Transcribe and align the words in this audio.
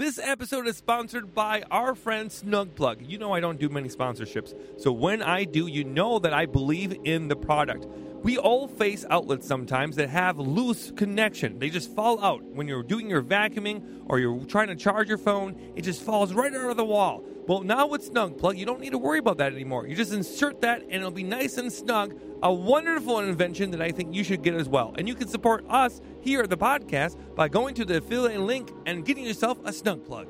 This 0.00 0.18
episode 0.18 0.66
is 0.66 0.78
sponsored 0.78 1.34
by 1.34 1.62
our 1.70 1.94
friend 1.94 2.32
Snug 2.32 2.74
Plug. 2.74 3.02
You 3.02 3.18
know 3.18 3.34
I 3.34 3.40
don't 3.40 3.60
do 3.60 3.68
many 3.68 3.90
sponsorships, 3.90 4.54
so 4.80 4.92
when 4.92 5.20
I 5.20 5.44
do, 5.44 5.66
you 5.66 5.84
know 5.84 6.18
that 6.20 6.32
I 6.32 6.46
believe 6.46 6.96
in 7.04 7.28
the 7.28 7.36
product. 7.36 7.86
We 8.22 8.36
all 8.36 8.68
face 8.68 9.06
outlets 9.08 9.46
sometimes 9.46 9.96
that 9.96 10.10
have 10.10 10.38
loose 10.38 10.90
connection. 10.90 11.58
They 11.58 11.70
just 11.70 11.94
fall 11.94 12.22
out. 12.22 12.44
When 12.44 12.68
you're 12.68 12.82
doing 12.82 13.08
your 13.08 13.22
vacuuming 13.22 14.02
or 14.06 14.18
you're 14.18 14.44
trying 14.44 14.68
to 14.68 14.76
charge 14.76 15.08
your 15.08 15.16
phone, 15.16 15.58
it 15.74 15.82
just 15.82 16.02
falls 16.02 16.34
right 16.34 16.54
out 16.54 16.70
of 16.70 16.76
the 16.76 16.84
wall. 16.84 17.24
Well, 17.46 17.62
now 17.62 17.86
with 17.86 18.04
Snug 18.04 18.36
Plug, 18.36 18.58
you 18.58 18.66
don't 18.66 18.80
need 18.80 18.90
to 18.90 18.98
worry 18.98 19.18
about 19.18 19.38
that 19.38 19.54
anymore. 19.54 19.86
You 19.86 19.96
just 19.96 20.12
insert 20.12 20.60
that 20.60 20.82
and 20.82 20.92
it'll 20.92 21.10
be 21.10 21.22
nice 21.22 21.56
and 21.56 21.72
snug. 21.72 22.14
A 22.42 22.52
wonderful 22.52 23.20
invention 23.20 23.70
that 23.70 23.80
I 23.80 23.90
think 23.90 24.14
you 24.14 24.22
should 24.22 24.42
get 24.42 24.54
as 24.54 24.68
well. 24.68 24.94
And 24.98 25.08
you 25.08 25.14
can 25.14 25.26
support 25.26 25.64
us 25.68 26.02
here 26.20 26.42
at 26.42 26.50
the 26.50 26.58
podcast 26.58 27.16
by 27.34 27.48
going 27.48 27.74
to 27.76 27.86
the 27.86 27.98
affiliate 27.98 28.40
link 28.40 28.70
and 28.84 29.04
getting 29.04 29.24
yourself 29.24 29.58
a 29.64 29.72
Snug 29.72 30.04
Plug. 30.04 30.28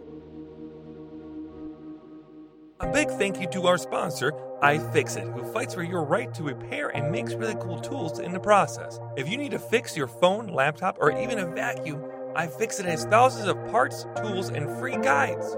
A 2.81 2.87
big 2.87 3.11
thank 3.11 3.41
you 3.41 3.47
to 3.49 3.67
our 3.67 3.77
sponsor, 3.77 4.33
iFixit, 4.63 5.33
who 5.33 5.51
fights 5.53 5.75
for 5.75 5.83
your 5.83 6.05
right 6.05 6.33
to 6.35 6.43
repair 6.43 6.89
and 6.89 7.11
makes 7.11 7.33
really 7.35 7.57
cool 7.61 7.81
tools 7.81 8.19
in 8.19 8.33
the 8.33 8.41
process. 8.41 9.01
If 9.17 9.29
you 9.29 9.39
need 9.39 9.53
to 9.53 9.59
fix 9.59 9.97
your 9.97 10.07
phone, 10.07 10.49
laptop, 10.49 10.99
or 11.01 11.19
even 11.19 11.39
a 11.39 11.47
vacuum, 11.47 12.05
I 12.37 12.47
iFixit 12.47 12.85
has 12.85 13.05
thousands 13.07 13.49
of 13.49 13.57
parts, 13.71 14.07
tools, 14.23 14.51
and 14.51 14.69
free 14.79 14.97
guides. 14.97 15.57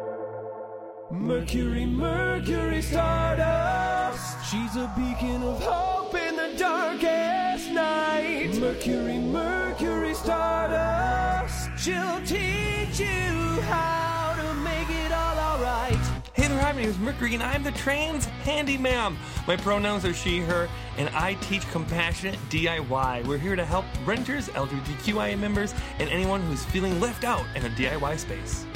Mercury, 1.10 1.84
Mercury 1.84 2.80
Stardust. 2.80 4.50
She's 4.50 4.76
a 4.76 4.90
beacon 4.96 5.42
of 5.42 5.62
hope 5.62 6.14
in 6.14 6.36
the 6.36 6.56
darkest 6.56 7.70
night. 7.70 8.56
Mercury, 8.58 9.18
Mercury 9.18 10.14
Stardust. 10.14 11.70
She'll 11.76 12.20
teach 12.24 13.00
you 13.00 13.60
how 13.68 14.34
to 14.36 14.54
make 14.54 14.88
it 14.88 15.12
all 15.12 15.38
alright. 15.38 16.11
Hi, 16.54 16.72
my 16.72 16.80
name 16.82 16.90
is 16.90 16.98
Mercury, 16.98 17.34
and 17.34 17.42
I'm 17.42 17.62
the 17.62 17.72
trans 17.72 18.26
Handy 18.26 18.72
handyman. 18.72 19.16
My 19.46 19.56
pronouns 19.56 20.04
are 20.04 20.12
she, 20.12 20.40
her, 20.40 20.68
and 20.96 21.08
I 21.10 21.34
teach 21.34 21.68
compassionate 21.70 22.38
DIY. 22.50 23.26
We're 23.26 23.38
here 23.38 23.56
to 23.56 23.64
help 23.64 23.84
renters, 24.04 24.48
LGBTQIA 24.48 25.38
members, 25.38 25.74
and 25.98 26.08
anyone 26.10 26.42
who's 26.42 26.64
feeling 26.66 27.00
left 27.00 27.24
out 27.24 27.44
in 27.56 27.64
a 27.64 27.68
DIY 27.70 28.18
space. 28.18 28.66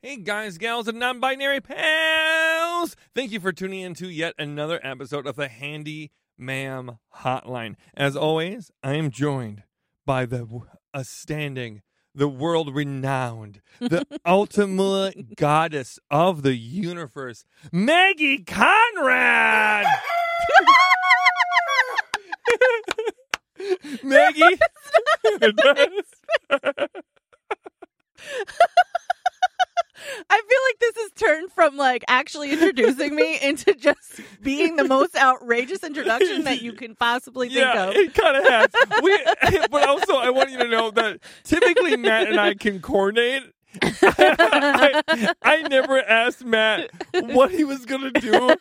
Hey 0.00 0.16
guys, 0.16 0.58
gals, 0.58 0.88
and 0.88 0.98
non-binary 0.98 1.60
pals! 1.60 2.96
Thank 3.14 3.32
you 3.32 3.40
for 3.40 3.52
tuning 3.52 3.80
in 3.80 3.94
to 3.94 4.08
yet 4.08 4.34
another 4.38 4.80
episode 4.82 5.26
of 5.26 5.36
the 5.36 5.48
Handy 5.48 6.10
Ma'am 6.38 6.98
Hotline. 7.18 7.74
As 7.94 8.16
always, 8.16 8.70
I 8.82 8.94
am 8.94 9.10
joined 9.10 9.64
by 10.06 10.24
the 10.24 10.38
w- 10.38 10.66
the 12.14 12.28
world-renowned, 12.28 13.62
the 13.80 14.06
ultimate 14.26 15.36
goddess 15.36 15.98
of 16.10 16.42
the 16.42 16.54
universe, 16.54 17.44
Maggie 17.72 18.44
Conrad. 18.44 19.86
Maggie. 24.02 24.58
I 30.30 30.36
feel 30.36 30.58
like 30.68 30.78
this 30.80 31.02
has 31.02 31.10
turned 31.12 31.52
from 31.52 31.76
like 31.76 32.04
actually 32.08 32.52
introducing 32.52 33.14
me 33.14 33.38
into 33.42 33.74
just 33.74 34.20
being 34.42 34.76
the 34.76 34.84
most 34.84 35.16
outrageous 35.16 35.82
introduction 35.84 36.44
that 36.44 36.62
you 36.62 36.72
can 36.72 36.94
possibly 36.94 37.48
think 37.48 37.60
yeah, 37.60 37.88
of. 37.88 37.96
it 37.96 38.14
kind 38.14 38.36
of 38.36 38.44
has. 38.46 38.68
We, 39.02 39.18
but 39.70 39.88
also, 39.88 40.16
I 40.16 40.30
want 40.30 40.50
you 40.50 40.58
to 40.58 40.68
know 40.68 40.90
that 40.92 41.20
typically 41.44 41.96
Matt 41.96 42.28
and 42.28 42.40
I 42.40 42.54
can 42.54 42.80
coordinate. 42.80 43.42
I, 43.80 45.34
I 45.42 45.62
never 45.62 45.98
asked 45.98 46.44
Matt 46.44 46.90
what 47.14 47.50
he 47.50 47.64
was 47.64 47.86
gonna 47.86 48.10
do 48.10 48.56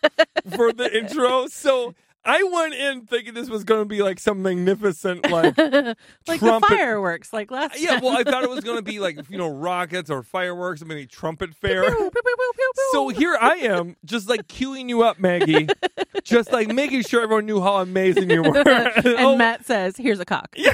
for 0.55 0.71
the 0.71 0.89
intro, 0.97 1.47
so 1.47 1.95
I 2.23 2.43
went 2.43 2.75
in 2.75 3.01
thinking 3.07 3.33
this 3.33 3.49
was 3.49 3.63
gonna 3.63 3.85
be 3.85 4.03
like 4.03 4.19
some 4.19 4.43
magnificent, 4.43 5.29
like 5.31 5.57
like 5.57 6.39
trumpet- 6.39 6.39
the 6.39 6.59
fireworks, 6.67 7.33
like 7.33 7.49
last 7.49 7.79
yeah. 7.79 7.99
Well, 7.99 8.15
I 8.15 8.23
thought 8.23 8.43
it 8.43 8.49
was 8.49 8.63
gonna 8.63 8.83
be 8.83 8.99
like 8.99 9.29
you 9.29 9.37
know 9.39 9.49
rockets 9.49 10.09
or 10.11 10.21
fireworks, 10.21 10.81
or 10.81 10.85
maybe 10.85 11.07
trumpet 11.07 11.55
fair. 11.55 11.83
So 12.91 13.07
here 13.09 13.35
I 13.39 13.55
am, 13.55 13.95
just 14.05 14.29
like 14.29 14.47
queuing 14.47 14.87
you 14.87 15.01
up, 15.01 15.19
Maggie, 15.19 15.67
just 16.23 16.51
like 16.51 16.67
making 16.67 17.01
sure 17.03 17.23
everyone 17.23 17.47
knew 17.47 17.59
how 17.59 17.77
amazing 17.77 18.29
you 18.29 18.43
were. 18.43 18.57
and 18.67 19.05
Oh, 19.17 19.35
Matt 19.35 19.65
says, 19.65 19.97
"Here's 19.97 20.19
a 20.19 20.25
cock." 20.25 20.55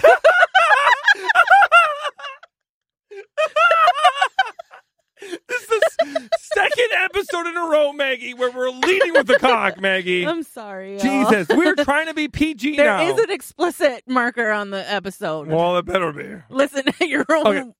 this 5.47 5.61
is 5.63 5.69
the 5.99 6.29
second 6.41 6.87
episode 7.03 7.47
in 7.47 7.57
a 7.57 7.61
row, 7.61 7.91
Maggie, 7.93 8.33
where 8.33 8.51
we're 8.51 8.69
leading 8.69 9.13
with 9.13 9.27
the 9.27 9.37
cock, 9.39 9.79
Maggie. 9.79 10.25
I'm 10.25 10.43
sorry. 10.43 10.93
y'all. 10.97 11.29
Jesus, 11.29 11.47
we're 11.55 11.75
trying 11.83 12.07
to 12.07 12.13
be 12.13 12.27
PG 12.27 12.75
There 12.77 12.85
now. 12.85 13.07
is 13.07 13.19
an 13.19 13.29
explicit 13.31 14.03
marker 14.07 14.49
on 14.51 14.69
the 14.69 14.89
episode. 14.91 15.47
well, 15.47 15.77
it 15.77 15.85
better 15.85 16.11
be. 16.11 16.35
Listen 16.49 16.83
at 16.87 17.07
your 17.09 17.25
own. 17.29 17.73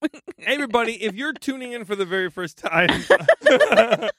Everybody, 0.46 1.04
if 1.04 1.16
you're 1.16 1.34
tuning 1.34 1.72
in 1.74 1.86
for 1.86 1.96
the 1.96 2.06
very 2.06 2.30
first 2.30 2.58
time, 2.58 2.90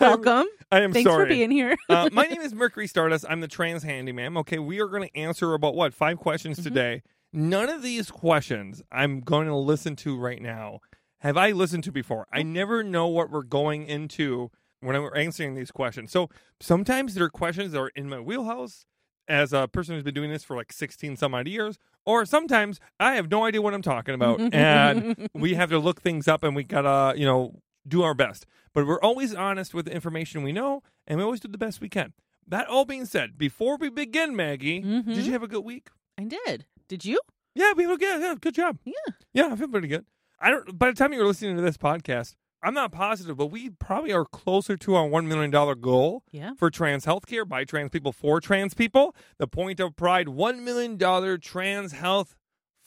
Welcome. 0.00 0.46
I 0.72 0.80
am 0.80 0.92
Thanks 0.92 1.08
sorry. 1.10 1.24
for 1.24 1.28
being 1.28 1.50
here. 1.50 1.76
uh, 1.88 2.08
my 2.12 2.26
name 2.26 2.40
is 2.40 2.54
Mercury 2.54 2.86
Stardust. 2.86 3.24
I'm 3.28 3.40
the 3.40 3.48
trans 3.48 3.82
handyman. 3.82 4.36
Okay, 4.38 4.58
we 4.58 4.80
are 4.80 4.88
going 4.88 5.08
to 5.08 5.16
answer 5.16 5.54
about 5.54 5.74
what 5.74 5.94
five 5.94 6.18
questions 6.18 6.58
Mm-hmm. 6.58 6.68
today. 6.68 7.02
None 7.32 7.68
of 7.68 7.82
these 7.82 8.10
questions 8.12 8.80
I'm 8.92 9.20
going 9.20 9.48
to 9.48 9.56
listen 9.56 9.96
to 9.96 10.16
right 10.16 10.40
now 10.40 10.80
have 11.24 11.36
I 11.36 11.50
listened 11.50 11.82
to 11.84 11.92
before. 11.92 12.26
I 12.32 12.42
never 12.44 12.84
know 12.84 13.08
what 13.08 13.30
we're 13.30 13.42
going 13.42 13.86
into 13.86 14.50
when 14.80 15.00
we're 15.02 15.16
answering 15.16 15.54
these 15.54 15.70
questions. 15.72 16.12
So 16.12 16.28
sometimes 16.60 17.14
there 17.14 17.24
are 17.24 17.30
questions 17.30 17.72
that 17.72 17.80
are 17.80 17.88
in 17.96 18.08
my 18.08 18.20
wheelhouse 18.20 18.84
as 19.26 19.52
a 19.54 19.66
person 19.66 19.94
who's 19.94 20.04
been 20.04 20.14
doing 20.14 20.30
this 20.30 20.44
for 20.44 20.54
like 20.54 20.70
16 20.72 21.16
some 21.16 21.34
odd 21.34 21.48
years, 21.48 21.78
or 22.04 22.24
sometimes 22.26 22.78
I 23.00 23.14
have 23.14 23.30
no 23.30 23.44
idea 23.46 23.62
what 23.62 23.72
I'm 23.74 23.80
talking 23.82 24.14
about 24.14 24.38
and 24.54 25.28
we 25.34 25.54
have 25.54 25.70
to 25.70 25.78
look 25.78 26.00
things 26.02 26.28
up 26.28 26.44
and 26.44 26.54
we 26.54 26.62
gotta, 26.62 27.18
you 27.18 27.24
know, 27.24 27.62
do 27.88 28.02
our 28.02 28.14
best. 28.14 28.44
But 28.74 28.86
we're 28.86 29.00
always 29.00 29.34
honest 29.34 29.72
with 29.72 29.86
the 29.86 29.92
information 29.94 30.42
we 30.42 30.52
know, 30.52 30.82
and 31.06 31.18
we 31.18 31.24
always 31.24 31.40
do 31.40 31.48
the 31.48 31.56
best 31.58 31.80
we 31.80 31.88
can. 31.88 32.12
That 32.46 32.66
all 32.68 32.84
being 32.84 33.06
said, 33.06 33.38
before 33.38 33.78
we 33.78 33.88
begin, 33.88 34.36
Maggie, 34.36 34.82
Mhm. 34.82 35.06
did 35.06 35.24
you 35.24 35.32
have 35.32 35.42
a 35.42 35.48
good 35.48 35.64
week? 35.64 35.88
I 36.18 36.24
did. 36.24 36.66
Did 36.88 37.04
you? 37.06 37.18
Yeah, 37.54 37.72
we 37.74 37.84
had 37.84 37.92
a 37.92 37.96
good, 37.96 38.20
yeah, 38.20 38.34
good 38.38 38.54
job. 38.54 38.78
Yeah. 38.84 38.92
Yeah, 39.32 39.48
I 39.52 39.56
feel 39.56 39.68
pretty 39.68 39.88
good. 39.88 40.04
I 40.40 40.50
don't. 40.50 40.78
By 40.78 40.90
the 40.90 40.96
time 40.96 41.12
you're 41.12 41.26
listening 41.26 41.56
to 41.56 41.62
this 41.62 41.76
podcast, 41.76 42.34
I'm 42.62 42.74
not 42.74 42.92
positive, 42.92 43.36
but 43.36 43.46
we 43.46 43.70
probably 43.70 44.12
are 44.12 44.24
closer 44.24 44.76
to 44.76 44.94
our 44.94 45.06
one 45.06 45.28
million 45.28 45.50
dollar 45.50 45.74
goal 45.74 46.22
Yeah. 46.32 46.52
for 46.56 46.70
trans 46.70 47.04
healthcare 47.06 47.46
by 47.48 47.64
trans 47.64 47.90
people 47.90 48.12
for 48.12 48.40
trans 48.40 48.74
people. 48.74 49.14
The 49.38 49.46
Point 49.46 49.80
of 49.80 49.96
Pride 49.96 50.28
one 50.28 50.64
million 50.64 50.96
dollar 50.96 51.38
trans 51.38 51.92
health 51.92 52.34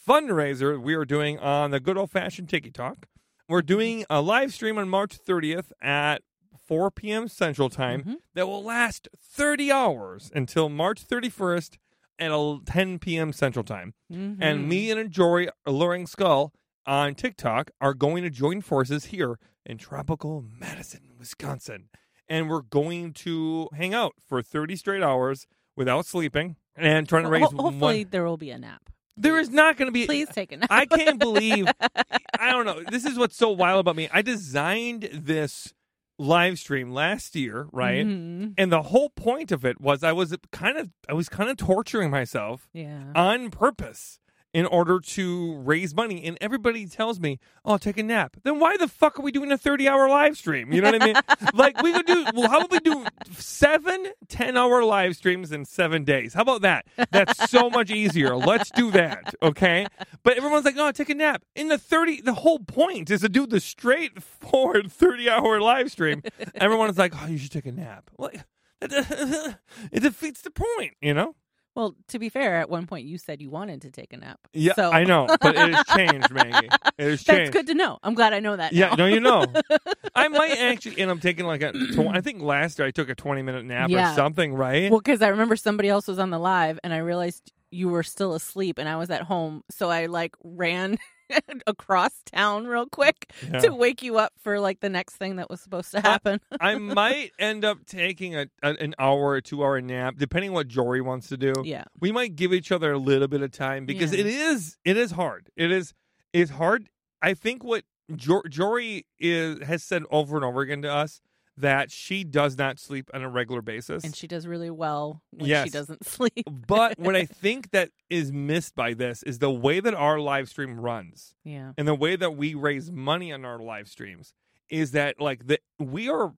fundraiser 0.08 0.82
we 0.82 0.94
are 0.94 1.06
doing 1.06 1.38
on 1.40 1.72
the 1.72 1.80
good 1.80 1.98
old 1.98 2.12
fashioned 2.12 2.50
Tiki 2.50 2.72
Talk. 2.72 3.08
We're 3.50 3.62
doing 3.62 4.06
a 4.10 4.22
live 4.22 4.54
stream 4.54 4.78
on 4.78 4.90
March 4.90 5.18
30th 5.18 5.72
at 5.82 6.22
4 6.66 6.92
p.m. 6.92 7.28
Central 7.28 7.70
Time 7.70 8.04
Mhm. 8.04 8.16
that 8.34 8.48
will 8.48 8.64
last 8.64 9.08
30 9.18 9.72
hours 9.72 10.32
until 10.36 10.68
March 10.70 11.02
31st 11.06 11.78
at 12.20 12.32
10 12.66 13.00
p.m. 13.00 13.32
Central 13.32 13.64
Time. 13.64 13.94
Mhm. 14.12 14.38
And 14.42 14.68
me 14.68 14.92
and 14.92 15.00
a 15.00 15.08
Jory 15.08 15.48
Alluring 15.66 16.08
Skull 16.08 16.52
on 16.88 17.14
TikTok 17.14 17.70
are 17.82 17.94
going 17.94 18.24
to 18.24 18.30
join 18.30 18.62
forces 18.62 19.06
here 19.06 19.38
in 19.66 19.78
tropical 19.78 20.44
Madison, 20.60 21.02
Wisconsin. 21.20 21.90
And 22.30 22.50
we're 22.50 22.62
going 22.62 23.14
to 23.14 23.70
hang 23.76 23.94
out 23.94 24.14
for 24.28 24.42
30 24.42 24.76
straight 24.78 25.04
hours 25.04 25.46
without 25.76 26.06
sleeping 26.06 26.56
and 26.76 27.08
trying 27.08 27.24
to 27.24 27.28
Ho- 27.30 27.34
raise 27.34 27.44
hopefully 27.52 28.04
one. 28.04 28.08
there 28.12 28.24
will 28.24 28.38
be 28.38 28.52
a 28.52 28.58
nap. 28.58 28.90
There 29.16 29.40
is 29.40 29.50
not 29.50 29.78
going 29.78 29.88
to 29.88 29.92
be. 29.92 30.06
Please 30.06 30.28
take 30.30 30.52
a 30.52 30.58
nap. 30.58 30.68
I 30.72 30.86
can't 30.86 31.20
believe. 31.20 31.68
I 32.40 32.52
don't 32.52 32.66
know. 32.66 32.84
This 32.90 33.04
is 33.06 33.18
what's 33.18 33.36
so 33.36 33.50
wild 33.50 33.80
about 33.80 33.96
me. 33.96 34.08
I 34.14 34.22
designed 34.22 35.10
this 35.12 35.74
live 36.20 36.60
stream 36.60 36.92
last 36.92 37.36
year, 37.36 37.68
right? 37.72 38.06
Mhm. 38.06 38.54
And 38.58 38.72
the 38.72 38.84
whole 38.84 39.10
point 39.10 39.52
of 39.52 39.66
it 39.66 39.80
was 39.82 40.04
I 40.04 40.12
was 40.12 40.36
kind 40.52 40.78
of 40.78 40.90
I 41.10 41.14
was 41.14 41.30
kind 41.30 41.50
of 41.50 41.58
torturing 41.58 42.10
myself 42.12 42.68
Yeah. 42.74 43.12
on 43.16 43.50
purpose 43.52 44.20
in 44.58 44.66
order 44.66 45.00
to 45.00 45.56
raise 45.58 45.94
money. 45.94 46.26
And 46.26 46.36
everybody 46.42 46.88
tells 46.88 47.20
me, 47.20 47.38
"Oh, 47.64 47.78
take 47.78 48.00
a 48.00 48.02
nap." 48.02 48.38
Then 48.42 48.60
why 48.60 48.76
the 48.76 48.88
fuck 48.88 49.20
are 49.20 49.22
we 49.22 49.32
doing 49.32 49.52
a 49.52 49.58
thirty-hour 49.58 50.10
live 50.10 50.36
stream? 50.36 50.74
You 50.74 50.82
know 50.82 50.92
what 50.92 51.04
I 51.04 51.06
mean? 51.06 51.16
like 51.54 51.80
we 51.84 51.94
could 51.94 52.08
do. 52.08 52.26
Well, 52.34 52.50
how 52.50 52.62
about 52.62 52.72
we 52.72 52.80
do 52.80 53.06
seven 53.38 54.08
10-hour 54.28 54.84
live 54.84 55.16
streams 55.16 55.52
in 55.52 55.64
seven 55.64 56.04
days? 56.04 56.34
How 56.34 56.42
about 56.42 56.64
that? 56.64 56.88
That's 57.12 57.52
so 57.52 57.70
much 57.70 57.92
easier. 57.92 58.36
Let's 58.36 58.72
do 58.72 58.90
that. 58.92 59.36
Okay. 59.44 59.86
But 60.24 60.38
everyone's 60.38 60.66
like, 60.66 60.76
"Oh, 60.76 60.92
take 60.92 61.12
a 61.12 61.16
nap." 61.16 61.44
In 61.56 61.68
the 61.68 61.78
thirty, 61.78 62.20
the 62.20 62.34
whole 62.34 62.58
point 62.58 63.12
is 63.12 63.22
to 63.22 63.30
do 63.30 63.46
the 63.46 63.60
straightforward 63.60 64.92
thirty-hour 65.04 65.62
live 65.62 65.92
stream. 65.92 66.24
Everyone's 66.56 66.98
like, 66.98 67.14
"Oh, 67.16 67.28
you 67.28 67.38
should 67.38 67.52
take 67.52 67.68
a 67.68 67.72
nap." 67.72 68.10
Like. 68.18 68.44
It 69.92 70.02
defeats 70.02 70.42
the 70.42 70.52
point, 70.52 70.94
you 71.02 71.14
know. 71.14 71.36
Well, 71.78 71.96
to 72.08 72.18
be 72.18 72.30
fair, 72.30 72.58
at 72.58 72.72
one 72.72 72.88
point 72.88 73.06
you 73.06 73.20
said 73.20 73.40
you 73.40 73.52
wanted 73.52 73.84
to 73.84 73.92
take 73.92 74.12
a 74.12 74.18
nap. 74.18 74.40
Yeah, 74.52 74.74
So- 74.74 74.92
I 74.92 75.04
know, 75.04 75.28
but 75.40 75.56
it 75.56 75.76
has 75.76 75.86
changed, 75.96 76.32
Maggie. 76.34 76.68
It 76.98 77.04
has 77.12 77.24
changed. 77.24 77.28
That's 77.28 77.50
good 77.52 77.68
to 77.68 77.76
know. 77.76 78.00
I'm 78.02 78.16
glad 78.16 78.34
I 78.34 78.40
know 78.40 78.56
that. 78.56 78.74
Yeah, 78.74 78.90
now. 78.90 78.96
no, 78.96 79.06
you 79.06 79.20
know. 79.20 79.46
I 80.16 80.28
might 80.28 80.58
actually 80.58 81.00
and 81.00 81.12
I'm 81.12 81.20
taking 81.20 81.46
like 81.46 81.62
a. 81.62 81.74
Tw- 81.74 82.08
I 82.12 82.22
think 82.22 82.42
last 82.42 82.80
year 82.80 82.88
I 82.88 82.92
took 82.92 83.10
a 83.10 83.16
twenty 83.16 83.44
minute 83.44 83.64
nap 83.64 83.92
Yeah. 83.92 84.12
or 84.12 84.16
something, 84.16 84.56
right? 84.56 84.90
Well, 84.90 85.00
because 85.02 85.22
I 85.22 85.28
remember 85.28 85.56
somebody 85.56 85.88
else 85.90 86.08
was 86.08 86.18
on 86.18 86.32
the 86.32 86.40
live, 86.40 86.80
and 86.84 86.92
I 86.92 86.98
realized 86.98 87.54
you 87.70 87.90
were 87.90 88.02
still 88.02 88.34
asleep, 88.34 88.80
and 88.80 88.90
I 88.90 88.96
was 88.96 89.12
at 89.12 89.22
home, 89.22 89.64
so 89.70 89.92
I 89.92 90.08
like 90.08 90.36
ran 90.44 90.98
across 91.68 92.12
town 92.26 92.66
real 92.68 92.86
quick 92.86 93.32
Yeah. 93.52 93.60
to 93.60 93.74
wake 93.74 94.02
you 94.04 94.18
up 94.18 94.34
for 94.40 94.60
like 94.60 94.80
the 94.80 94.90
next 94.90 95.16
thing 95.16 95.38
that 95.38 95.50
was 95.50 95.62
supposed 95.62 95.92
to 95.92 96.02
happen. 96.02 96.40
I 96.62 96.78
might 96.78 97.32
end 97.40 97.66
up 97.66 97.86
taking 97.86 98.36
a, 98.36 98.48
a 98.64 98.70
an 98.80 98.96
hour 99.00 99.30
or 99.30 99.42
two 99.42 99.64
hour 99.64 99.80
nap, 99.82 100.16
depending 100.18 100.54
what 100.54 100.68
Jory 100.68 101.02
wants 101.02 101.30
to 101.30 101.38
do. 101.38 101.54
yeah, 101.64 101.84
We 102.00 102.12
might 102.12 102.36
give 102.36 102.54
each 102.54 102.72
other 102.72 102.92
a 102.92 102.98
little 102.98 103.28
bit 103.28 103.42
of 103.42 103.52
time 103.52 103.86
because 103.86 104.14
Yeah. 104.14 104.22
it 104.22 104.26
is 104.28 104.78
it 104.86 104.98
is 104.98 105.12
hard. 105.12 105.50
It 105.56 105.72
is 105.72 105.94
it's 106.34 106.52
hard. 106.52 106.90
I 107.22 107.34
think 107.34 107.64
what 107.64 107.84
jo- 108.16 108.44
Jory 108.50 109.06
is 109.20 109.62
has 109.68 109.84
said 109.84 110.04
over 110.12 110.36
and 110.36 110.46
over 110.46 110.62
again 110.62 110.82
to 110.84 110.92
us 110.92 111.22
that 111.58 111.92
she 111.92 112.24
does 112.24 112.58
not 112.58 112.80
sleep 112.80 113.10
on 113.14 113.22
a 113.24 113.30
regular 113.30 113.62
basis. 113.62 114.04
and 114.04 114.16
she 114.16 114.28
does 114.28 114.46
really 114.48 114.70
well 114.70 115.22
when 115.32 115.48
Yes. 115.50 115.66
she 115.66 115.70
doesn't 115.72 116.06
sleep. 116.16 116.46
but 116.68 116.98
what 117.00 117.16
I 117.16 117.26
think 117.44 117.72
that 117.72 117.90
is 118.10 118.32
missed 118.32 118.76
by 118.76 118.94
this 118.94 119.24
is 119.24 119.40
the 119.40 119.52
way 119.52 119.80
that 119.80 119.94
our 119.96 120.20
live 120.20 120.50
stream 120.50 120.80
runs. 120.80 121.34
Yeah, 121.44 121.74
and 121.78 121.88
the 121.88 121.96
way 121.96 122.16
that 122.16 122.36
we 122.38 122.54
raise 122.54 122.92
money 122.92 123.32
on 123.34 123.44
our 123.46 123.60
live 123.60 123.88
streams 123.88 124.34
is 124.70 124.92
that 124.92 125.20
like 125.20 125.48
the 125.48 125.60
we 125.80 126.10
are 126.10 126.34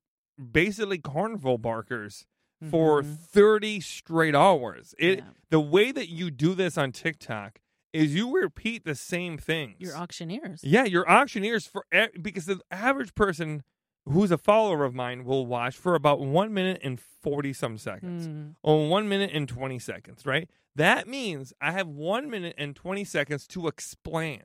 basically 0.51 0.99
carnival 0.99 1.57
barkers 1.57 2.25
for 2.69 3.01
Mhm. 3.01 3.17
30 3.17 3.79
straight 3.79 4.35
hours 4.35 4.93
it 4.99 5.19
Yeah. 5.19 5.25
the 5.49 5.59
way 5.61 5.91
that 5.91 6.09
you 6.09 6.29
do 6.29 6.53
this 6.53 6.77
on 6.77 6.91
tiktok 6.91 7.59
is 7.93 8.13
you 8.13 8.31
repeat 8.37 8.83
the 8.85 8.95
same 8.95 9.37
things 9.37 9.75
you're 9.79 9.95
auctioneers. 9.95 10.61
yeah 10.63 10.83
you're 10.83 11.09
auctioneers 11.09 11.65
for 11.65 11.85
because 12.21 12.45
the 12.45 12.59
average 12.69 13.15
person 13.15 13.63
who's 14.05 14.31
a 14.31 14.37
follower 14.37 14.83
of 14.85 14.93
mine 14.95 15.23
will 15.23 15.45
watch 15.45 15.75
for 15.75 15.95
about 15.95 16.19
one 16.19 16.53
minute 16.53 16.79
and 16.83 16.99
40 16.99 17.53
some 17.53 17.77
seconds 17.77 18.27
Mm. 18.27 18.55
or 18.63 18.89
one 18.89 19.07
minute 19.09 19.31
and 19.33 19.47
20 19.47 19.77
seconds, 19.79 20.25
right? 20.25 20.49
That 20.75 21.07
means 21.07 21.53
I 21.61 21.71
have 21.71 21.87
one 21.87 22.29
minute 22.29 22.55
and 22.57 22.75
20 22.75 23.03
seconds 23.03 23.45
to 23.47 23.67
explain 23.67 24.43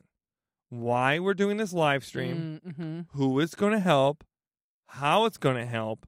why 0.71 1.19
we're 1.19 1.35
doing 1.35 1.57
this 1.57 1.73
live 1.73 2.05
stream, 2.05 2.61
Mm-hmm. 2.67 3.01
who 3.17 3.39
it's 3.41 3.55
going 3.55 3.73
to 3.73 3.79
help, 3.81 4.25
how 4.89 5.25
it's 5.25 5.39
going 5.39 5.57
to 5.57 5.67
help, 5.67 6.07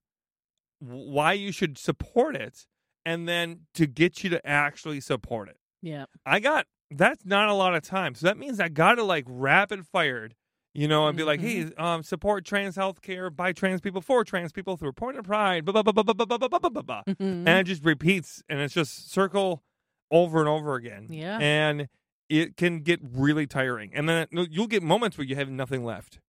why 0.78 1.32
you 1.32 1.52
should 1.52 1.78
support 1.78 2.36
it, 2.36 2.66
and 3.04 3.28
then 3.28 3.60
to 3.74 3.86
get 3.86 4.22
you 4.24 4.30
to 4.30 4.44
actually 4.46 5.00
support 5.00 5.48
it. 5.48 5.56
Yeah, 5.82 6.06
I 6.24 6.40
got 6.40 6.66
that's 6.90 7.24
not 7.24 7.48
a 7.48 7.54
lot 7.54 7.74
of 7.74 7.82
time. 7.82 8.14
So 8.14 8.26
that 8.26 8.36
means 8.38 8.58
I 8.60 8.68
got 8.68 8.94
to 8.96 9.02
like 9.04 9.24
rapid 9.28 9.86
fired, 9.86 10.34
you 10.76 10.86
know, 10.88 11.06
and 11.08 11.16
be 11.16 11.22
like, 11.24 11.40
hey, 11.40 11.70
um, 11.78 12.02
support 12.02 12.44
trans 12.44 12.76
healthcare 12.76 13.34
by 13.34 13.52
trans 13.52 13.80
people 13.80 14.00
for 14.00 14.24
trans 14.24 14.52
people 14.52 14.76
through 14.76 14.92
Point 14.92 15.16
of 15.16 15.24
Pride, 15.24 15.64
blah, 15.64 15.72
blah, 15.72 15.82
blah, 15.82 16.02
blah, 16.02 16.14
blah, 16.14 16.26
blah, 16.26 16.36
blah, 16.38 16.48
blah, 16.48 16.58
blah, 16.58 16.70
blah, 16.70 16.82
blah 16.82 17.02
Mhm. 17.08 17.46
and 17.46 17.48
it 17.48 17.64
just 17.64 17.84
repeats 17.84 18.42
and 18.48 18.60
it's 18.60 18.74
just 18.74 19.10
circle 19.10 19.62
over 20.10 20.38
and 20.40 20.48
over 20.48 20.74
again 20.74 21.06
Yeah. 21.10 21.38
and 21.40 21.88
it 22.28 22.56
can 22.56 22.80
get 22.80 23.00
really 23.02 23.46
tiring 23.46 23.90
and 23.94 24.08
then 24.08 24.26
you'll 24.30 24.66
get 24.66 24.82
moments 24.82 25.16
where 25.16 25.26
you 25.26 25.34
have 25.36 25.48
nothing 25.48 25.84
left 25.84 26.20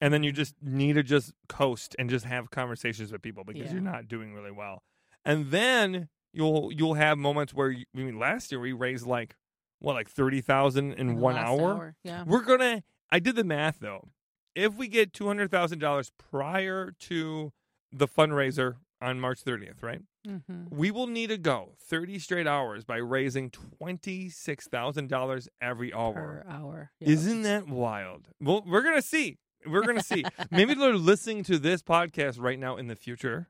and 0.00 0.12
then 0.12 0.22
you 0.22 0.32
just 0.32 0.54
need 0.60 0.94
to 0.94 1.02
just 1.02 1.32
coast 1.48 1.94
and 1.98 2.10
just 2.10 2.24
have 2.26 2.50
conversations 2.50 3.12
with 3.12 3.22
people 3.22 3.44
because 3.44 3.66
Yeah. 3.66 3.72
you're 3.74 3.80
not 3.82 4.08
doing 4.08 4.34
really 4.34 4.50
well 4.50 4.82
and 5.24 5.50
then 5.50 6.08
you'll 6.32 6.72
you'll 6.72 6.94
have 6.94 7.16
moments 7.16 7.54
where 7.54 7.70
you, 7.70 7.84
I 7.94 7.98
mean 8.00 8.18
last 8.18 8.50
year 8.50 8.60
we 8.60 8.72
raised 8.72 9.06
like 9.06 9.36
what 9.78 9.94
like 9.94 10.08
30,000 10.10 10.92
in 10.94 11.06
the 11.08 11.14
one 11.14 11.34
last 11.36 11.46
hour 11.48 11.94
Yeah, 12.04 12.24
we're 12.26 12.42
gonna. 12.42 12.82
I 13.14 13.20
did 13.20 13.36
the 13.36 13.44
math 13.44 13.78
though. 13.78 14.08
If 14.56 14.74
we 14.74 14.88
get 14.88 15.12
two 15.12 15.28
hundred 15.28 15.52
thousand 15.52 15.78
dollars 15.78 16.10
prior 16.18 16.90
to 16.98 17.52
the 17.92 18.08
fundraiser 18.08 18.78
on 19.00 19.20
March 19.20 19.42
thirtieth, 19.42 19.84
right? 19.84 20.00
mm-hmm. 20.26 20.64
We 20.68 20.90
will 20.90 21.06
need 21.06 21.28
to 21.28 21.38
go 21.38 21.74
thirty 21.80 22.18
straight 22.18 22.48
hours 22.48 22.84
by 22.84 22.96
raising 22.96 23.50
twenty 23.50 24.30
six 24.30 24.66
thousand 24.66 25.10
dollars 25.10 25.48
every 25.62 25.94
hour. 25.94 26.44
per 26.44 26.44
hour. 26.50 26.90
Yeah. 26.98 27.10
Isn't 27.10 27.42
that 27.42 27.68
wild? 27.68 28.30
Well, 28.40 28.64
we're 28.66 28.82
gonna 28.82 29.00
see. 29.00 29.38
We're 29.64 29.86
gonna 29.86 30.02
see. 30.02 30.24
Maybe 30.50 30.74
they're 30.74 30.94
listening 30.94 31.44
to 31.44 31.60
this 31.60 31.84
podcast 31.84 32.40
right 32.40 32.58
now 32.58 32.76
in 32.78 32.88
the 32.88 32.96
future, 32.96 33.48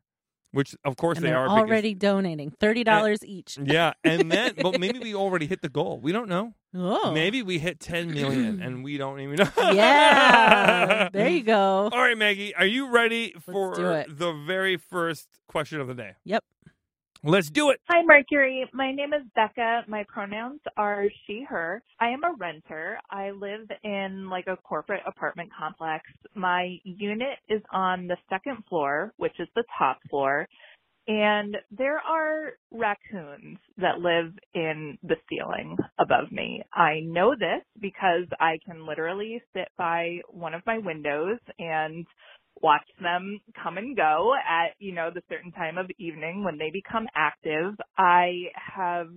which 0.55 0.75
of 0.85 0.97
course 0.97 1.19
And 1.19 1.27
they 1.27 1.33
are. 1.33 1.45
because- 1.47 1.59
already 1.59 1.95
donating 1.95 2.51
thirty 2.51 2.85
dollars 2.85 3.25
each. 3.25 3.59
yeah, 3.63 3.93
and 4.03 4.31
then, 4.33 4.53
but 4.63 4.79
maybe 4.81 4.99
we 4.99 5.15
already 5.15 5.47
hit 5.47 5.61
the 5.63 5.69
goal. 5.69 6.01
We 6.01 6.13
don't 6.13 6.29
know. 6.29 6.55
Oh, 6.77 7.13
Maybe 7.13 7.41
we 7.43 7.61
hit 7.61 7.79
10 7.79 8.13
million 8.13 8.61
and 8.65 8.83
we 8.83 8.97
don't 8.99 9.21
even 9.21 9.37
know. 9.37 9.49
Yeah, 9.73 11.09
there 11.13 11.29
you 11.29 11.45
go. 11.45 11.89
All 11.93 12.01
right, 12.01 12.19
Maggie, 12.19 12.53
are 12.57 12.67
you 12.67 12.89
ready 12.91 13.33
for 13.41 13.75
do 13.77 13.91
it. 13.91 14.19
the 14.19 14.33
very 14.33 14.77
first 14.77 15.29
question 15.47 15.81
of 15.81 15.87
the 15.87 15.95
day? 15.95 16.15
Yep. 16.25 16.43
Let's 17.25 17.51
do 17.51 17.71
it. 17.71 17.81
Hi, 17.89 18.03
Mercury. 18.05 18.67
My 18.73 18.93
name 18.93 19.13
is 19.15 19.23
Becca. 19.35 19.85
My 19.89 20.05
pronouns 20.09 20.61
are 20.77 21.07
she, 21.27 21.45
her. 21.49 21.83
I 22.01 22.11
am 22.11 22.25
a 22.25 22.35
renter. 22.39 22.99
I 23.11 23.31
live 23.33 23.69
in 23.85 24.31
like 24.31 24.47
a 24.47 24.57
corporate 24.57 25.03
apartment 25.07 25.51
complex. 25.59 26.05
My 26.35 26.77
unit 26.85 27.39
is 27.49 27.63
on 27.73 28.09
the 28.09 28.17
second 28.31 28.65
floor, 28.69 29.13
which 29.19 29.35
is 29.41 29.49
the 29.57 29.65
top 29.79 29.99
floor. 30.11 30.49
And 31.09 31.57
there 31.71 31.99
are 31.99 32.53
raccoons 32.71 33.59
that 33.79 34.01
live 34.01 34.33
in 34.55 34.99
the 35.03 35.17
ceiling 35.29 35.77
above 35.99 36.33
me. 36.33 36.63
I 36.75 37.01
know 37.05 37.35
this 37.39 37.63
because 37.81 38.27
I 38.41 38.59
can 38.67 38.87
literally 38.87 39.43
sit 39.55 39.69
by 39.77 40.21
one 40.31 40.55
of 40.55 40.63
my 40.67 40.79
windows 40.79 41.39
and 41.59 42.07
watch 42.63 42.87
them 43.03 43.41
come 43.63 43.79
and 43.79 43.97
go 43.97 44.33
at, 44.49 44.75
you 44.79 44.95
know, 44.95 45.11
the 45.15 45.23
certain 45.29 45.53
time 45.53 45.79
of 45.79 45.91
evening 45.99 46.45
when 46.45 46.59
they 46.59 46.71
become 46.71 47.07
active. 47.15 47.75
I 47.99 48.45
have 48.57 49.09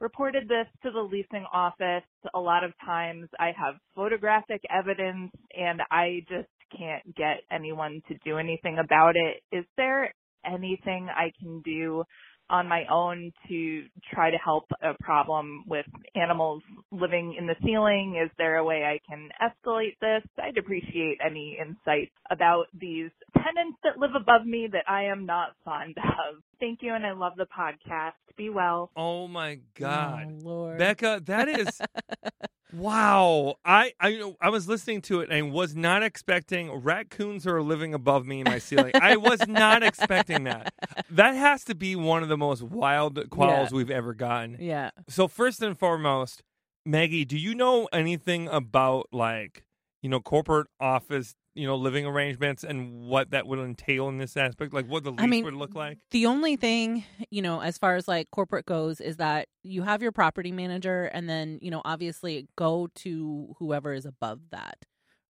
reported 0.00 0.48
this 0.48 0.66
to 0.82 0.90
the 0.90 1.00
leasing 1.00 1.46
office. 1.52 2.04
A 2.34 2.40
lot 2.40 2.64
of 2.64 2.72
times 2.84 3.28
I 3.38 3.52
have 3.58 3.74
photographic 3.94 4.62
evidence 4.70 5.32
and 5.56 5.80
I 5.90 6.20
just 6.28 6.48
can't 6.76 7.14
get 7.16 7.42
anyone 7.50 8.02
to 8.08 8.14
do 8.24 8.38
anything 8.38 8.78
about 8.82 9.14
it. 9.16 9.42
Is 9.56 9.64
there 9.76 10.12
anything 10.44 11.08
I 11.10 11.32
can 11.40 11.62
do 11.64 12.04
on 12.50 12.68
my 12.68 12.84
own 12.90 13.32
to 13.48 13.84
try 14.12 14.30
to 14.30 14.36
help 14.36 14.64
a 14.82 14.94
problem 15.02 15.64
with 15.66 15.86
animals 16.14 16.62
living 16.92 17.36
in 17.38 17.46
the 17.46 17.56
ceiling? 17.64 18.20
Is 18.22 18.30
there 18.38 18.56
a 18.56 18.64
way 18.64 18.84
I 18.84 19.00
can 19.08 19.28
escalate 19.42 19.96
this? 20.00 20.22
I'd 20.42 20.58
appreciate 20.58 21.18
any 21.24 21.58
insights 21.60 22.12
about 22.30 22.66
these 22.78 23.10
tenants 23.34 23.78
that 23.84 23.98
live 23.98 24.14
above 24.14 24.46
me 24.46 24.68
that 24.72 24.88
I 24.88 25.04
am 25.04 25.26
not 25.26 25.54
fond 25.64 25.96
of. 25.98 26.42
Thank 26.60 26.80
you 26.82 26.94
and 26.94 27.04
I 27.04 27.12
love 27.12 27.32
the 27.36 27.46
podcast. 27.46 28.12
Be 28.36 28.50
well. 28.50 28.90
Oh 28.96 29.28
my 29.28 29.60
God. 29.78 30.26
Oh, 30.28 30.48
Lord. 30.48 30.78
Becca, 30.78 31.22
that 31.24 31.48
is 31.48 31.80
wow. 32.76 33.56
I, 33.64 33.92
I 34.00 34.32
I 34.40 34.50
was 34.50 34.68
listening 34.68 35.00
to 35.02 35.20
it 35.20 35.30
and 35.30 35.52
was 35.52 35.74
not 35.74 36.02
expecting 36.02 36.72
raccoons 36.72 37.46
are 37.46 37.62
living 37.62 37.94
above 37.94 38.26
me 38.26 38.40
in 38.40 38.44
my 38.44 38.58
ceiling. 38.58 38.92
I 38.94 39.16
was 39.16 39.40
not 39.48 39.82
expecting 39.82 40.44
that. 40.44 40.72
That 41.10 41.34
has 41.34 41.64
to 41.64 41.74
be 41.74 41.96
one 41.96 42.22
of 42.22 42.28
the 42.28 42.36
most 42.36 42.62
wild 42.62 43.30
calls 43.30 43.72
we've 43.72 43.90
ever 43.90 44.14
gotten. 44.14 44.56
yeah. 44.60 44.90
So 45.08 45.28
first 45.28 45.62
and 45.62 45.78
foremost, 45.78 46.42
Maggie, 46.84 47.24
do 47.24 47.36
you 47.38 47.54
know 47.54 47.88
anything 47.92 48.48
about 48.48 49.08
like, 49.12 49.64
you 50.02 50.08
know, 50.08 50.20
corporate 50.20 50.68
office, 50.80 51.34
you 51.56 51.66
know, 51.66 51.76
living 51.76 52.06
arrangements 52.06 52.62
and 52.62 53.08
what 53.08 53.30
that 53.30 53.46
would 53.46 53.58
entail 53.58 54.08
in 54.08 54.18
this 54.18 54.36
aspect? 54.36 54.72
Like 54.74 54.86
what 54.86 55.04
the 55.04 55.10
lease 55.10 55.20
I 55.20 55.26
mean, 55.26 55.44
would 55.44 55.54
look 55.54 55.74
like? 55.74 55.98
The 56.10 56.26
only 56.26 56.56
thing, 56.56 57.04
you 57.30 57.42
know, 57.42 57.60
as 57.60 57.78
far 57.78 57.96
as 57.96 58.06
like 58.06 58.30
corporate 58.30 58.66
goes, 58.66 59.00
is 59.00 59.16
that 59.16 59.48
you 59.62 59.82
have 59.82 60.02
your 60.02 60.12
property 60.12 60.52
manager, 60.52 61.04
and 61.04 61.28
then, 61.28 61.58
you 61.62 61.70
know, 61.70 61.82
obviously 61.84 62.46
go 62.56 62.88
to 62.96 63.56
whoever 63.58 63.92
is 63.92 64.04
above 64.04 64.40
that, 64.50 64.76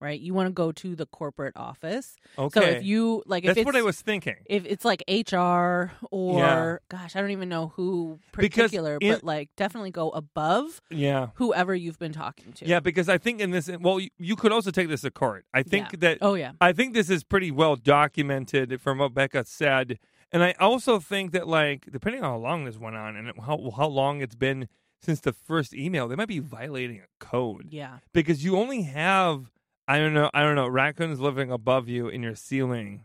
right? 0.00 0.18
You 0.20 0.34
want 0.34 0.46
to 0.48 0.52
go 0.52 0.72
to 0.72 0.94
the 0.94 1.06
corporate 1.06 1.54
office. 1.56 2.16
Okay. 2.38 2.60
So 2.60 2.66
if 2.66 2.84
you 2.84 3.22
like, 3.26 3.44
if 3.44 3.48
That's 3.48 3.58
it's, 3.58 3.66
what 3.66 3.76
I 3.76 3.82
was 3.82 4.00
thinking. 4.00 4.36
If 4.46 4.64
it's 4.66 4.84
like 4.84 5.02
HR 5.08 5.92
or 6.10 6.38
Yeah. 6.38 6.76
gosh, 6.88 7.16
I 7.16 7.20
don't 7.20 7.30
even 7.30 7.48
know 7.48 7.68
who 7.76 8.18
particular, 8.32 8.98
in- 9.00 9.12
but 9.14 9.24
like 9.24 9.50
definitely 9.56 9.90
go 9.90 10.10
above 10.10 10.80
Yeah. 10.90 11.28
whoever 11.36 11.74
you've 11.74 11.98
been 11.98 12.12
talking 12.12 12.52
to. 12.54 12.66
Yeah, 12.66 12.80
because 12.80 13.08
I 13.08 13.18
think 13.18 13.40
in 13.40 13.50
this, 13.50 13.70
well, 13.80 14.00
you, 14.00 14.10
you 14.18 14.36
could 14.36 14.52
also 14.52 14.70
take 14.70 14.88
this 14.88 15.00
to 15.02 15.10
court. 15.10 15.44
I 15.54 15.62
think 15.62 15.92
Yeah. 15.92 15.98
that 16.00 16.18
Oh 16.20 16.34
yeah. 16.34 16.52
I 16.60 16.72
think 16.72 16.94
this 16.94 17.10
is 17.10 17.24
pretty 17.24 17.50
well 17.50 17.76
documented 17.76 18.80
from 18.80 18.98
what 18.98 19.14
Becca 19.14 19.44
said, 19.46 19.98
and 20.32 20.42
I 20.42 20.52
also 20.60 20.98
think 20.98 21.32
that 21.32 21.46
like 21.48 21.86
depending 21.90 22.22
on 22.22 22.30
how 22.32 22.36
long 22.38 22.64
this 22.64 22.78
went 22.78 22.96
on 22.96 23.16
and 23.16 23.32
how 23.44 23.72
how 23.76 23.86
long 23.88 24.20
it's 24.20 24.34
been 24.34 24.68
since 25.00 25.20
the 25.20 25.32
first 25.32 25.74
email, 25.74 26.08
they 26.08 26.16
might 26.16 26.26
be 26.28 26.38
violating 26.38 26.98
a 26.98 27.24
code 27.24 27.68
Yeah. 27.70 27.98
because 28.12 28.42
you 28.44 28.56
only 28.56 28.82
have 28.82 29.50
I 29.88 29.98
don't 29.98 30.14
know 30.14 30.30
I 30.34 30.42
don't 30.42 30.56
know 30.56 30.66
raccoons 30.68 31.20
living 31.20 31.50
above 31.50 31.88
you 31.88 32.08
in 32.08 32.22
your 32.22 32.34
ceiling. 32.34 33.04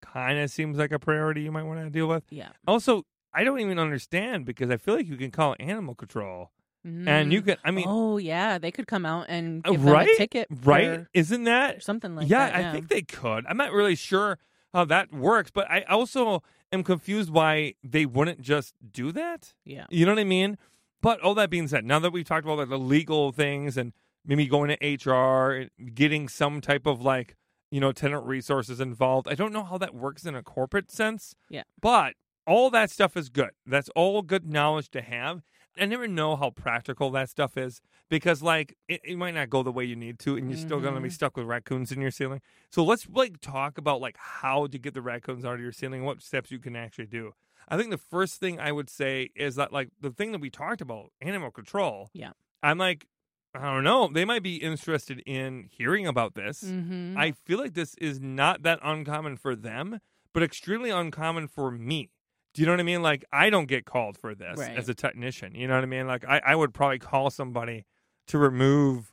Kind 0.00 0.38
of 0.38 0.50
seems 0.50 0.78
like 0.78 0.92
a 0.92 0.98
priority 0.98 1.42
you 1.42 1.52
might 1.52 1.62
want 1.64 1.80
to 1.80 1.90
deal 1.90 2.06
with. 2.08 2.24
Yeah. 2.30 2.48
Also, 2.66 3.04
I 3.32 3.44
don't 3.44 3.60
even 3.60 3.78
understand 3.78 4.44
because 4.44 4.68
I 4.70 4.76
feel 4.76 4.94
like 4.96 5.06
you 5.06 5.16
can 5.16 5.30
call 5.30 5.54
animal 5.60 5.94
control 5.94 6.50
and 6.84 7.32
you 7.32 7.40
Mm. 7.42 7.46
can. 7.46 7.56
I 7.64 7.70
mean, 7.70 7.84
oh 7.88 8.16
yeah, 8.18 8.58
they 8.58 8.70
could 8.72 8.86
come 8.86 9.06
out 9.06 9.26
and 9.28 9.64
Uh, 9.66 9.70
give 9.72 9.82
them 9.82 9.92
right? 9.94 10.08
a 10.08 10.16
ticket, 10.16 10.48
right? 10.64 11.06
Isn't 11.14 11.44
that 11.44 11.82
something 11.82 12.16
like 12.16 12.28
yeah, 12.28 12.50
that. 12.50 12.60
Yeah, 12.60 12.68
I 12.68 12.72
think 12.72 12.88
they 12.88 13.02
could. 13.02 13.46
I'm 13.46 13.56
not 13.56 13.72
really 13.72 13.94
sure 13.94 14.38
how 14.74 14.84
that 14.86 15.12
works, 15.12 15.50
but 15.52 15.70
I 15.70 15.82
also 15.82 16.42
am 16.72 16.82
confused 16.82 17.30
why 17.30 17.74
they 17.84 18.04
wouldn't 18.06 18.40
just 18.40 18.74
do 18.90 19.12
that. 19.12 19.54
yeah. 19.64 19.86
You 19.90 20.06
know 20.06 20.12
what 20.12 20.18
I 20.18 20.24
mean? 20.24 20.58
But 21.00 21.20
all 21.20 21.34
that 21.34 21.50
being 21.50 21.68
said, 21.68 21.84
now 21.84 21.98
that 22.00 22.10
we've 22.12 22.24
talked 22.24 22.44
about 22.44 22.58
like, 22.58 22.68
the 22.68 22.78
legal 22.78 23.32
things 23.32 23.76
and 23.76 23.92
maybe 24.24 24.46
going 24.46 24.76
to 24.76 25.10
HR 25.10 25.68
getting 25.94 26.28
some 26.28 26.60
type 26.60 26.86
of 26.86 27.02
like, 27.02 27.36
you 27.70 27.80
know, 27.80 27.92
tenant 27.92 28.24
resources 28.26 28.80
involved, 28.80 29.28
I 29.28 29.34
don't 29.34 29.52
know 29.52 29.64
how 29.64 29.78
that 29.78 29.94
works 29.94 30.24
in 30.24 30.34
a 30.34 30.42
corporate 30.42 30.90
sense. 30.90 31.34
Yeah. 31.48 31.62
But 31.80 32.14
all 32.46 32.70
that 32.70 32.90
stuff 32.90 33.16
is 33.16 33.28
good. 33.28 33.50
That's 33.66 33.88
all 33.90 34.22
good 34.22 34.46
knowledge 34.46 34.90
to 34.90 35.02
have. 35.02 35.42
I 35.78 35.86
never 35.86 36.06
know 36.06 36.36
how 36.36 36.50
practical 36.50 37.10
that 37.12 37.30
stuff 37.30 37.56
is 37.56 37.80
because, 38.10 38.42
like, 38.42 38.76
it, 38.88 39.00
it 39.04 39.16
might 39.16 39.34
not 39.34 39.48
go 39.48 39.62
the 39.62 39.72
way 39.72 39.84
you 39.84 39.96
need 39.96 40.18
to, 40.20 40.36
and 40.36 40.50
you're 40.50 40.58
still 40.58 40.80
going 40.80 40.94
to 40.94 41.00
be 41.00 41.08
mm-hmm. 41.08 41.14
stuck 41.14 41.36
with 41.36 41.46
raccoons 41.46 41.90
in 41.90 42.00
your 42.00 42.10
ceiling. 42.10 42.42
So 42.70 42.84
let's 42.84 43.06
like 43.08 43.40
talk 43.40 43.78
about 43.78 44.00
like 44.00 44.16
how 44.18 44.66
to 44.66 44.78
get 44.78 44.92
the 44.92 45.00
raccoons 45.00 45.46
out 45.46 45.54
of 45.54 45.60
your 45.60 45.72
ceiling, 45.72 46.04
what 46.04 46.20
steps 46.20 46.50
you 46.50 46.58
can 46.58 46.76
actually 46.76 47.06
do. 47.06 47.32
I 47.68 47.78
think 47.78 47.90
the 47.90 47.96
first 47.96 48.38
thing 48.38 48.60
I 48.60 48.70
would 48.70 48.90
say 48.90 49.30
is 49.34 49.54
that 49.54 49.72
like 49.72 49.88
the 49.98 50.10
thing 50.10 50.32
that 50.32 50.42
we 50.42 50.50
talked 50.50 50.82
about, 50.82 51.10
animal 51.22 51.50
control. 51.50 52.10
Yeah. 52.12 52.32
I'm 52.62 52.78
like, 52.78 53.06
I 53.54 53.62
don't 53.74 53.84
know. 53.84 54.08
They 54.08 54.24
might 54.24 54.42
be 54.42 54.56
interested 54.56 55.18
in 55.26 55.68
hearing 55.70 56.06
about 56.06 56.34
this. 56.34 56.62
Mm-hmm. 56.64 57.18
I 57.18 57.32
feel 57.32 57.58
like 57.58 57.74
this 57.74 57.94
is 57.96 58.18
not 58.20 58.62
that 58.62 58.78
uncommon 58.82 59.36
for 59.36 59.54
them, 59.54 60.00
but 60.32 60.42
extremely 60.42 60.90
uncommon 60.90 61.48
for 61.48 61.70
me. 61.70 62.10
Do 62.54 62.62
you 62.62 62.66
know 62.66 62.72
what 62.72 62.80
I 62.80 62.84
mean? 62.84 63.02
Like 63.02 63.24
I 63.32 63.50
don't 63.50 63.66
get 63.66 63.84
called 63.84 64.16
for 64.18 64.34
this 64.34 64.58
Right. 64.58 64.76
as 64.76 64.88
a 64.88 64.94
technician. 64.94 65.54
You 65.54 65.68
know 65.68 65.74
what 65.74 65.84
I 65.84 65.86
mean? 65.86 66.06
Like 66.06 66.24
I, 66.26 66.40
I 66.46 66.54
would 66.54 66.72
probably 66.72 66.98
call 66.98 67.30
somebody 67.30 67.84
to 68.28 68.38
remove 68.38 69.12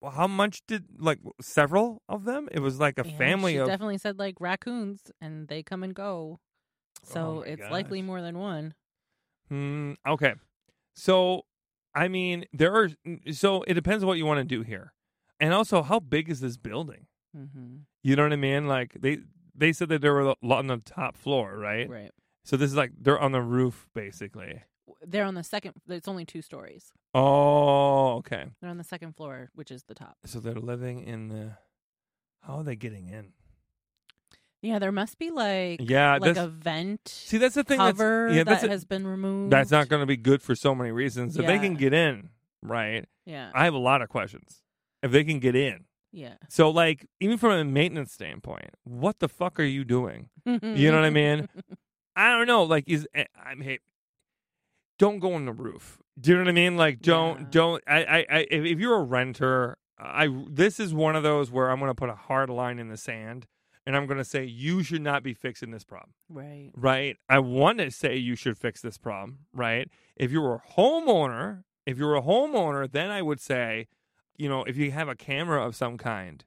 well, 0.00 0.12
how 0.12 0.26
much 0.28 0.62
did 0.66 0.84
like 0.98 1.18
several 1.40 2.02
of 2.08 2.24
them? 2.24 2.48
It 2.52 2.60
was 2.60 2.78
like 2.78 2.98
a 2.98 3.04
Yeah, 3.04 3.18
family 3.18 3.56
of 3.56 3.66
definitely 3.66 3.98
said 3.98 4.18
like 4.18 4.36
raccoons, 4.40 5.10
and 5.20 5.48
they 5.48 5.62
come 5.62 5.82
and 5.82 5.94
go. 5.94 6.38
So 7.02 7.20
Oh 7.20 7.40
it's 7.40 7.68
likely 7.70 8.02
more 8.02 8.20
than 8.22 8.38
one. 8.38 8.74
Hmm. 9.48 9.94
Okay. 10.06 10.34
So, 10.94 11.42
I 11.94 12.08
mean, 12.08 12.44
there 12.52 12.74
are. 12.74 12.90
So 13.32 13.62
it 13.62 13.74
depends 13.74 14.02
on 14.02 14.08
what 14.08 14.18
you 14.18 14.26
want 14.26 14.38
to 14.38 14.44
do 14.44 14.62
here, 14.62 14.92
and 15.40 15.52
also 15.52 15.82
how 15.82 16.00
big 16.00 16.28
is 16.28 16.40
this 16.40 16.56
building? 16.56 17.06
Mm-hmm. 17.36 17.76
You 18.02 18.16
know 18.16 18.22
what 18.22 18.32
I 18.32 18.36
mean? 18.36 18.66
Like 18.66 18.96
they 19.00 19.18
they 19.54 19.72
said 19.72 19.88
that 19.88 20.00
they 20.00 20.08
were 20.08 20.20
a 20.20 20.34
lot 20.42 20.58
on 20.58 20.66
the 20.68 20.78
top 20.78 21.16
floor, 21.16 21.56
right? 21.56 21.88
Right. 21.88 22.10
So 22.44 22.56
this 22.56 22.70
is 22.70 22.76
like 22.76 22.92
they're 22.98 23.18
on 23.18 23.32
the 23.32 23.42
roof, 23.42 23.88
basically. 23.94 24.62
They're 25.06 25.24
on 25.24 25.34
the 25.34 25.44
second. 25.44 25.74
It's 25.88 26.08
only 26.08 26.24
two 26.24 26.42
stories. 26.42 26.92
Oh, 27.14 28.16
okay. 28.16 28.46
They're 28.60 28.70
on 28.70 28.78
the 28.78 28.84
second 28.84 29.16
floor, 29.16 29.50
which 29.54 29.70
is 29.70 29.82
the 29.84 29.94
top. 29.94 30.16
So 30.24 30.40
they're 30.40 30.54
living 30.54 31.02
in 31.02 31.28
the. 31.28 31.58
How 32.42 32.58
are 32.58 32.64
they 32.64 32.76
getting 32.76 33.08
in? 33.08 33.32
Yeah, 34.62 34.78
there 34.78 34.92
must 34.92 35.18
be 35.18 35.30
like 35.30 35.80
Yeah, 35.88 36.18
like 36.20 36.36
a 36.36 36.48
vent 36.48 37.06
see 37.08 37.38
that's 37.38 37.54
the 37.54 37.64
thing. 37.64 37.78
That's, 37.78 37.96
cover 37.98 38.30
yeah, 38.32 38.44
that 38.44 38.64
a, 38.64 38.68
has 38.68 38.84
been 38.84 39.06
removed. 39.06 39.52
that's 39.52 39.70
not 39.70 39.88
going 39.88 40.00
to 40.00 40.06
be 40.06 40.16
good 40.16 40.42
for 40.42 40.54
so 40.54 40.74
many 40.74 40.90
reasons. 40.90 41.36
If 41.36 41.46
they 41.46 41.58
can 41.58 41.74
get 41.74 41.92
in, 41.92 42.30
right? 42.62 43.04
Yeah. 43.24 43.50
I 43.54 43.64
have 43.64 43.74
a 43.74 43.78
lot 43.78 44.02
of 44.02 44.08
questions. 44.08 44.62
If 45.02 45.12
they 45.12 45.22
can 45.22 45.38
get 45.38 45.54
in, 45.54 45.84
Yeah. 46.12 46.34
So, 46.48 46.70
like, 46.70 47.06
even 47.20 47.38
from 47.38 47.52
a 47.52 47.64
maintenance 47.64 48.12
standpoint, 48.12 48.70
what 48.82 49.20
the 49.20 49.28
fuck 49.28 49.60
are 49.60 49.64
you 49.64 49.84
doing? 49.84 50.28
You 50.44 50.90
know 50.90 50.96
what 50.96 51.04
I 51.04 51.10
mean? 51.10 51.48
I 52.16 52.30
don't 52.30 52.46
know. 52.48 52.64
Like, 52.64 52.88
is 52.88 53.06
eh, 53.14 53.24
I'm 53.40 53.60
hey, 53.60 53.78
don't 54.98 55.20
go 55.20 55.34
on 55.34 55.44
the 55.44 55.52
roof. 55.52 55.98
Do 56.20 56.30
you 56.30 56.36
know 56.36 56.42
what 56.42 56.48
I 56.48 56.52
mean? 56.52 56.76
Like, 56.76 57.00
don't 57.00 57.38
Yeah. 57.40 57.46
don't. 57.50 57.84
I, 57.86 58.04
I, 58.04 58.18
I 58.28 58.38
if, 58.50 58.64
if 58.64 58.78
you're 58.80 58.96
a 58.96 59.02
renter, 59.04 59.76
I 59.98 60.28
this 60.50 60.80
is 60.80 60.92
one 60.92 61.14
of 61.14 61.22
those 61.22 61.50
where 61.52 61.70
I'm 61.70 61.78
going 61.78 61.90
to 61.90 61.94
put 61.94 62.08
a 62.08 62.14
hard 62.16 62.50
line 62.50 62.80
in 62.80 62.88
the 62.88 62.96
sand, 62.96 63.46
and 63.88 63.96
I'm 63.96 64.06
going 64.06 64.18
to 64.18 64.24
say 64.24 64.44
you 64.44 64.82
should 64.82 65.00
not 65.00 65.22
be 65.22 65.32
fixing 65.32 65.70
this 65.70 65.82
problem. 65.82 66.12
right. 66.28 66.70
Right? 66.76 67.16
I 67.26 67.38
want 67.38 67.78
to 67.78 67.90
say 67.90 68.16
you 68.16 68.36
should 68.36 68.58
fix 68.58 68.82
this 68.82 68.98
problem. 68.98 69.38
Right? 69.54 69.88
If 70.14 70.30
you're 70.30 70.56
a 70.56 70.62
homeowner, 70.76 71.62
if 71.86 71.96
you're 71.96 72.14
a 72.14 72.20
homeowner, 72.20 72.90
then 72.92 73.10
I 73.10 73.22
would 73.22 73.40
say, 73.40 73.88
you 74.36 74.46
know, 74.46 74.62
if 74.64 74.76
you 74.76 74.90
have 74.90 75.08
a 75.08 75.14
camera 75.14 75.66
of 75.66 75.74
some 75.74 75.96
kind, 75.96 76.44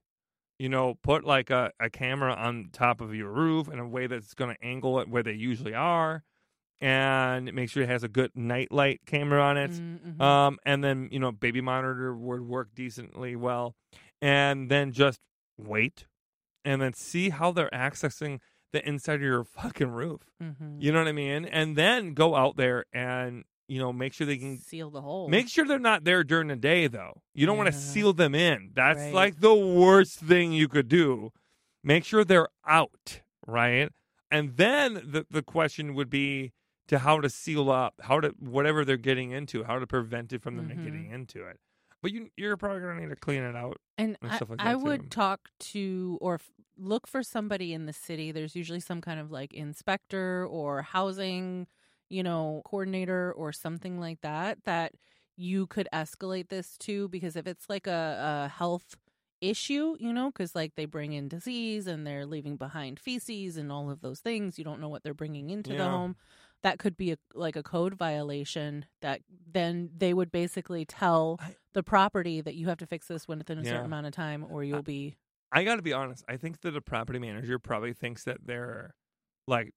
you 0.59 0.69
know, 0.69 0.99
put 1.01 1.23
like 1.25 1.49
a, 1.49 1.71
a 1.79 1.89
camera 1.89 2.31
on 2.31 2.69
top 2.71 3.01
of 3.01 3.15
your 3.15 3.31
roof 3.31 3.67
in 3.67 3.79
a 3.79 3.87
way 3.87 4.05
that's 4.05 4.35
going 4.35 4.55
to 4.55 4.63
angle 4.63 4.99
it 4.99 5.09
where 5.09 5.23
they 5.23 5.33
usually 5.33 5.73
are, 5.73 6.23
and 6.79 7.51
make 7.53 7.71
sure 7.71 7.81
it 7.81 7.89
has 7.89 8.03
a 8.03 8.07
good 8.07 8.29
night 8.35 8.71
light 8.71 9.01
camera 9.07 9.41
on 9.41 9.57
it. 9.57 9.71
Mhm. 9.71 10.21
Um, 10.21 10.59
and 10.63 10.83
then 10.83 11.09
you 11.11 11.17
know, 11.17 11.31
baby 11.31 11.61
monitor 11.61 12.15
would 12.15 12.41
work 12.41 12.69
decently 12.75 13.35
well, 13.35 13.73
and 14.21 14.69
then 14.69 14.91
just 14.91 15.19
wait, 15.57 16.05
and 16.65 16.81
then 16.81 16.93
see 16.93 17.29
how 17.29 17.51
they're 17.51 17.69
accessing 17.71 18.39
the 18.73 18.87
inside 18.87 19.15
of 19.15 19.21
your 19.21 19.43
fucking 19.57 19.89
roof. 19.91 20.21
Mhm. 20.41 20.81
You 20.81 20.91
know 20.91 20.99
what 20.99 21.07
I 21.07 21.11
mean? 21.13 21.45
And 21.45 21.75
then 21.75 22.13
go 22.13 22.35
out 22.35 22.55
there 22.57 22.85
and 22.93 23.43
you 23.67 23.79
know 23.79 23.93
make 23.93 24.13
sure 24.13 24.27
they 24.27 24.37
can 24.37 24.57
seal 24.57 24.89
the 24.89 25.01
hole. 25.01 25.27
Make 25.29 25.47
sure 25.49 25.65
they're 25.65 25.79
not 25.79 26.03
there 26.03 26.23
during 26.23 26.47
the 26.49 26.55
day, 26.55 26.87
though. 26.87 27.21
You 27.33 27.45
don't 27.45 27.57
want 27.57 27.67
to 27.67 27.77
seal 27.77 28.13
them 28.13 28.35
in. 28.35 28.71
That's 28.73 28.99
Right. 28.99 29.13
like 29.13 29.39
the 29.39 29.53
worst 29.55 30.19
thing 30.19 30.51
you 30.53 30.67
could 30.67 30.87
do. 30.87 31.31
Make 31.83 32.03
sure 32.05 32.23
they're 32.23 32.49
out, 32.67 33.21
right? 33.47 33.89
And 34.29 34.55
then 34.57 34.93
the 34.95 35.25
the 35.29 35.41
question 35.41 35.93
would 35.95 36.09
be 36.09 36.53
to 36.87 36.99
how 36.99 37.21
to 37.21 37.29
seal 37.29 37.71
up, 37.71 37.95
how 38.01 38.19
to 38.19 38.29
whatever 38.39 38.83
they're 38.83 38.97
getting 38.97 39.31
into, 39.31 39.63
how 39.63 39.79
to 39.79 39.87
prevent 39.87 40.33
it 40.33 40.41
from 40.41 40.57
them 40.57 40.67
Mhm. 40.69 40.83
getting 40.83 41.09
into 41.09 41.45
it. 41.45 41.59
But 42.01 42.11
you 42.11 42.29
you're 42.37 42.57
probably 42.57 42.81
gonna 42.81 42.99
need 43.01 43.09
to 43.09 43.15
clean 43.15 43.43
it 43.43 43.55
out. 43.55 43.79
and 43.97 44.17
and 44.21 44.31
I, 44.31 44.35
stuff 44.35 44.49
like 44.49 44.59
I 44.59 44.73
that, 44.73 44.79
too. 44.83 44.85
would 44.85 45.11
talk 45.11 45.49
to 45.59 46.17
or 46.21 46.35
f- 46.35 46.51
look 46.77 47.07
for 47.07 47.23
somebody 47.23 47.73
in 47.73 47.85
the 47.85 47.93
city. 47.93 48.31
There's 48.31 48.55
usually 48.55 48.79
some 48.79 49.01
kind 49.01 49.19
of 49.19 49.31
like 49.31 49.53
inspector 49.53 50.45
or 50.47 50.81
housing, 50.81 51.67
you 52.09 52.23
know, 52.23 52.61
coordinator 52.65 53.31
or 53.33 53.51
something 53.51 53.99
like 53.99 54.21
that 54.21 54.63
that 54.65 54.93
you 55.37 55.67
could 55.67 55.87
escalate 55.93 56.49
this 56.49 56.77
to 56.79 57.07
because 57.09 57.35
if 57.35 57.47
it's 57.47 57.69
like 57.69 57.87
a, 57.87 58.45
a 58.45 58.49
health 58.49 58.95
issue, 59.41 59.95
you 59.99 60.13
know, 60.13 60.27
because 60.31 60.55
like 60.55 60.75
they 60.75 60.85
bring 60.85 61.13
in 61.13 61.27
disease 61.27 61.87
and 61.87 62.05
they're 62.05 62.25
leaving 62.25 62.57
behind 62.57 62.99
feces 62.99 63.57
and 63.57 63.71
all 63.71 63.89
of 63.89 64.01
those 64.01 64.19
things, 64.19 64.57
you 64.59 64.63
don't 64.63 64.79
know 64.79 64.89
what 64.89 65.03
they're 65.03 65.13
bringing 65.15 65.49
into 65.49 65.73
the 65.73 65.83
home. 65.89 66.15
That 66.63 66.77
could 66.79 66.95
be 66.95 67.11
a, 67.11 67.17
like 67.33 67.55
a 67.55 67.63
code 67.63 67.95
violation 67.95 68.85
that 69.01 69.21
then 69.51 69.89
they 69.97 70.13
would 70.13 70.31
basically 70.31 70.85
tell 70.85 71.37
I- 71.41 71.55
the 71.73 71.81
property 71.83 72.41
that 72.41 72.53
you 72.55 72.67
have 72.67 72.77
to 72.79 72.85
fix 72.87 73.07
this 73.07 73.27
within 73.27 73.57
a 73.57 73.63
Yeah. 73.63 73.71
certain 73.71 73.85
amount 73.85 74.05
of 74.07 74.13
time 74.13 74.45
or 74.49 74.63
you'll 74.63 74.83
be 74.83 75.15
I 75.53 75.63
got 75.65 75.75
to 75.77 75.81
be 75.81 75.91
honest. 75.91 76.23
I 76.29 76.37
think 76.37 76.61
that 76.61 76.75
a 76.77 76.81
property 76.81 77.19
manager 77.19 77.59
probably 77.59 77.93
thinks 77.93 78.23
that 78.25 78.37
they're 78.45 78.93
like 79.47 79.73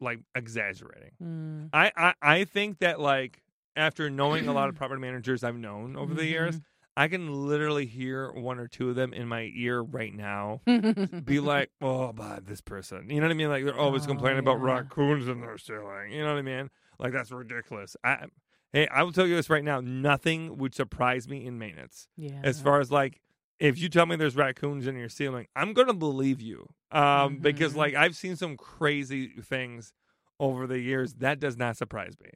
like 0.00 0.20
exaggerating. 0.34 1.12
mm, 1.22 1.68
I, 1.72 1.92
I 1.96 2.14
I 2.22 2.44
think 2.44 2.78
that 2.78 3.00
like 3.00 3.42
after 3.76 4.08
knowing 4.10 4.46
a 4.48 4.52
lot 4.52 4.68
of 4.68 4.74
property 4.80 5.00
managers 5.00 5.42
I've 5.44 5.56
known 5.56 5.96
over 5.96 6.14
the 6.14 6.24
years, 6.26 6.56
Mm-hmm. 6.56 6.64
I 6.96 7.08
can 7.08 7.46
literally 7.48 7.86
hear 7.86 8.30
one 8.32 8.58
or 8.58 8.68
two 8.68 8.90
of 8.90 8.96
them 8.96 9.12
in 9.12 9.26
my 9.28 9.50
ear 9.54 9.82
right 9.82 10.14
now 10.14 10.60
be 11.24 11.40
like, 11.40 11.70
"Oh, 11.80 12.12
but 12.12 12.46
this 12.46 12.60
person," 12.60 13.10
you 13.10 13.16
know 13.20 13.26
what 13.26 13.32
I 13.32 13.34
mean? 13.34 13.48
Like 13.48 13.64
they're 13.64 13.78
always 13.78 14.04
Oh, 14.04 14.08
complaining 14.08 14.38
about 14.40 14.60
raccoons 14.62 15.28
in 15.28 15.40
their 15.40 15.58
ceiling. 15.58 16.12
You 16.12 16.22
know 16.22 16.32
what 16.32 16.38
I 16.38 16.42
mean? 16.42 16.70
Like 16.98 17.12
that's 17.12 17.30
ridiculous. 17.32 17.96
I, 18.04 18.26
hey, 18.72 18.86
I 18.88 19.02
will 19.02 19.12
tell 19.12 19.26
you 19.26 19.34
this 19.36 19.50
right 19.50 19.64
now: 19.64 19.80
nothing 19.80 20.56
would 20.58 20.74
surprise 20.74 21.28
me 21.28 21.44
in 21.46 21.58
maintenance 21.58 22.08
yeah. 22.16 22.40
as 22.42 22.60
far 22.60 22.80
as 22.80 22.90
like 22.90 23.20
if 23.58 23.78
you 23.78 23.88
tell 23.88 24.06
me 24.06 24.16
there's 24.16 24.36
raccoons 24.36 24.86
in 24.86 24.96
your 24.96 25.08
ceiling, 25.08 25.46
I'm 25.56 25.72
gonna 25.72 25.94
believe 25.94 26.40
you. 26.40 26.68
Um, 26.92 27.38
because 27.38 27.72
Mhm. 27.72 27.76
like 27.76 27.94
I've 27.94 28.16
seen 28.16 28.36
some 28.36 28.56
crazy 28.56 29.28
things 29.28 29.92
over 30.38 30.66
the 30.66 30.78
years. 30.78 31.14
That 31.14 31.40
does 31.40 31.56
not 31.56 31.76
surprise 31.76 32.14
me. 32.22 32.30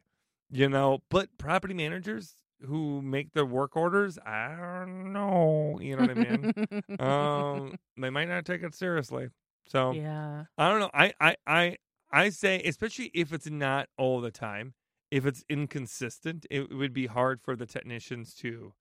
You 0.51 0.69
know, 0.69 1.01
but 1.11 1.37
property 1.39 1.75
managers 1.75 2.35
who 2.67 3.01
make 3.03 3.33
the 3.33 3.45
work 3.45 3.77
orders, 3.77 4.19
I 4.25 4.55
don't 4.59 5.13
know. 5.13 5.79
You 5.81 5.97
know 5.97 6.03
what 6.03 6.11
I 6.11 6.15
mean? 6.15 6.53
um, 6.99 7.75
they 8.01 8.11
might 8.11 8.29
not 8.29 8.45
take 8.45 8.63
it 8.63 8.75
seriously. 8.75 9.29
So 9.67 9.93
yeah. 9.93 10.45
I 10.57 10.69
don't 10.71 10.81
know. 10.81 10.91
I, 10.95 11.13
I, 11.21 11.37
I, 11.47 11.77
I 12.11 12.31
say, 12.31 12.61
especially 12.63 13.11
if 13.15 13.33
it's 13.33 13.49
not 13.51 13.89
all 13.99 14.21
the 14.21 14.31
time, 14.31 14.75
if 15.11 15.25
it's 15.27 15.45
inconsistent, 15.49 16.47
it 16.51 16.75
would 16.75 16.93
be 16.93 17.07
hard 17.07 17.41
for 17.41 17.55
the 17.57 17.67
technicians 17.67 18.35
to, 18.37 18.73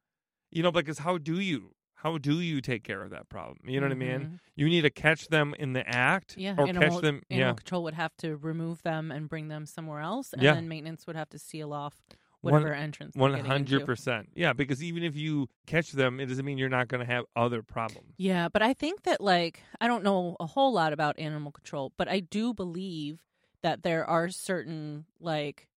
you 0.51 0.63
know, 0.63 0.71
because 0.71 0.99
how 0.99 1.17
do 1.17 1.39
you, 1.39 1.71
how 1.95 2.17
do 2.17 2.39
you 2.39 2.61
take 2.61 2.83
care 2.83 3.03
of 3.03 3.09
that 3.11 3.27
problem? 3.29 3.57
You 3.67 3.79
know 3.81 3.87
what 3.87 3.91
I 3.91 3.95
mean? 3.95 4.19
Mhm. 4.21 4.39
You 4.55 4.67
need 4.69 4.81
to 4.81 4.89
catch 4.89 5.27
them 5.29 5.53
in 5.57 5.73
the 5.73 5.87
act, 5.87 6.35
Yeah. 6.37 6.55
or 6.57 6.67
animal, 6.67 6.89
catch 6.89 7.01
them. 7.01 7.21
animal 7.29 7.47
Yeah, 7.49 7.53
control 7.53 7.83
would 7.83 7.93
have 7.95 8.15
to 8.17 8.37
remove 8.37 8.83
them 8.83 9.11
and 9.11 9.27
bring 9.29 9.47
them 9.47 9.65
somewhere 9.65 9.99
else, 10.01 10.33
and 10.33 10.41
Yeah. 10.41 10.53
then 10.53 10.67
maintenance 10.67 11.07
would 11.07 11.15
have 11.15 11.29
to 11.29 11.39
seal 11.39 11.73
off 11.73 11.95
Whatever 12.51 12.73
entrance. 12.73 13.15
one 13.15 13.31
getting 13.31 13.45
One 13.45 13.51
hundred 13.51 13.85
percent. 13.85 14.29
Yeah, 14.35 14.53
because 14.53 14.83
even 14.83 15.03
if 15.03 15.15
you 15.15 15.47
catch 15.65 15.91
them, 15.91 16.19
it 16.19 16.27
doesn't 16.27 16.45
mean 16.45 16.57
you're 16.57 16.69
not 16.69 16.87
going 16.87 17.05
to 17.05 17.11
have 17.11 17.25
other 17.35 17.61
problems. 17.63 18.13
Yeah, 18.17 18.49
but 18.49 18.61
I 18.61 18.73
think 18.73 19.03
that 19.03 19.21
like 19.21 19.61
I 19.81 19.87
don't 19.87 20.03
know 20.03 20.35
a 20.39 20.45
whole 20.45 20.73
lot 20.73 20.93
about 20.93 21.17
animal 21.19 21.51
control, 21.51 21.93
but 21.97 22.07
I 22.07 22.19
do 22.19 22.53
believe 22.53 23.23
that 23.63 23.83
there 23.83 24.05
are 24.05 24.29
certain 24.29 25.05
like 25.19 25.67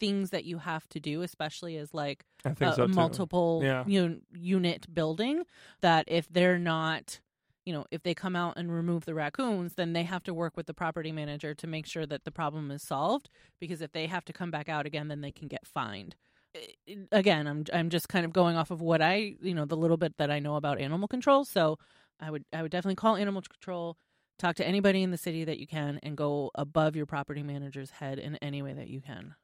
things 0.00 0.30
that 0.30 0.44
you 0.44 0.58
have 0.58 0.88
to 0.90 1.00
do, 1.00 1.22
especially 1.22 1.76
as 1.76 1.92
like 1.92 2.24
a, 2.44 2.72
so 2.74 2.86
multiple 2.86 3.60
Yeah. 3.64 3.82
un- 3.86 4.22
unit 4.32 4.92
building 4.94 5.42
that 5.80 6.04
if 6.06 6.28
they're 6.28 6.58
not 6.58 7.20
you 7.68 7.74
know 7.74 7.84
if 7.90 8.02
they 8.02 8.14
come 8.14 8.34
out 8.34 8.54
and 8.56 8.72
remove 8.72 9.04
the 9.04 9.12
raccoons 9.14 9.74
then 9.74 9.92
they 9.92 10.02
have 10.02 10.22
to 10.22 10.32
work 10.32 10.56
with 10.56 10.64
the 10.64 10.72
property 10.72 11.12
manager 11.12 11.54
to 11.54 11.66
make 11.66 11.84
sure 11.84 12.06
that 12.06 12.24
the 12.24 12.30
problem 12.30 12.70
is 12.70 12.82
solved 12.82 13.28
because 13.60 13.82
if 13.82 13.92
they 13.92 14.06
have 14.06 14.24
to 14.24 14.32
come 14.32 14.50
back 14.50 14.70
out 14.70 14.86
again 14.86 15.08
then 15.08 15.20
they 15.20 15.30
can 15.30 15.48
get 15.48 15.66
fined. 15.66 16.16
Eh, 16.54 16.94
again 17.12 17.46
i'm 17.46 17.64
i'm 17.74 17.90
just 17.90 18.08
kind 18.08 18.24
of 18.24 18.32
going 18.32 18.56
off 18.56 18.70
of 18.70 18.80
what 18.80 19.02
i 19.02 19.34
you 19.42 19.52
know 19.52 19.66
the 19.66 19.76
little 19.76 19.98
bit 19.98 20.16
that 20.16 20.30
i 20.30 20.38
know 20.38 20.56
about 20.56 20.80
animal 20.80 21.06
control. 21.06 21.44
So 21.44 21.78
i 22.18 22.30
would 22.30 22.46
i 22.54 22.62
would 22.62 22.70
definitely 22.70 22.96
call 22.96 23.16
animal 23.16 23.42
control 23.42 23.98
talk 24.38 24.56
to 24.56 24.66
anybody 24.66 25.02
in 25.02 25.10
the 25.10 25.18
city 25.18 25.44
that 25.44 25.58
you 25.58 25.66
can 25.66 26.00
and 26.02 26.16
go 26.16 26.50
above 26.54 26.96
your 26.96 27.04
property 27.04 27.42
manager's 27.42 27.90
head 27.90 28.18
in 28.18 28.36
any 28.36 28.62
way 28.62 28.72
that 28.72 28.88
you 28.88 29.02
can 29.02 29.34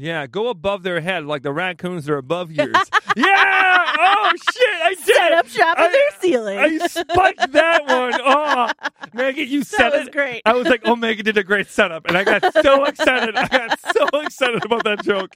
Yeah, 0.00 0.28
go 0.28 0.48
above 0.48 0.84
their 0.84 1.00
head 1.00 1.24
like 1.26 1.42
the 1.42 1.52
raccoons 1.52 2.08
are 2.08 2.16
above 2.18 2.52
yours. 2.52 2.76
yeah! 3.16 3.94
Oh 4.00 4.30
shit! 4.52 4.80
I 4.82 4.94
did 4.94 4.98
set 5.04 5.32
up 5.32 5.46
shop 5.48 5.76
I- 5.78 5.86
in 5.86 5.92
their 5.92 6.10
ceiling 6.20 6.58
I 6.58 6.86
spiked 6.86 7.52
that 7.52 7.86
one. 7.86 8.14
Oh, 8.30 8.70
Maggie, 9.12 9.42
you 9.42 9.60
was 9.60 9.72
it. 9.78 10.12
great 10.12 10.42
I 10.46 10.52
was 10.54 10.66
like, 10.68 10.82
"Oh, 10.84 10.94
Maggie 10.94 11.22
did 11.22 11.36
a 11.36 11.42
great 11.42 11.66
setup," 11.68 12.06
and 12.06 12.16
I 12.16 12.22
got 12.24 12.44
so 12.62 12.84
excited. 12.86 13.34
I 13.36 13.46
got 13.48 13.78
so 13.92 14.06
excited 14.20 14.64
about 14.64 14.84
that 14.84 15.02
joke. 15.02 15.32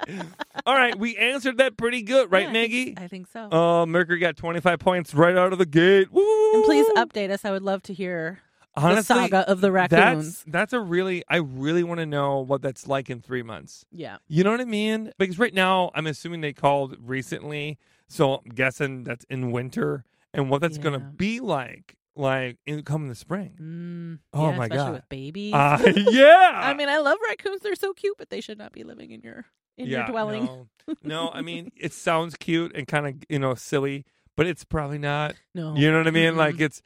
All 0.66 0.74
right, 0.76 0.96
we 0.98 1.16
answered 1.16 1.58
that 1.58 1.76
pretty 1.76 2.02
good, 2.02 2.30
right, 2.30 2.42
Yeah, 2.44 2.48
I 2.50 2.52
think- 2.52 2.70
Maggie? 2.72 2.94
I 2.98 3.08
think 3.08 3.26
so. 3.32 3.48
Oh, 3.50 3.86
Mercury 3.86 4.18
got 4.18 4.36
twenty 4.36 4.60
five 4.60 4.78
points 4.78 5.14
right 5.14 5.36
out 5.36 5.52
of 5.52 5.58
the 5.58 5.66
gate. 5.66 6.12
Woo! 6.12 6.54
and 6.54 6.64
please 6.64 6.86
update 6.96 7.30
us. 7.30 7.44
I 7.44 7.50
would 7.50 7.62
love 7.62 7.82
to 7.84 7.94
hear 7.94 8.40
Honestly, 8.74 9.14
the 9.14 9.22
saga 9.22 9.50
of 9.50 9.60
the 9.60 9.70
raccoons. 9.70 10.44
That's 10.44 10.44
that's 10.46 10.72
a 10.72 10.80
really. 10.80 11.22
I 11.28 11.36
really 11.36 11.82
want 11.82 12.00
to 12.00 12.06
know 12.06 12.40
what 12.40 12.62
that's 12.62 12.86
like 12.88 13.10
in 13.10 13.20
three 13.20 13.42
months. 13.42 13.84
Yeah. 13.90 14.16
You 14.28 14.44
know 14.44 14.50
what 14.50 14.60
I 14.60 14.64
mean? 14.64 15.12
Because 15.18 15.38
right 15.38 15.52
now, 15.52 15.90
I'm 15.94 16.06
assuming 16.06 16.40
they 16.40 16.52
called 16.54 16.96
recently, 17.00 17.78
so 18.08 18.36
I'm 18.36 18.50
guessing 18.54 19.04
that's 19.04 19.24
in 19.28 19.52
winter, 19.52 20.04
and 20.32 20.48
what 20.48 20.60
that's 20.62 20.78
gonna 20.78 20.98
be 21.00 21.40
like, 21.40 21.96
like 22.16 22.58
in 22.66 22.82
come 22.82 23.08
the 23.08 23.14
spring. 23.14 23.56
Mm, 23.60 24.18
Oh 24.32 24.50
yeah, 24.50 24.56
my 24.56 24.64
especially 24.64 24.84
God. 24.84 24.92
with 24.94 25.08
babies. 25.10 25.54
Uh, 25.54 25.92
yeah. 26.10 26.52
I 26.54 26.72
mean, 26.74 26.88
I 26.88 26.98
love 26.98 27.18
raccoons. 27.28 27.60
They're 27.60 27.74
so 27.74 27.92
cute, 27.92 28.16
but 28.16 28.30
they 28.30 28.40
should 28.40 28.58
not 28.58 28.72
be 28.72 28.84
living 28.84 29.10
in 29.10 29.20
your 29.20 29.44
in 29.76 29.86
yeah, 29.86 29.98
your 29.98 30.06
dwelling. 30.06 30.44
No. 30.44 30.66
no, 31.02 31.30
I 31.30 31.42
mean 31.42 31.72
it 31.76 31.92
sounds 31.92 32.36
cute 32.36 32.72
and 32.74 32.86
kind 32.86 33.06
of 33.06 33.14
you 33.28 33.38
know 33.38 33.54
silly, 33.54 34.06
but 34.34 34.46
it's 34.46 34.64
probably 34.64 34.98
not. 34.98 35.34
No. 35.54 35.74
You 35.76 35.90
know 35.90 35.98
what 35.98 36.06
I 36.06 36.10
mean? 36.10 36.32
Mm-mm. 36.34 36.38
Like 36.38 36.60
it's 36.60 36.82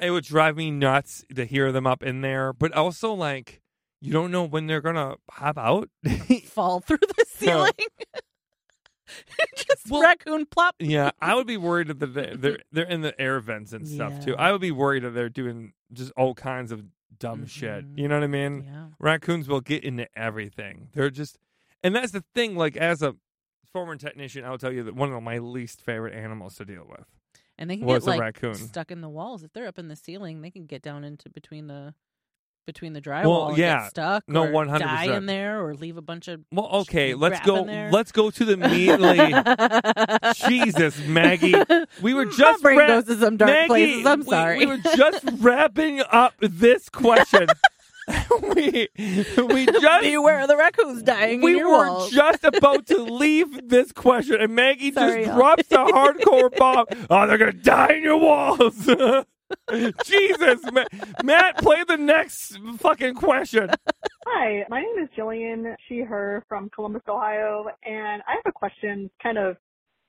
it 0.00 0.10
would 0.10 0.24
drive 0.24 0.56
me 0.56 0.70
nuts 0.70 1.24
to 1.34 1.44
hear 1.44 1.72
them 1.72 1.86
up 1.86 2.02
in 2.02 2.20
there, 2.20 2.52
but 2.52 2.72
also 2.72 3.12
like 3.12 3.60
you 4.00 4.12
don't 4.12 4.30
know 4.32 4.44
when 4.44 4.66
they're 4.66 4.80
gonna 4.80 5.14
hop 5.30 5.56
out. 5.58 5.88
fall 6.46 6.80
through 6.80 6.98
the 6.98 7.24
ceiling. 7.28 7.70
Just 9.56 9.90
Well- 9.90 10.02
raccoon 10.02 10.46
plop. 10.46 10.76
yeah, 10.78 11.10
I 11.20 11.34
would 11.34 11.46
be 11.46 11.56
worried 11.56 11.88
that 11.88 11.98
they're 12.00 12.36
they're, 12.36 12.58
they're 12.70 12.84
in 12.88 13.02
the 13.02 13.18
air 13.20 13.40
vents 13.40 13.72
and 13.72 13.86
stuff 13.86 14.24
too. 14.24 14.34
I 14.36 14.52
would 14.52 14.60
be 14.60 14.70
worried 14.70 15.02
that 15.04 15.10
they're 15.10 15.28
doing 15.28 15.72
just 15.92 16.12
all 16.16 16.34
kinds 16.34 16.72
of 16.72 16.82
dumb 17.18 17.46
shit. 17.46 17.84
Mhm. 17.84 17.98
You 17.98 18.08
know 18.08 18.16
what 18.16 18.24
I 18.24 18.28
mean? 18.28 18.64
Yeah. 18.66 18.86
Raccoons 18.98 19.48
will 19.48 19.60
get 19.60 19.84
into 19.84 20.06
everything. 20.16 20.88
They're 20.94 21.10
just, 21.10 21.38
and 21.82 21.94
that's 21.94 22.12
the 22.12 22.24
thing. 22.34 22.56
Like 22.56 22.76
as 22.76 23.02
a 23.02 23.14
former 23.72 23.96
technician, 23.96 24.44
I'll 24.44 24.58
tell 24.58 24.72
you 24.72 24.82
that 24.84 24.94
one 24.94 25.12
of 25.12 25.22
my 25.22 25.38
least 25.38 25.82
favorite 25.82 26.14
animals 26.14 26.56
to 26.56 26.64
deal 26.64 26.86
with 26.88 27.06
And 27.62 27.70
they 27.70 27.76
can 27.76 27.86
was 27.86 28.04
get 28.04 28.10
like 28.10 28.18
a 28.18 28.22
raccoon. 28.22 28.54
stuck 28.56 28.90
in 28.90 29.02
the 29.02 29.08
walls. 29.08 29.44
If 29.44 29.52
they're 29.52 29.68
up 29.68 29.78
in 29.78 29.86
the 29.86 29.94
ceiling, 29.94 30.42
they 30.42 30.50
can 30.50 30.66
get 30.66 30.82
down 30.82 31.04
into 31.04 31.30
between 31.30 31.68
the 31.68 31.94
between 32.66 32.92
the 32.92 33.00
drywall. 33.00 33.48
well, 33.48 33.58
yeah. 33.58 33.82
get 33.82 33.90
stuck. 33.90 34.24
No, 34.26 34.44
or 34.48 34.64
100%. 34.64 34.78
Die 34.80 35.16
in 35.16 35.26
there, 35.26 35.64
or 35.64 35.72
leave 35.74 35.96
a 35.96 36.02
bunch 36.02 36.26
of. 36.26 36.40
Well, 36.50 36.66
okay, 36.80 37.14
let's 37.14 37.38
go. 37.46 37.62
Let's 37.62 38.10
go 38.10 38.30
to 38.32 38.44
the 38.44 38.54
immediately. 38.54 39.32
Jesus, 40.48 40.98
Maggie. 41.06 41.54
We 42.02 42.14
were 42.14 42.24
just 42.36 42.64
brain 42.64 42.78
wrap- 42.78 42.88
goes 42.88 43.04
to 43.04 43.16
some 43.20 43.36
dark 43.36 43.48
Maggie, 43.50 43.68
places. 43.68 44.06
I'm 44.06 44.20
we- 44.20 44.26
sorry. 44.26 44.58
We, 44.58 44.66
were 44.66 44.78
just 44.78 45.24
wrapping 45.38 46.00
up 46.10 46.34
this 46.40 46.88
question. 46.88 47.46
we 48.54 48.88
we 49.46 49.66
just 49.80 50.02
Beware 50.02 50.40
of 50.40 50.48
the 50.48 50.56
raccoons 50.56 51.02
dying 51.02 51.40
we 51.42 51.52
in 51.52 51.58
your 51.58 51.70
were 51.70 51.88
walls. 51.88 52.10
just 52.10 52.44
about 52.44 52.86
to 52.86 52.98
leave 53.02 53.68
this 53.68 53.92
question, 53.92 54.40
and 54.40 54.54
Maggie 54.54 54.92
Sorry, 54.92 55.24
just 55.24 55.26
y'all. 55.26 55.36
drops 55.38 55.68
the 55.68 55.76
hardcore 55.76 56.56
bomb. 56.56 56.86
Oh, 57.10 57.26
they're 57.26 57.38
gonna 57.38 57.52
die 57.52 57.94
in 57.94 58.02
your 58.02 58.18
walls. 58.18 58.88
Jesus, 60.04 60.60
Ma- 60.72 60.84
Matt, 61.22 61.58
play 61.58 61.84
the 61.86 61.96
next 61.98 62.58
fucking 62.78 63.14
question. 63.14 63.70
Hi, 64.26 64.64
my 64.70 64.80
name 64.80 65.04
is 65.04 65.10
Jillian, 65.16 65.74
she, 65.88 66.00
her, 66.00 66.44
from 66.48 66.70
Columbus, 66.74 67.02
Ohio, 67.08 67.66
and 67.84 68.22
I 68.26 68.32
have 68.32 68.46
a 68.46 68.52
question, 68.52 69.10
kind 69.22 69.36
of 69.38 69.56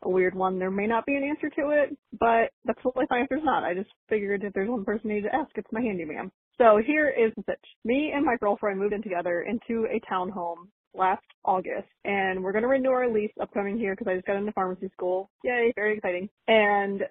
a 0.04 0.10
weird 0.10 0.36
one. 0.36 0.60
There 0.60 0.72
may 0.72 0.88
not 0.88 1.06
be 1.06 1.16
an 1.16 1.24
answer 1.24 1.50
to 1.50 1.70
it, 1.70 1.98
but 2.20 2.52
that's 2.66 2.80
fine 2.84 3.24
if 3.24 3.30
there's 3.30 3.44
not. 3.44 3.64
I 3.64 3.74
just 3.74 3.90
figured 4.10 4.44
if 4.44 4.54
there's 4.54 4.70
one 4.70 4.86
person 4.86 5.12
I 5.12 5.16
need 5.16 5.22
to 5.24 5.36
ask, 5.36 5.52
it's 5.56 5.72
my 5.72 5.82
handyman. 5.82 6.32
So 6.58 6.80
here 6.86 7.10
is 7.10 7.34
the 7.36 7.44
pitch. 7.44 7.66
Me 7.84 8.12
and 8.16 8.26
my 8.26 8.36
girlfriend 8.40 8.80
moved 8.80 8.94
in 8.94 9.02
together 9.02 9.42
into 9.42 9.88
a 9.88 10.00
townhome 10.12 10.68
last 10.94 11.26
August, 11.44 11.88
and 12.06 12.44
we're 12.44 12.52
going 12.52 12.62
to 12.62 12.68
renew 12.68 12.90
our 12.90 13.10
lease 13.10 13.32
upcoming 13.42 13.78
here 13.78 13.96
because 13.96 14.10
I 14.10 14.16
just 14.16 14.28
got 14.28 14.36
into 14.36 14.52
pharmacy 14.52 14.90
school. 14.94 15.30
Yay, 15.44 15.74
very 15.76 15.98
exciting. 15.98 16.30
And 16.48 17.02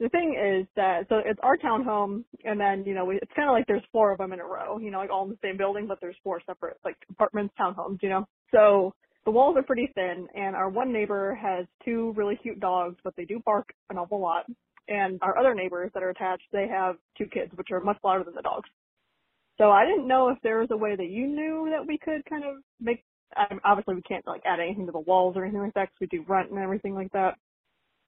the 0.00 0.08
thing 0.08 0.36
is 0.38 0.66
that 0.76 1.06
so 1.08 1.20
it's 1.24 1.40
our 1.42 1.56
townhome, 1.56 2.24
and 2.44 2.60
then 2.60 2.84
you 2.84 2.94
know 2.94 3.04
we, 3.04 3.16
it's 3.16 3.32
kind 3.34 3.48
of 3.48 3.52
like 3.52 3.66
there's 3.66 3.82
four 3.92 4.12
of 4.12 4.18
them 4.18 4.32
in 4.32 4.40
a 4.40 4.44
row, 4.44 4.78
you 4.78 4.90
know, 4.90 4.98
like 4.98 5.10
all 5.10 5.24
in 5.24 5.30
the 5.30 5.38
same 5.42 5.56
building, 5.56 5.86
but 5.86 5.98
there's 6.00 6.16
four 6.22 6.40
separate 6.46 6.76
like 6.84 6.96
apartments, 7.10 7.54
townhomes, 7.58 7.98
you 8.02 8.08
know. 8.08 8.26
So 8.52 8.94
the 9.28 9.32
walls 9.32 9.58
are 9.58 9.62
pretty 9.62 9.92
thin, 9.94 10.26
and 10.34 10.56
our 10.56 10.70
one 10.70 10.90
neighbor 10.90 11.34
has 11.34 11.66
two 11.84 12.14
really 12.16 12.34
cute 12.36 12.60
dogs, 12.60 12.96
but 13.04 13.14
they 13.14 13.26
do 13.26 13.42
bark 13.44 13.68
an 13.90 13.98
awful 13.98 14.18
lot. 14.18 14.46
And 14.88 15.18
our 15.20 15.36
other 15.36 15.54
neighbors 15.54 15.90
that 15.92 16.02
are 16.02 16.08
attached, 16.08 16.44
they 16.50 16.66
have 16.66 16.96
two 17.18 17.26
kids, 17.26 17.52
which 17.54 17.68
are 17.70 17.80
much 17.80 17.98
louder 18.02 18.24
than 18.24 18.34
the 18.34 18.40
dogs. 18.40 18.70
So 19.58 19.70
I 19.70 19.84
didn't 19.84 20.08
know 20.08 20.30
if 20.30 20.38
there 20.42 20.60
was 20.60 20.70
a 20.70 20.78
way 20.78 20.96
that 20.96 21.10
you 21.10 21.26
knew 21.26 21.68
that 21.70 21.86
we 21.86 21.98
could 21.98 22.24
kind 22.24 22.42
of 22.42 22.62
make. 22.80 23.04
Um, 23.36 23.60
obviously, 23.66 23.96
we 23.96 24.00
can't 24.00 24.26
like 24.26 24.40
add 24.46 24.60
anything 24.60 24.86
to 24.86 24.92
the 24.92 24.98
walls 24.98 25.36
or 25.36 25.44
anything 25.44 25.60
like 25.60 25.74
that 25.74 25.90
because 25.90 26.08
we 26.10 26.18
do 26.18 26.24
rent 26.26 26.48
and 26.48 26.58
everything 26.58 26.94
like 26.94 27.12
that. 27.12 27.34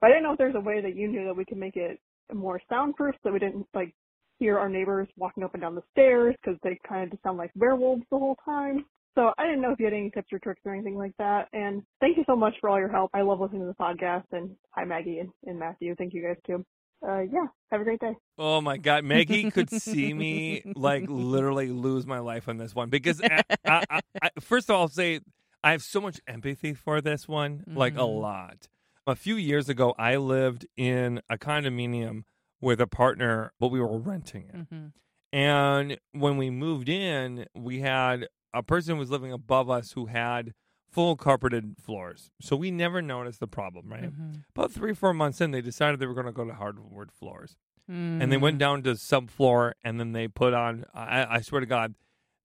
But 0.01 0.07
I 0.07 0.11
didn't 0.13 0.23
know 0.23 0.33
if 0.33 0.39
there's 0.39 0.55
a 0.55 0.61
way 0.61 0.81
that 0.81 0.97
you 0.97 1.07
knew 1.07 1.27
that 1.27 1.37
we 1.37 1.45
could 1.45 1.59
make 1.59 1.77
it 1.77 2.01
more 2.33 2.63
soundproof 2.71 3.15
so 3.23 3.31
we 3.31 3.41
didn't 3.41 3.67
like 3.75 3.95
hear 4.39 4.59
our 4.59 4.71
neighbors 4.71 5.07
walking 5.19 5.45
up 5.45 5.53
and 5.53 5.61
down 5.61 5.75
the 5.75 5.83
stairs 5.93 6.35
because 6.41 6.59
they 6.63 6.79
kind 6.89 7.05
of 7.05 7.11
just 7.11 7.23
sound 7.23 7.37
like 7.37 7.51
werewolves 7.55 8.05
the 8.11 8.19
whole 8.19 8.39
time. 8.43 8.87
So 9.17 9.33
I 9.39 9.45
didn't 9.47 9.61
know 9.61 9.73
if 9.73 9.79
you 9.81 9.87
had 9.87 9.95
any 9.95 10.11
tips 10.11 10.33
or 10.33 10.39
tricks 10.39 10.61
or 10.65 10.73
anything 10.73 10.97
like 10.97 11.13
that. 11.19 11.49
And 11.53 11.83
thank 12.01 12.17
you 12.17 12.25
so 12.27 12.37
much 12.37 12.55
for 12.61 12.71
all 12.71 12.79
your 12.79 12.89
help. 12.91 13.11
I 13.13 13.23
love 13.23 13.41
listening 13.41 13.63
to 13.63 13.67
the 13.67 13.75
podcast. 13.75 14.25
And 14.33 14.51
hi 14.71 14.85
Maggie 14.85 15.19
and, 15.19 15.31
and 15.47 15.59
Matthew. 15.59 15.95
Thank 15.97 16.15
you 16.15 16.23
guys 16.23 16.37
too. 16.47 16.65
Uh, 17.07 17.21
yeah. 17.21 17.47
Have 17.73 17.81
a 17.81 17.85
great 17.85 18.01
day. 18.01 18.13
Oh 18.39 18.61
my 18.61 18.77
God, 18.77 19.05
Maggie 19.05 19.51
could 19.51 19.71
see 19.71 20.13
me 20.15 20.63
like 20.77 21.05
literally 21.09 21.69
lose 21.71 22.07
my 22.07 22.19
life 22.21 22.49
on 22.49 22.57
this 22.57 22.75
one 22.75 22.89
because 22.91 23.21
I, 23.23 23.43
I, 23.67 23.85
I, 23.91 24.01
I, 24.23 24.31
first 24.41 24.69
of 24.71 24.77
all, 24.77 24.83
I'll 24.83 24.89
say 24.89 25.21
I 25.65 25.73
have 25.73 25.83
so 25.83 26.01
much 26.01 26.21
empathy 26.27 26.73
for 26.75 27.01
this 27.01 27.27
one, 27.29 27.65
like 27.67 27.95
a 27.95 28.01
Mhm. 28.01 28.21
lot. 28.21 28.69
A 29.07 29.15
few 29.17 29.35
years 29.37 29.69
ago, 29.69 29.95
I 29.99 30.17
lived 30.17 30.67
in 30.77 31.21
a 31.29 31.37
condominium 31.37 32.23
with 32.61 32.81
a 32.81 32.87
partner, 32.87 33.53
but 33.59 33.69
we 33.69 33.81
were 33.81 33.99
renting 33.99 34.45
it. 34.49 34.67
hmm 34.71 34.87
And 35.33 35.99
when 36.13 36.37
we 36.37 36.51
moved 36.51 36.89
in, 36.89 37.47
we 37.55 37.81
had 37.81 38.29
a 38.53 38.63
person 38.63 38.99
was 38.99 39.11
living 39.11 39.33
above 39.33 39.69
us 39.71 39.93
who 39.93 40.07
had 40.07 40.53
full 40.91 41.17
carpeted 41.17 41.77
floors. 41.81 42.31
So 42.41 42.57
we 42.57 42.71
never 42.71 43.01
noticed 43.01 43.39
the 43.41 43.47
problem, 43.47 43.89
right? 43.91 44.05
hmm 44.11 44.33
About 44.57 44.73
three, 44.73 44.93
four 44.95 45.15
months 45.15 45.41
in, 45.41 45.53
they 45.53 45.61
decided 45.61 46.01
they 46.01 46.07
were 46.07 46.15
going 46.15 46.27
to 46.27 46.33
go 46.33 46.45
to 46.45 46.55
hardwood 46.55 47.13
floors. 47.13 47.57
And 47.89 48.31
they 48.31 48.37
Mm. 48.37 48.43
went 48.43 48.59
down 48.59 48.83
to 48.85 48.91
subfloor 48.93 49.73
and 49.83 49.99
then 49.99 50.13
they 50.13 50.29
put 50.29 50.53
on, 50.55 50.85
I, 50.95 51.37
I 51.37 51.41
swear 51.41 51.61
to 51.61 51.67
God, 51.67 51.95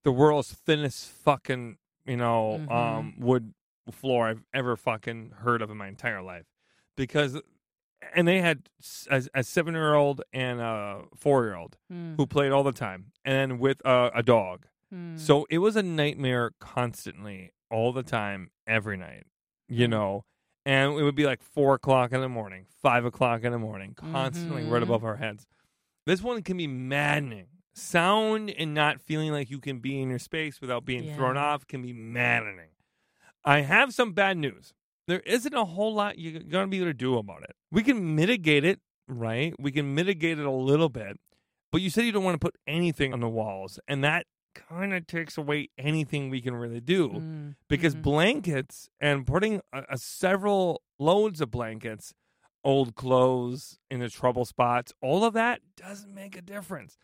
the 0.03 0.11
world's 0.11 0.51
thinnest 0.53 1.07
fucking, 1.09 1.77
you 2.05 2.17
know, 2.17 2.59
Mhm. 2.67 2.71
um, 2.71 3.13
wood 3.19 3.53
floor 3.91 4.27
I've 4.27 4.43
ever 4.53 4.75
fucking 4.75 5.31
heard 5.39 5.61
of 5.61 5.69
in 5.69 5.77
my 5.77 5.87
entire 5.87 6.21
life. 6.21 6.45
Because, 6.95 7.39
and 8.13 8.27
they 8.27 8.41
had 8.41 8.69
a 9.09 9.43
seven 9.43 9.73
year 9.73 9.93
old 9.95 10.21
and 10.33 10.59
a 10.61 11.03
four 11.15 11.45
year 11.45 11.55
old 11.55 11.77
Mm. 11.91 12.15
who 12.17 12.25
played 12.27 12.51
all 12.51 12.63
the 12.63 12.71
time 12.71 13.11
and 13.23 13.59
with 13.59 13.81
a, 13.85 14.11
a 14.15 14.23
dog. 14.23 14.67
Mm. 14.93 15.19
So 15.19 15.45
it 15.49 15.57
was 15.59 15.75
a 15.75 15.83
nightmare 15.83 16.51
constantly, 16.59 17.51
all 17.71 17.91
the 17.93 18.03
time, 18.03 18.49
every 18.67 18.97
night, 18.97 19.23
you 19.67 19.87
know. 19.87 20.23
And 20.65 20.93
it 20.99 21.03
would 21.03 21.15
be 21.15 21.25
like 21.25 21.41
four 21.43 21.75
o'clock 21.75 22.11
in 22.11 22.21
the 22.21 22.29
morning, 22.29 22.65
five 22.81 23.05
o'clock 23.05 23.43
in 23.43 23.51
the 23.51 23.59
morning, 23.59 23.93
constantly 23.95 24.63
right 24.63 24.81
Mhm. 24.81 24.83
above 24.83 25.03
our 25.03 25.17
heads. 25.17 25.45
This 26.05 26.21
one 26.21 26.41
can 26.43 26.57
be 26.57 26.67
maddening. 26.67 27.47
Sound 27.73 28.49
and 28.51 28.73
not 28.73 29.01
feeling 29.01 29.31
like 29.31 29.49
you 29.49 29.59
can 29.59 29.79
be 29.79 30.01
in 30.01 30.09
your 30.09 30.19
space 30.19 30.61
without 30.61 30.85
being 30.85 31.13
thrown 31.15 31.35
off 31.37 31.67
can 31.67 31.81
be 31.81 31.93
maddening. 31.93 32.69
I 33.43 33.61
have 33.61 33.93
some 33.93 34.13
bad 34.13 34.37
news. 34.37 34.73
There 35.07 35.19
isn't 35.19 35.53
a 35.53 35.65
whole 35.65 35.93
lot 35.93 36.17
you're 36.17 36.41
going 36.41 36.65
to 36.65 36.71
be 36.71 36.77
able 36.77 36.87
to 36.87 36.93
do 36.93 37.17
about 37.17 37.43
it. 37.43 37.55
We 37.71 37.83
can 37.83 38.15
mitigate 38.15 38.63
it, 38.63 38.79
right? 39.07 39.53
We 39.59 39.71
can 39.71 39.93
mitigate 39.93 40.39
it 40.39 40.45
a 40.45 40.51
little 40.51 40.89
bit. 40.89 41.19
But 41.71 41.81
you 41.81 41.89
said 41.89 42.05
you 42.05 42.11
don't 42.11 42.23
want 42.23 42.35
to 42.35 42.39
put 42.43 42.55
anything 42.65 43.11
on 43.13 43.19
the 43.19 43.29
walls, 43.29 43.79
and 43.87 44.03
that 44.03 44.25
kind 44.55 44.93
of 44.93 45.05
takes 45.07 45.37
away 45.37 45.69
anything 45.77 46.29
we 46.29 46.41
can 46.41 46.55
really 46.55 46.79
do 46.81 47.09
Mm, 47.09 47.55
because 47.69 47.95
mhm. 47.95 48.01
blankets 48.01 48.89
and 48.99 49.27
putting 49.27 49.61
a, 49.71 49.83
a 49.89 49.97
several 49.97 50.81
loads 50.97 51.41
of 51.41 51.51
blankets, 51.51 52.13
old 52.63 52.95
clothes 52.95 53.77
in 53.91 53.99
the 53.99 54.09
trouble 54.09 54.45
spots, 54.45 54.91
all 55.01 55.23
of 55.23 55.33
that 55.33 55.61
doesn't 55.77 56.13
make 56.13 56.35
a 56.37 56.41
difference. 56.41 56.97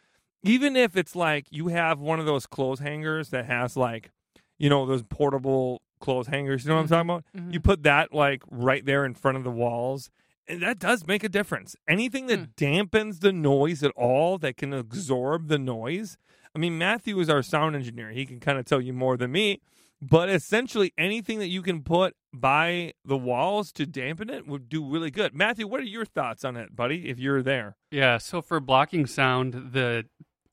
Even 0.44 0.76
if 0.76 0.98
it's 0.98 1.16
like 1.16 1.46
you 1.52 1.68
have 1.68 2.00
one 2.00 2.20
of 2.20 2.26
those 2.26 2.48
clothes 2.48 2.80
hangers 2.80 3.30
that 3.30 3.46
has 3.46 3.78
like, 3.78 4.10
you 4.58 4.70
know, 4.70 4.86
those 4.88 5.04
portable 5.04 5.82
clothes 6.00 6.28
hangers. 6.28 6.64
You 6.66 6.70
know 6.70 6.78
what 6.78 6.82
I'm 6.84 6.88
talking 6.88 7.10
about? 7.12 7.24
Mhm. 7.38 7.54
You 7.54 7.60
put 7.60 7.84
that 7.84 8.12
like 8.14 8.42
right 8.50 8.84
there 8.84 9.06
in 9.06 9.14
front 9.14 9.38
of 9.38 9.44
the 9.44 9.52
walls. 9.52 10.10
And 10.48 10.62
that 10.64 10.80
does 10.80 11.06
make 11.06 11.24
a 11.24 11.30
difference. 11.30 11.76
Anything 11.88 12.26
that 12.28 12.40
Hmm. 12.40 12.46
dampens 12.58 13.20
the 13.20 13.32
noise 13.32 13.84
at 13.84 13.92
all, 13.92 14.40
that 14.40 14.58
can 14.58 14.74
absorb 14.74 15.48
the 15.48 15.60
noise. 15.60 16.18
I 16.56 16.60
mean, 16.60 16.78
Matthew 16.78 17.20
is 17.20 17.30
our 17.30 17.42
sound 17.42 17.76
engineer. 17.76 18.12
He 18.12 18.26
can 18.26 18.40
kind 18.40 18.58
of 18.60 18.66
tell 18.66 18.82
you 18.82 18.94
more 18.94 19.18
than 19.18 19.32
me. 19.32 19.62
But 20.02 20.30
essentially, 20.30 20.94
anything 20.98 21.38
that 21.40 21.50
you 21.50 21.62
can 21.62 21.84
put 21.84 22.16
by 22.34 22.94
the 23.06 23.18
walls 23.18 23.72
to 23.74 23.86
dampen 23.86 24.32
it 24.32 24.48
would 24.48 24.68
do 24.68 24.84
really 24.84 25.12
good. 25.12 25.36
Matthew, 25.36 25.68
what 25.68 25.80
are 25.80 25.84
your 25.84 26.06
thoughts 26.06 26.44
on 26.44 26.58
it, 26.58 26.76
buddy, 26.76 27.08
if 27.08 27.20
you're 27.20 27.44
there? 27.44 27.78
Yeah, 27.92 28.18
so 28.18 28.42
for 28.42 28.60
blocking 28.60 29.06
sound, 29.06 29.54
the 29.74 30.06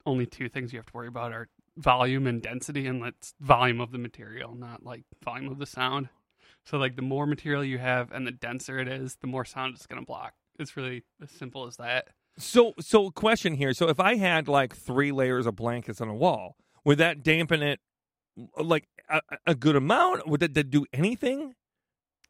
only 0.05 0.27
two 0.27 0.51
things 0.51 0.73
you 0.73 0.79
have 0.79 0.87
to 0.87 0.93
worry 0.93 1.09
about 1.09 1.33
are 1.33 1.49
volume 1.79 2.27
and 2.27 2.43
density, 2.43 2.87
and 2.87 3.03
that's 3.03 3.33
volume 3.41 3.81
of 3.81 3.91
the 3.91 3.99
material, 3.99 4.55
not 4.55 4.85
like 4.85 5.05
volume 5.25 5.51
of 5.51 5.59
the 5.59 5.67
sound. 5.67 6.11
So, 6.67 6.77
like, 6.77 6.97
the 6.97 7.03
more 7.03 7.27
material 7.27 7.65
you 7.65 7.79
have 7.79 8.13
and 8.13 8.27
the 8.27 8.33
denser 8.33 8.79
it 8.79 8.89
is, 8.89 9.17
the 9.23 9.27
more 9.27 9.47
sound 9.47 9.75
it's 9.75 9.87
going 9.87 10.03
to 10.03 10.07
block. 10.07 10.35
It's 10.59 10.77
really 10.77 11.05
as 11.23 11.31
simple 11.31 11.67
as 11.67 11.79
that. 11.79 12.09
So, 12.39 12.75
so 12.81 13.11
question 13.11 13.55
here. 13.55 13.73
So, 13.75 13.89
if 13.89 13.99
I 14.01 14.17
had 14.17 14.49
like 14.49 14.75
three 14.75 15.13
layers 15.13 15.47
of 15.47 15.57
blankets 15.57 16.01
on 16.01 16.09
a 16.09 16.15
wall, 16.15 16.57
would 16.85 16.99
that 16.99 17.23
dampen 17.23 17.63
it 17.63 17.81
like 18.59 18.87
a, 19.09 19.21
a 19.47 19.55
good 19.55 19.77
amount? 19.77 20.29
Would 20.29 20.41
that, 20.41 20.55
that 20.55 20.71
do 20.71 20.87
anything? 20.93 21.55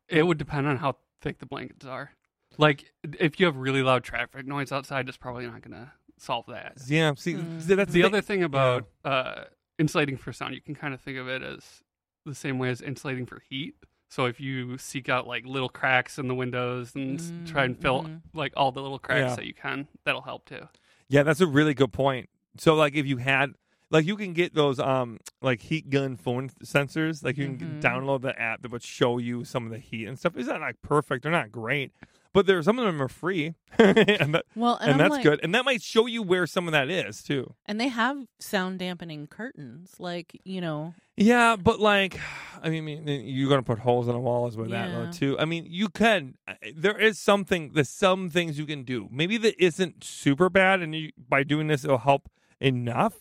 It 0.09 0.23
would 0.27 0.39
depend 0.39 0.67
on 0.67 0.79
how 0.79 0.97
thick 1.21 1.39
the 1.39 1.47
blankets 1.47 1.85
are. 1.85 2.13
Like, 2.57 2.91
if 3.21 3.39
you 3.39 3.47
have 3.47 3.57
really 3.57 3.83
loud 3.83 4.03
traffic 4.05 4.47
noise 4.47 4.73
outside, 4.73 5.09
it's 5.09 5.19
probably 5.19 5.47
not 5.47 5.61
going 5.61 5.77
to 5.77 5.93
solve 6.19 6.47
that. 6.49 6.79
Yeah. 6.87 7.13
See, 7.17 7.35
Mm. 7.35 7.61
that's 7.65 7.93
the 7.93 8.01
thi- 8.01 8.05
other 8.05 8.21
thing 8.23 8.43
about 8.43 8.89
uh, 9.05 9.45
insulating 9.79 10.17
for 10.17 10.33
sound, 10.33 10.55
you 10.55 10.61
can 10.63 10.75
kind 10.75 10.95
of 10.95 11.01
think 11.01 11.19
of 11.19 11.29
it 11.29 11.43
as 11.43 11.83
the 12.25 12.35
same 12.35 12.59
way 12.59 12.71
as 12.71 12.81
insulating 12.81 13.27
for 13.27 13.43
heat. 13.49 13.75
So 14.09 14.25
if 14.25 14.41
you 14.41 14.79
seek 14.79 15.09
out 15.09 15.27
like 15.27 15.45
little 15.45 15.69
cracks 15.69 16.19
in 16.19 16.29
the 16.29 16.35
windows 16.35 16.95
and 16.95 17.21
s 17.21 17.33
try 17.45 17.65
and 17.65 17.79
fill 17.81 18.05
Mhm. 18.05 18.21
like 18.35 18.53
all 18.57 18.73
the 18.73 18.81
little 18.83 18.99
cracks 18.99 19.31
Yeah. 19.31 19.37
that 19.37 19.47
you 19.47 19.55
can, 19.55 19.87
that'll 20.05 20.23
help 20.23 20.47
too. 20.47 20.69
Yeah, 21.09 21.23
that's 21.23 21.41
a 21.41 21.47
really 21.47 21.75
good 21.75 21.93
point. 21.93 22.29
So, 22.59 22.75
like, 22.75 22.95
if 22.95 23.07
you 23.07 23.19
had, 23.19 23.53
like, 23.91 24.05
you 24.07 24.17
can 24.17 24.33
get 24.33 24.55
those, 24.55 24.79
um, 24.79 25.19
like 25.41 25.61
heat 25.63 25.89
gun 25.91 26.17
phone 26.17 26.51
sensors. 26.65 27.23
Like, 27.23 27.37
you 27.39 27.47
can 27.57 27.59
Mhm. 27.59 27.81
download 27.83 28.23
the 28.23 28.39
app 28.41 28.63
that 28.63 28.71
would 28.73 28.83
show 28.83 29.19
you 29.19 29.45
some 29.45 29.65
of 29.65 29.71
the 29.71 29.79
heat 29.79 30.07
and 30.07 30.19
stuff. 30.19 30.37
It's 30.37 30.49
not 30.49 30.61
like 30.61 30.81
perfect. 30.83 31.23
They're 31.23 31.33
not 31.33 31.53
great, 31.53 31.93
but 32.35 32.47
there 32.47 32.61
some 32.63 32.79
of 32.79 32.85
them 32.85 33.01
are 33.01 33.09
free, 33.09 33.55
and, 33.79 34.35
that, 34.35 34.45
Well, 34.57 34.77
and, 34.81 34.93
and, 34.93 35.01
that's 35.01 35.11
like, 35.13 35.23
good. 35.23 35.41
And 35.43 35.55
that 35.55 35.65
might 35.65 35.83
show 35.83 36.07
you 36.07 36.23
where 36.23 36.47
some 36.47 36.67
of 36.67 36.73
that 36.73 36.91
is 36.91 37.23
too. 37.23 37.55
And 37.67 37.81
they 37.81 37.89
have 37.89 38.27
sound 38.41 38.79
dampening 38.81 39.27
curtains, 39.29 39.95
like 39.99 40.39
you 40.45 40.61
know. 40.61 40.95
Yeah, 41.17 41.57
but 41.57 41.79
like, 41.81 42.19
I 42.63 42.69
mean, 42.81 43.07
you're 43.07 43.49
gonna 43.49 43.63
put 43.63 43.79
holes 43.79 44.09
in 44.09 44.15
the 44.15 44.21
walls 44.21 44.57
with 44.57 44.71
that 44.71 44.91
though 44.91 45.11
too. 45.13 45.39
I 45.39 45.45
mean, 45.45 45.67
you 45.69 45.89
can. 45.89 46.37
There 46.75 46.99
is 46.99 47.19
something. 47.19 47.73
There's 47.75 47.89
some 47.89 48.31
things 48.31 48.59
you 48.59 48.67
can 48.67 48.83
do. 48.85 49.09
Maybe 49.11 49.37
that 49.39 49.63
isn't 49.63 50.05
super 50.05 50.49
bad, 50.49 50.81
and 50.81 50.95
you, 50.95 51.13
by 51.29 51.43
doing 51.43 51.67
this, 51.69 51.85
it'll 51.85 51.99
help 51.99 52.29
enough. 52.61 53.15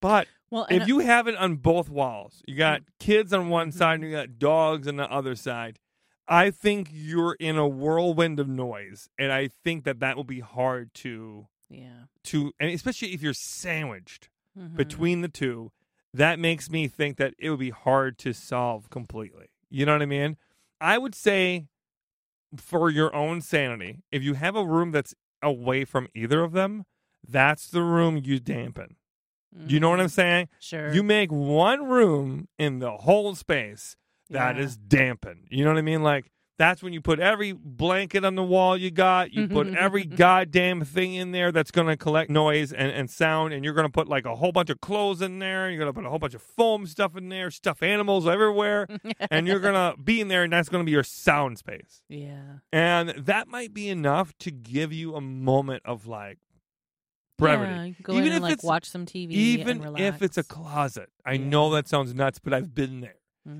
But 0.00 0.26
Well, 0.50 0.66
if 0.70 0.88
you 0.88 0.98
have 0.98 1.28
it 1.28 1.36
on 1.36 1.56
both 1.56 1.88
walls, 1.88 2.42
you 2.46 2.56
got 2.56 2.82
kids 2.98 3.32
on 3.32 3.48
one 3.48 3.70
side 3.72 4.00
and 4.00 4.04
you 4.04 4.10
got 4.10 4.38
dogs 4.38 4.86
on 4.88 4.96
the 4.96 5.10
other 5.10 5.34
side. 5.34 5.78
I 6.28 6.50
think 6.50 6.88
you're 6.92 7.34
in 7.34 7.56
a 7.56 7.66
whirlwind 7.68 8.38
of 8.40 8.48
noise, 8.48 9.08
and 9.18 9.32
I 9.32 9.48
think 9.48 9.84
that 9.84 10.00
that 10.00 10.16
will 10.16 10.24
be 10.24 10.40
hard 10.40 10.92
to 10.94 11.46
yeah, 11.70 12.04
to, 12.24 12.52
and 12.60 12.70
especially 12.70 13.14
if 13.14 13.22
you're 13.22 13.32
sandwiched 13.34 14.28
Mhm. 14.58 14.76
between 14.76 15.22
the 15.22 15.28
two, 15.28 15.72
that 16.14 16.38
makes 16.38 16.70
me 16.70 16.88
think 16.88 17.16
that 17.16 17.34
it 17.38 17.50
would 17.50 17.58
be 17.58 17.70
hard 17.70 18.18
to 18.18 18.32
solve 18.32 18.90
completely. 18.90 19.46
You 19.70 19.86
know 19.86 19.92
what 19.92 20.02
I 20.02 20.06
mean? 20.06 20.36
I 20.80 20.98
would 20.98 21.14
say 21.14 21.66
for 22.56 22.90
your 22.90 23.14
own 23.14 23.40
sanity, 23.40 24.02
if 24.10 24.22
you 24.22 24.34
have 24.34 24.56
a 24.56 24.64
room 24.64 24.90
that's 24.90 25.14
away 25.42 25.84
from 25.84 26.08
either 26.14 26.42
of 26.42 26.52
them, 26.52 26.84
that's 27.26 27.68
the 27.68 27.82
room 27.82 28.20
you 28.22 28.38
dampen. 28.40 28.96
Do 29.66 29.74
you 29.74 29.80
know 29.80 29.90
what 29.90 30.00
I'm 30.00 30.06
Mhm. 30.06 30.10
saying? 30.10 30.48
Sure. 30.60 30.92
You 30.94 31.02
make 31.02 31.30
one 31.30 31.84
room 31.86 32.48
in 32.58 32.78
the 32.78 32.96
whole 32.98 33.34
space 33.34 33.96
that 34.30 34.56
Yeah. 34.56 34.62
is 34.62 34.76
dampened. 34.76 35.46
You 35.50 35.64
know 35.64 35.70
what 35.70 35.78
I 35.78 35.82
mean? 35.82 36.02
Like 36.02 36.30
that's 36.62 36.80
when 36.80 36.92
you 36.92 37.00
put 37.00 37.18
every 37.18 37.52
blanket 37.52 38.24
on 38.24 38.36
the 38.36 38.42
wall 38.42 38.76
you 38.76 38.92
got. 38.92 39.32
You 39.32 39.48
put 39.48 39.66
mm-hmm, 39.66 39.76
every 39.76 40.02
mm-hmm, 40.02 40.10
mm-hmm. 40.10 40.16
goddamn 40.16 40.84
thing 40.84 41.14
in 41.14 41.32
there 41.32 41.50
that's 41.50 41.72
going 41.72 41.88
to 41.88 41.96
collect 41.96 42.30
noise 42.30 42.72
and, 42.72 42.92
and 42.92 43.10
sound. 43.10 43.52
And 43.52 43.64
you're 43.64 43.74
going 43.74 43.88
to 43.88 43.92
put 43.92 44.06
like 44.06 44.26
a 44.26 44.36
whole 44.36 44.52
bunch 44.52 44.70
of 44.70 44.80
clothes 44.80 45.22
in 45.22 45.40
there. 45.40 45.68
You're 45.68 45.80
going 45.80 45.88
to 45.88 45.92
put 45.92 46.06
a 46.06 46.08
whole 46.08 46.20
bunch 46.20 46.34
of 46.34 46.42
foam 46.42 46.86
stuff 46.86 47.16
in 47.16 47.30
there, 47.30 47.50
stuff 47.50 47.82
animals 47.82 48.28
everywhere. 48.28 48.86
and 49.30 49.48
you're 49.48 49.58
going 49.58 49.74
to 49.74 50.00
be 50.00 50.20
in 50.20 50.28
there, 50.28 50.44
and 50.44 50.52
that's 50.52 50.68
going 50.68 50.82
to 50.82 50.86
be 50.86 50.92
your 50.92 51.02
sound 51.02 51.58
space. 51.58 52.04
yeah. 52.08 52.58
And 52.72 53.08
that 53.10 53.48
might 53.48 53.74
be 53.74 53.88
enough 53.88 54.32
to 54.38 54.52
give 54.52 54.92
you 54.92 55.16
a 55.16 55.20
moment 55.20 55.82
of 55.84 56.06
like 56.06 56.38
brevity. 57.38 57.72
Yeah, 57.72 58.04
go 58.04 58.12
Even 58.12 58.26
in 58.26 58.32
and 58.34 58.36
if 58.36 58.42
like 58.42 58.52
it's- 58.52 58.64
watch 58.64 58.84
some 58.88 59.04
TV. 59.04 59.32
Even 59.32 59.96
if 59.98 60.22
it's 60.22 60.38
a 60.38 60.44
closet. 60.44 61.10
I 61.26 61.32
Yeah. 61.32 61.44
know 61.44 61.70
that 61.70 61.88
sounds 61.88 62.14
nuts, 62.14 62.38
but 62.38 62.54
I've 62.54 62.72
been 62.72 63.00
there. 63.00 63.16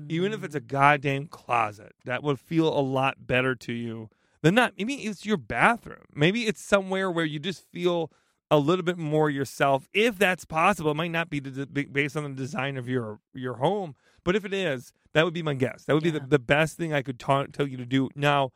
Even 0.09 0.31
if 0.33 0.43
it's 0.43 0.55
a 0.55 0.61
goddamn 0.61 1.27
closet, 1.27 1.93
that 2.05 2.23
would 2.23 2.39
feel 2.39 2.67
a 2.67 2.79
lot 2.79 3.27
better 3.27 3.53
to 3.55 3.73
you 3.73 4.09
than 4.41 4.55
not. 4.55 4.73
Maybe 4.77 4.93
it's 4.95 5.25
your 5.25 5.37
bathroom. 5.37 6.05
Maybe 6.13 6.43
it's 6.47 6.61
somewhere 6.61 7.11
where 7.11 7.25
you 7.25 7.39
just 7.39 7.63
feel 7.71 8.09
a 8.49 8.57
little 8.57 8.83
bit 8.83 8.97
more 8.97 9.29
yourself. 9.29 9.87
If 9.93 10.17
that's 10.17 10.45
possible, 10.45 10.91
it 10.91 10.95
might 10.95 11.11
not 11.11 11.29
be 11.29 11.39
based 11.39 12.15
on 12.15 12.23
the 12.23 12.29
design 12.29 12.77
of 12.77 12.87
your 12.87 13.19
your 13.33 13.55
home, 13.55 13.95
but 14.23 14.35
if 14.35 14.45
it 14.45 14.53
is, 14.53 14.93
that 15.13 15.25
would 15.25 15.33
be 15.33 15.43
my 15.43 15.53
guess. 15.53 15.83
That 15.85 15.93
would 15.95 16.03
be 16.03 16.11
the, 16.11 16.19
the 16.21 16.39
best 16.39 16.77
thing 16.77 16.93
I 16.93 17.01
could 17.01 17.19
ta- 17.19 17.47
tell 17.51 17.67
you 17.67 17.77
to 17.77 17.85
do. 17.85 18.09
Now, 18.15 18.51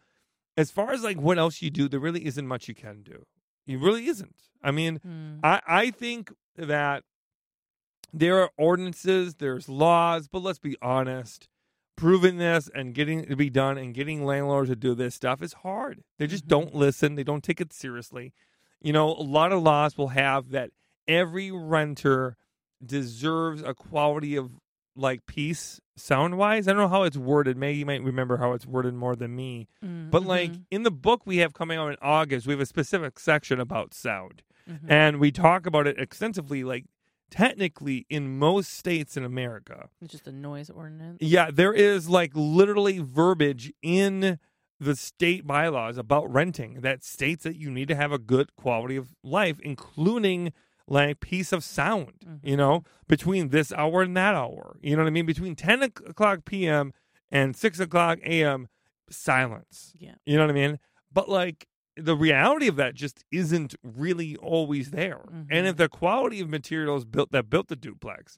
as 0.56 0.72
far 0.72 0.92
as 0.92 1.04
like 1.04 1.18
what 1.20 1.38
else 1.38 1.62
you 1.62 1.70
do, 1.70 1.90
there 1.90 2.00
really 2.00 2.26
isn't 2.26 2.48
much 2.48 2.68
you 2.68 2.76
can 2.76 3.04
do. 3.04 3.26
It 3.66 3.80
really 3.80 4.08
isn't. 4.08 4.36
I 4.64 4.72
mean, 4.72 5.00
Mm. 5.00 5.40
I, 5.44 5.62
I 5.68 5.92
think 5.92 6.32
that 6.56 7.04
there 8.14 8.42
are 8.42 8.50
ordinances, 8.58 9.36
there's 9.36 9.68
laws, 9.70 10.28
but 10.28 10.42
let's 10.42 10.60
be 10.60 10.76
honest. 10.82 11.48
Proving 11.96 12.38
this 12.38 12.70
and 12.76 12.94
getting 12.94 13.22
it 13.22 13.30
to 13.30 13.36
be 13.36 13.50
done 13.50 13.78
and 13.78 13.94
getting 13.94 14.24
landlords 14.24 14.70
to 14.70 14.76
do 14.76 14.94
this 14.94 15.16
stuff 15.16 15.42
is 15.42 15.54
hard. 15.54 16.04
They 16.20 16.28
just 16.28 16.46
Mhm. 16.46 16.50
don't 16.50 16.76
listen. 16.76 17.16
They 17.16 17.24
don't 17.24 17.44
take 17.44 17.60
it 17.60 17.74
seriously. 17.74 18.34
You 18.82 18.94
know, 18.94 19.08
a 19.10 19.24
lot 19.24 19.52
of 19.52 19.64
laws 19.64 19.98
will 19.98 20.10
have 20.10 20.50
that 20.52 20.70
every 21.08 21.52
renter 21.52 22.38
deserves 22.86 23.62
a 23.64 23.74
quality 23.74 24.36
of 24.36 24.52
like 24.96 25.26
peace 25.28 25.80
sound 25.96 26.38
wise. 26.38 26.68
I 26.68 26.72
don't 26.72 26.82
know 26.82 26.88
how 26.88 27.04
it's 27.04 27.18
worded. 27.18 27.56
Maggie 27.58 27.84
might 27.84 28.04
remember 28.04 28.38
how 28.38 28.54
it's 28.54 28.66
worded 28.66 28.94
more 28.96 29.16
than 29.16 29.36
me. 29.36 29.68
Mm, 29.84 30.10
But 30.12 30.24
like 30.24 30.52
mhm, 30.52 30.66
in 30.72 30.84
the 30.84 30.92
book 30.92 31.22
we 31.26 31.38
have 31.38 31.54
coming 31.54 31.78
out 31.78 31.90
in 31.90 31.98
August, 32.02 32.48
we 32.48 32.54
have 32.54 32.60
a 32.62 32.66
specific 32.66 33.20
section 33.20 33.60
about 33.60 33.94
sound 33.94 34.42
mhm. 34.70 34.90
and 34.90 35.20
we 35.20 35.32
talk 35.32 35.66
about 35.66 35.86
it 35.88 36.00
extensively 36.00 36.64
like 36.64 36.86
technically 37.30 38.06
in 38.10 38.38
most 38.38 38.74
states 38.74 39.18
in 39.18 39.24
america. 39.24 39.90
It's 40.02 40.12
just 40.12 40.28
a 40.28 40.32
noise 40.32 40.70
ordinance. 40.70 41.18
yeah 41.22 41.50
there 41.52 41.74
is 41.74 42.10
like 42.10 42.32
literally 42.34 43.00
verbiage 43.00 43.72
in 43.82 44.40
the 44.80 44.96
state 44.96 45.46
bylaws 45.48 45.98
about 45.98 46.32
renting 46.32 46.82
that 46.82 47.04
states 47.04 47.44
that 47.44 47.56
you 47.56 47.72
need 47.72 47.88
to 47.88 47.96
have 47.96 48.12
a 48.12 48.20
good 48.20 48.56
quality 48.56 48.96
of 48.96 49.16
life 49.24 49.60
including 49.62 50.54
like 50.88 51.20
piece 51.20 51.52
of 51.52 51.64
sound 51.64 52.14
mm-hmm. 52.26 52.48
you 52.48 52.56
know 52.56 52.84
between 53.08 53.50
this 53.50 53.72
hour 53.74 54.02
and 54.02 54.16
that 54.16 54.36
hour. 54.36 54.78
You 54.82 54.96
know 54.96 55.04
what 55.04 55.10
i 55.10 55.12
mean? 55.12 55.26
Between 55.26 55.56
10 55.56 55.84
o'clock 55.84 56.46
pm 56.46 56.94
and 57.32 57.56
6 57.56 57.80
o'clock 57.80 58.20
am 58.24 58.68
silence. 59.10 59.94
Yeah. 59.98 60.16
you 60.26 60.38
know 60.38 60.44
what 60.44 60.52
i 60.52 60.54
mean? 60.54 60.80
But 61.12 61.30
like 61.30 61.68
the 61.98 62.16
reality 62.16 62.68
of 62.68 62.76
that 62.78 62.96
just 62.96 63.24
isn't 63.32 63.76
really 63.84 64.36
always 64.38 64.92
there. 64.92 65.22
And 65.30 65.50
Mhm. 65.66 65.70
if 65.70 65.78
the 65.78 65.90
quality 65.90 66.40
of 66.40 66.50
materials 66.50 67.06
built 67.06 67.32
that 67.32 67.50
built 67.50 67.68
the 67.68 67.76
duplex 67.76 68.38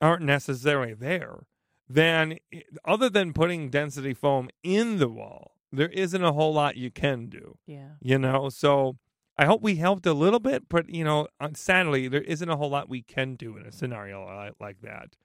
aren't 0.00 0.22
necessarily 0.24 0.94
there, 0.94 1.46
then 1.88 2.38
other 2.84 3.10
than 3.10 3.32
putting 3.32 3.70
density 3.70 4.14
foam 4.14 4.48
in 4.62 4.98
the 4.98 5.08
wall, 5.08 5.56
there 5.70 5.88
isn't 5.90 6.22
a 6.24 6.32
whole 6.32 6.52
lot 6.54 6.76
you 6.76 6.90
can 6.90 7.26
do. 7.26 7.58
Yeah. 7.66 7.92
You 8.00 8.18
know, 8.18 8.48
so 8.48 8.96
I 9.36 9.46
hope 9.46 9.62
we 9.62 9.76
helped 9.76 10.06
a 10.06 10.12
little 10.14 10.40
bit, 10.40 10.68
but 10.68 10.88
you 10.88 11.04
know, 11.04 11.28
uh, 11.40 11.50
sadly, 11.54 12.08
there 12.08 12.22
isn't 12.22 12.48
a 12.48 12.56
whole 12.56 12.70
lot 12.70 12.88
we 12.88 13.02
can 13.02 13.34
do 13.34 13.56
in 13.56 13.66
a 13.66 13.72
scenario 13.72 14.52
like, 14.60 14.80
that. 14.82 15.16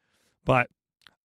But 0.43 0.69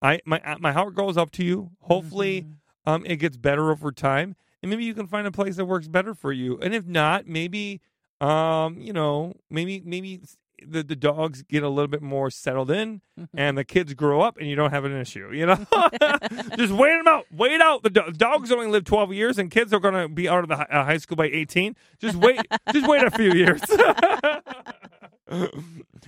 I 0.03 0.21
my 0.27 0.41
uh, 0.41 0.57
my 0.61 0.73
heart 0.73 0.95
goes 0.95 1.17
up 1.17 1.31
to 1.33 1.45
you. 1.45 1.71
Hopefully, 1.81 2.43
Mhm. 2.43 2.57
um, 2.87 3.07
it 3.07 3.17
gets 3.17 3.37
better 3.39 3.71
over 3.71 3.91
time, 3.91 4.37
and 4.65 4.71
maybe 4.71 4.85
you 4.85 4.95
can 4.95 5.07
find 5.07 5.27
a 5.27 5.31
place 5.31 5.57
that 5.57 5.67
works 5.67 5.89
better 5.89 6.15
for 6.15 6.33
you. 6.33 6.59
And 6.63 6.75
if 6.75 6.87
not, 6.87 7.27
maybe, 7.27 7.83
um, 8.23 8.79
you 8.79 8.95
know, 8.95 9.35
maybe 9.51 9.83
maybe 9.85 10.21
the, 10.67 10.83
the 10.83 10.97
dogs 10.97 11.43
get 11.43 11.63
a 11.63 11.69
little 11.69 11.89
bit 11.89 12.01
more 12.01 12.31
settled 12.31 12.71
in 12.71 13.03
Mm-hmm. 13.21 13.39
and 13.39 13.59
the 13.59 13.65
kids 13.65 13.93
grow 13.93 14.23
up 14.23 14.39
and 14.39 14.49
you 14.49 14.57
don't 14.57 14.71
have 14.71 14.87
an 14.87 14.97
issue. 14.99 15.31
You 15.35 15.45
know, 15.47 15.57
just 16.57 16.73
wait 16.73 16.97
them 16.97 17.07
out. 17.07 17.27
Wait 17.31 17.61
out. 17.61 17.83
The 17.83 17.91
do- 17.91 18.11
dogs 18.13 18.51
only 18.51 18.69
live 18.69 18.85
twelve 18.85 19.13
years, 19.13 19.39
and 19.39 19.51
kids 19.51 19.73
are 19.75 19.81
going 19.81 19.95
to 19.95 20.09
be 20.09 20.29
out 20.29 20.45
of 20.45 20.49
the 20.49 20.57
hi- 20.57 20.67
uh, 20.71 20.85
high 20.85 20.97
school 20.97 21.17
by 21.17 21.27
eighteen. 21.27 21.77
Just 22.01 22.17
wait. 22.17 22.41
just 22.73 22.89
wait 22.89 23.05
a 23.05 23.11
few 23.11 23.33
years. 23.35 23.61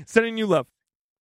Sending 0.07 0.37
you 0.38 0.47
love. 0.47 0.66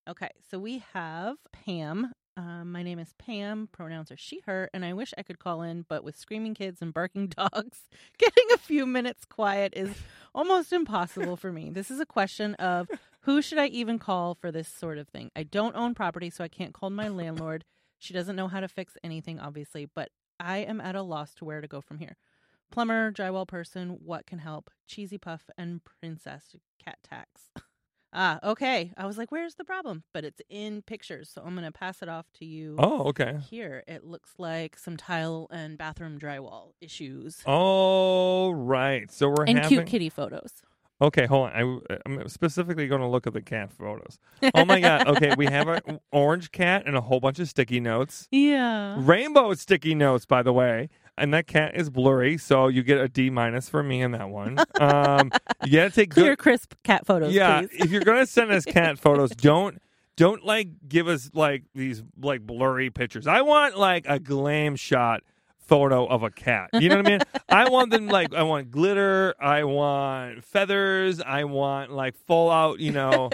Okay, 0.07 0.29
so 0.49 0.57
we 0.57 0.83
have 0.93 1.35
Pam. 1.51 2.13
Um, 2.37 2.73
my 2.73 2.83
name 2.83 2.99
is 2.99 3.13
Pam. 3.17 3.69
Pronouns 3.71 4.11
are 4.11 4.17
she, 4.17 4.41
her, 4.45 4.69
and 4.73 4.83
I 4.83 4.91
wish 4.91 5.13
I 5.17 5.23
could 5.23 5.39
call 5.39 5.61
in, 5.61 5.85
but 5.87 6.03
with 6.03 6.17
screaming 6.17 6.53
kids 6.53 6.81
and 6.81 6.93
barking 6.93 7.27
dogs, 7.37 7.83
getting 8.17 8.45
a 8.53 8.57
few 8.57 8.85
minutes 8.85 9.23
quiet 9.25 9.73
is 9.75 9.95
almost 10.33 10.73
impossible 10.73 11.37
for 11.37 11.51
me. 11.51 11.69
This 11.69 11.89
is 11.89 11.99
a 11.99 12.05
question 12.05 12.55
of 12.55 12.89
who 13.21 13.41
should 13.41 13.57
I 13.57 13.67
even 13.67 13.99
call 13.99 14.35
for 14.35 14.51
this 14.51 14.67
sort 14.67 14.97
of 14.97 15.07
thing? 15.07 15.31
I 15.35 15.43
don't 15.43 15.75
own 15.77 15.95
property, 15.95 16.29
so 16.29 16.43
I 16.43 16.49
can't 16.49 16.73
call 16.73 16.89
my 16.89 17.07
landlord. 17.07 17.63
She 17.99 18.13
doesn't 18.13 18.35
know 18.35 18.49
how 18.49 18.59
to 18.59 18.67
fix 18.67 18.97
anything, 19.01 19.39
obviously, 19.39 19.85
but 19.85 20.09
I 20.37 20.57
am 20.57 20.81
at 20.81 20.95
a 20.95 21.01
loss 21.01 21.33
to 21.35 21.45
where 21.45 21.61
to 21.61 21.67
go 21.67 21.79
from 21.79 21.99
here. 21.99 22.17
Plumber, 22.69 23.11
drywall 23.11 23.47
person, 23.47 23.99
what 24.03 24.25
can 24.25 24.39
help? 24.39 24.69
Cheesy 24.87 25.17
Puff 25.17 25.49
and 25.57 25.81
Princess 25.83 26.55
Cat 26.83 26.97
Tax. 27.09 27.49
Ah, 28.17 28.39
okay. 28.43 28.93
I 28.95 29.05
was 29.05 29.17
like, 29.17 29.29
where's 29.29 29.55
the 29.55 29.65
problem? 29.65 30.03
But 30.13 30.23
it's 30.23 30.41
in 30.49 30.81
pictures, 30.81 31.29
so 31.29 31.41
I'm 31.45 31.53
going 31.53 31.65
to 31.65 31.71
pass 31.71 32.01
it 32.01 32.07
off 32.07 32.25
to 32.39 32.45
you. 32.45 32.77
Oh, 32.79 33.03
okay. 33.09 33.39
Here, 33.49 33.83
it 33.87 34.05
looks 34.05 34.31
like 34.37 34.79
some 34.79 34.95
tile 34.95 35.47
and 35.51 35.77
bathroom 35.77 36.17
drywall 36.17 36.71
issues. 36.79 37.41
All 37.45 38.55
right. 38.55 39.11
So 39.11 39.27
we're 39.27 39.43
and 39.43 39.57
having 39.57 39.69
cute 39.69 39.85
kitty 39.87 40.09
photos. 40.09 40.63
Okay, 41.01 41.25
hold 41.25 41.49
on. 41.49 41.81
I, 41.89 41.97
I'm 42.05 42.29
specifically 42.29 42.87
going 42.87 43.01
to 43.01 43.07
look 43.07 43.27
at 43.27 43.33
the 43.33 43.41
cat 43.41 43.73
photos. 43.73 44.17
Oh 44.53 44.63
my 44.63 44.79
god. 44.79 45.07
Okay, 45.09 45.33
we 45.37 45.45
have 45.47 45.67
an 45.67 45.99
orange 46.13 46.53
cat 46.53 46.83
and 46.85 46.95
a 46.95 47.01
whole 47.01 47.19
bunch 47.19 47.39
of 47.39 47.49
sticky 47.49 47.81
notes. 47.81 48.29
Yeah. 48.31 48.95
Rainbow 48.99 49.53
sticky 49.55 49.93
notes, 49.93 50.25
by 50.25 50.41
the 50.41 50.53
way. 50.53 50.87
And 51.17 51.33
that 51.33 51.47
cat 51.47 51.75
is 51.75 51.89
blurry, 51.89 52.37
so 52.37 52.67
you 52.67 52.83
get 52.83 52.97
a 52.99 53.07
D 53.07 53.29
minus 53.29 53.69
for 53.69 53.81
me 53.81 54.01
in 54.01 54.11
that 54.11 54.29
one. 54.29 54.57
Um, 54.81 55.31
you 55.65 55.71
gotta 55.79 55.89
take 55.89 56.11
Clear, 56.11 56.31
good. 56.31 56.39
crisp 56.39 56.73
cat 56.83 57.05
photos, 57.05 57.33
Yeah, 57.33 57.61
please. 57.61 57.69
if 57.85 57.91
you're 57.91 58.01
gonna 58.03 58.25
send 58.25 58.51
us 58.51 58.65
cat 58.65 58.99
photos, 58.99 59.29
don't 59.31 59.81
don't 60.17 60.43
like 60.45 60.67
give 60.89 61.07
us 61.07 61.29
like 61.33 61.63
these 61.73 62.03
like 62.21 62.41
blurry 62.41 62.89
pictures. 62.89 63.27
I 63.27 63.41
want 63.43 63.77
like 63.77 64.05
a 64.09 64.19
glam 64.19 64.75
shot 64.75 65.23
photo 65.67 66.05
of 66.05 66.23
a 66.23 66.29
cat. 66.29 66.69
You 66.73 66.89
know 66.89 66.97
what 66.97 67.07
I 67.07 67.09
mean? 67.09 67.19
I 67.49 67.69
want 67.69 67.91
them 67.91 68.07
like 68.07 68.33
I 68.33 68.43
want 68.43 68.71
glitter, 68.71 69.35
I 69.39 69.63
want 69.63 70.43
feathers, 70.43 71.21
I 71.21 71.43
want 71.45 71.91
like 71.91 72.15
full 72.15 72.51
out, 72.51 72.79
you 72.79 72.91
know, 72.91 73.29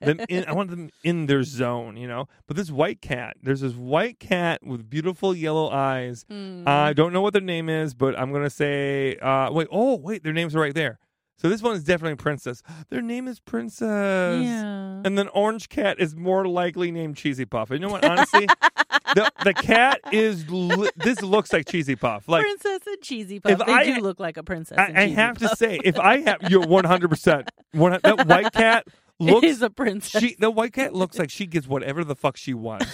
them 0.00 0.20
in 0.28 0.44
I 0.46 0.52
want 0.52 0.70
them 0.70 0.90
in 1.04 1.26
their 1.26 1.42
zone, 1.42 1.96
you 1.96 2.08
know. 2.08 2.28
But 2.46 2.56
this 2.56 2.70
white 2.70 3.00
cat, 3.00 3.36
there's 3.42 3.60
this 3.60 3.74
white 3.74 4.18
cat 4.18 4.64
with 4.64 4.88
beautiful 4.88 5.34
yellow 5.34 5.70
eyes. 5.70 6.24
Mm. 6.30 6.66
I 6.66 6.92
don't 6.92 7.12
know 7.12 7.22
what 7.22 7.32
their 7.32 7.42
name 7.42 7.68
is, 7.68 7.94
but 7.94 8.18
I'm 8.18 8.32
gonna 8.32 8.50
say 8.50 9.16
uh 9.16 9.50
wait, 9.52 9.68
oh 9.70 9.96
wait, 9.96 10.22
their 10.22 10.32
names 10.32 10.54
are 10.54 10.60
right 10.60 10.74
there. 10.74 10.98
So 11.38 11.48
this 11.50 11.62
one 11.62 11.76
is 11.76 11.84
definitely 11.84 12.16
Princess. 12.16 12.62
Their 12.88 13.02
name 13.02 13.28
is 13.28 13.40
Princess. 13.40 14.42
yeah. 14.42 15.02
And 15.04 15.18
then 15.18 15.28
Orange 15.28 15.68
Cat 15.68 16.00
is 16.00 16.16
more 16.16 16.46
likely 16.48 16.90
named 16.90 17.16
Cheesy 17.16 17.44
Puff. 17.44 17.70
And 17.70 17.80
you 17.80 17.86
know 17.86 17.92
what? 17.92 18.04
Honestly, 18.04 18.46
the 19.14 19.30
the 19.44 19.52
cat 19.54 20.00
is. 20.12 20.48
Li- 20.50 20.88
this 20.96 21.20
looks 21.22 21.52
like 21.52 21.68
Cheesy 21.68 21.94
Puff. 21.94 22.26
Like 22.28 22.42
princess 22.42 22.80
and 22.86 23.00
cheesy 23.02 23.38
puff. 23.40 23.52
if 23.52 23.58
they 23.66 23.72
I- 23.72 23.84
do 23.84 24.00
look 24.00 24.18
like 24.18 24.36
a 24.38 24.42
princess. 24.42 24.78
and 24.78 24.96
I, 24.96 25.02
I 25.02 25.06
have 25.08 25.36
to 25.38 25.48
say, 25.56 25.78
if 25.84 25.98
I 25.98 26.20
have 26.22 26.38
you're 26.48 26.66
100 26.66 27.08
percent 27.08 27.50
that 27.74 28.24
white 28.26 28.52
cat 28.52 28.86
looks. 29.20 29.46
is 29.46 29.60
a 29.62 29.68
princess. 29.70 30.20
She 30.22 30.36
the 30.38 30.50
white 30.50 30.72
cat 30.72 30.94
looks 30.94 31.18
like 31.18 31.30
she 31.30 31.46
gets 31.46 31.68
whatever 31.68 32.02
the 32.02 32.16
fuck 32.16 32.36
she 32.38 32.54
wants. 32.54 32.86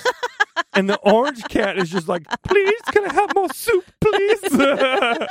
And 0.75 0.89
the 0.89 0.99
orange 1.01 1.45
cat 1.45 1.79
is 1.79 1.91
just 1.91 2.09
like, 2.09 2.25
please, 2.45 2.81
can 2.93 3.05
I 3.09 3.13
have 3.13 3.35
more 3.35 3.49
soup, 3.53 3.85
please? 4.01 4.41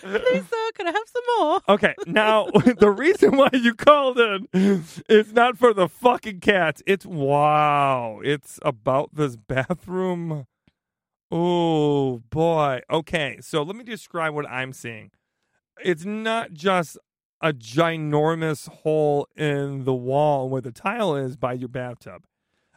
Please, 0.00 0.44
sir, 0.48 0.70
can 0.74 0.86
I 0.88 0.92
have 0.92 1.06
some 1.06 1.22
more? 1.38 1.60
Okay, 1.68 1.94
now 2.06 2.46
the 2.78 2.90
reason 2.90 3.36
why 3.36 3.50
you 3.52 3.74
called 3.74 4.18
in 4.18 4.48
is 5.08 5.32
not 5.32 5.58
for 5.58 5.72
the 5.74 5.88
fucking 5.88 6.40
cats. 6.40 6.82
It's 6.86 7.06
wow. 7.06 8.20
It's 8.24 8.58
about 8.62 9.14
this 9.14 9.36
bathroom. 9.36 10.46
Oh 11.30 12.22
boy. 12.30 12.80
Okay, 12.90 13.38
so 13.40 13.62
let 13.62 13.76
me 13.76 13.84
describe 13.84 14.34
what 14.34 14.48
I'm 14.50 14.72
seeing. 14.72 15.10
It's 15.84 16.04
not 16.04 16.52
just 16.52 16.98
a 17.42 17.52
ginormous 17.52 18.68
hole 18.68 19.26
in 19.36 19.84
the 19.84 19.94
wall 19.94 20.48
where 20.48 20.60
the 20.60 20.72
tile 20.72 21.14
is 21.16 21.36
by 21.36 21.52
your 21.54 21.68
bathtub. 21.68 22.24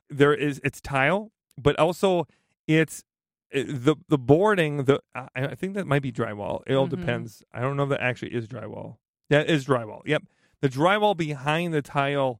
There 0.09 0.33
is 0.33 0.61
it's 0.63 0.79
tile, 0.79 1.31
but 1.57 1.77
also 1.79 2.27
it's 2.67 2.99
it- 2.99 3.05
the 3.53 3.95
the 4.09 4.17
boarding. 4.17 4.85
The 4.85 4.99
I, 5.15 5.27
I 5.35 5.55
think 5.55 5.75
that 5.75 5.85
might 5.87 6.01
be 6.01 6.11
drywall. 6.11 6.61
It 6.67 6.73
all 6.73 6.87
Mhm. 6.87 6.91
depends. 7.01 7.43
I 7.53 7.61
don't 7.61 7.77
know 7.77 7.83
if 7.83 7.89
that 7.89 8.01
actually 8.01 8.33
is 8.33 8.47
drywall. 8.47 8.97
That 9.29 9.49
is 9.49 9.65
drywall. 9.65 10.01
Yep, 10.05 10.23
the 10.61 10.69
drywall 10.69 11.15
behind 11.15 11.73
the 11.73 11.81
tile 11.81 12.39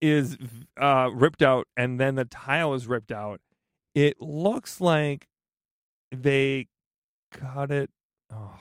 is 0.00 0.36
uh, 0.76 1.10
ripped 1.12 1.42
out, 1.42 1.66
and 1.76 1.98
then 2.00 2.14
the 2.16 2.24
tile 2.24 2.74
is 2.74 2.86
ripped 2.86 3.12
out. 3.12 3.40
It 3.94 4.20
looks 4.20 4.80
like 4.80 5.28
they 6.10 6.68
cut 7.32 7.70
it. 7.70 7.90
Oh, 8.30 8.58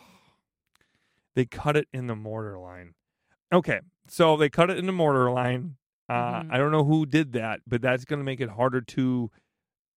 they 1.35 1.45
cut 1.45 1.75
it 1.75 1.87
in 1.93 2.07
the 2.07 2.15
mortar 2.15 2.57
line. 2.57 2.93
Okay, 3.53 3.79
so 4.07 4.37
they 4.37 4.49
cut 4.49 4.69
it 4.69 4.77
in 4.77 4.85
the 4.85 4.91
mortar 4.93 5.29
line. 5.31 5.77
Uh, 6.07 6.43
Mhm. 6.43 6.51
I 6.53 6.57
don't 6.57 6.71
know 6.71 6.83
who 6.83 7.05
did 7.05 7.31
that, 7.33 7.61
but 7.67 7.81
that's 7.81 8.05
going 8.05 8.19
to 8.19 8.23
make 8.23 8.39
it 8.39 8.49
harder 8.49 8.79
to 8.81 9.31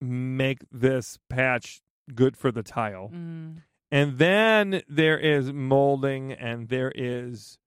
make 0.01 0.65
this 0.73 1.19
patch 1.29 1.81
good 2.14 2.37
for 2.37 2.51
the 2.51 2.62
tile. 2.62 3.11
Mm. 3.14 3.62
And 3.90 4.18
then 4.18 4.83
there 4.88 5.18
is 5.18 5.53
molding 5.53 6.33
and 6.33 6.68
there 6.68 6.92
is 6.94 7.59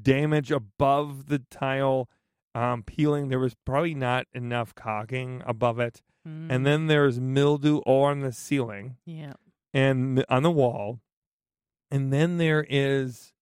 damage 0.00 0.50
above 0.50 1.28
the 1.28 1.38
tile 1.50 2.08
um, 2.54 2.82
peeling. 2.82 3.28
There 3.28 3.38
was 3.38 3.54
probably 3.64 3.94
not 3.94 4.26
enough 4.34 4.74
caulking 4.74 5.42
above 5.46 5.80
it. 5.80 6.02
Mm. 6.28 6.48
And 6.50 6.66
then 6.66 6.86
there's 6.88 7.20
mildew 7.20 7.78
on 7.86 8.20
the 8.20 8.32
ceiling 8.32 8.96
yeah. 9.06 9.34
and 9.72 10.24
on 10.28 10.42
the 10.42 10.50
wall. 10.50 11.00
And 11.90 12.12
then 12.12 12.36
there 12.38 12.66
is, 12.68 13.32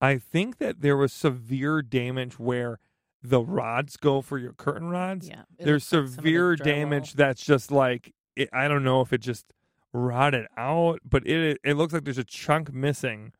I 0.00 0.16
think 0.18 0.58
that 0.58 0.80
there 0.80 0.96
was 0.96 1.12
severe 1.12 1.82
damage 1.82 2.38
where 2.38 2.78
the 3.22 3.40
rods 3.40 3.96
go 3.96 4.22
for 4.22 4.38
your 4.38 4.52
curtain 4.52 4.88
rods. 4.88 5.28
Yeah. 5.28 5.42
There's 5.58 5.92
looks 5.92 5.92
like 5.92 5.98
some 5.98 5.98
of 6.04 6.10
the 6.10 6.14
severe 6.14 6.56
damage 6.56 7.14
that's 7.14 7.44
just 7.44 7.70
like, 7.72 8.14
it, 8.38 8.48
I 8.52 8.68
don't 8.68 8.84
know 8.84 9.00
if 9.00 9.12
it 9.12 9.18
just 9.18 9.52
rotted 9.92 10.46
out, 10.56 11.00
but 11.04 11.26
it 11.26 11.58
it 11.64 11.74
looks 11.74 11.92
like 11.92 12.04
there's 12.04 12.18
a 12.18 12.24
chunk 12.24 12.72
missing. 12.72 13.32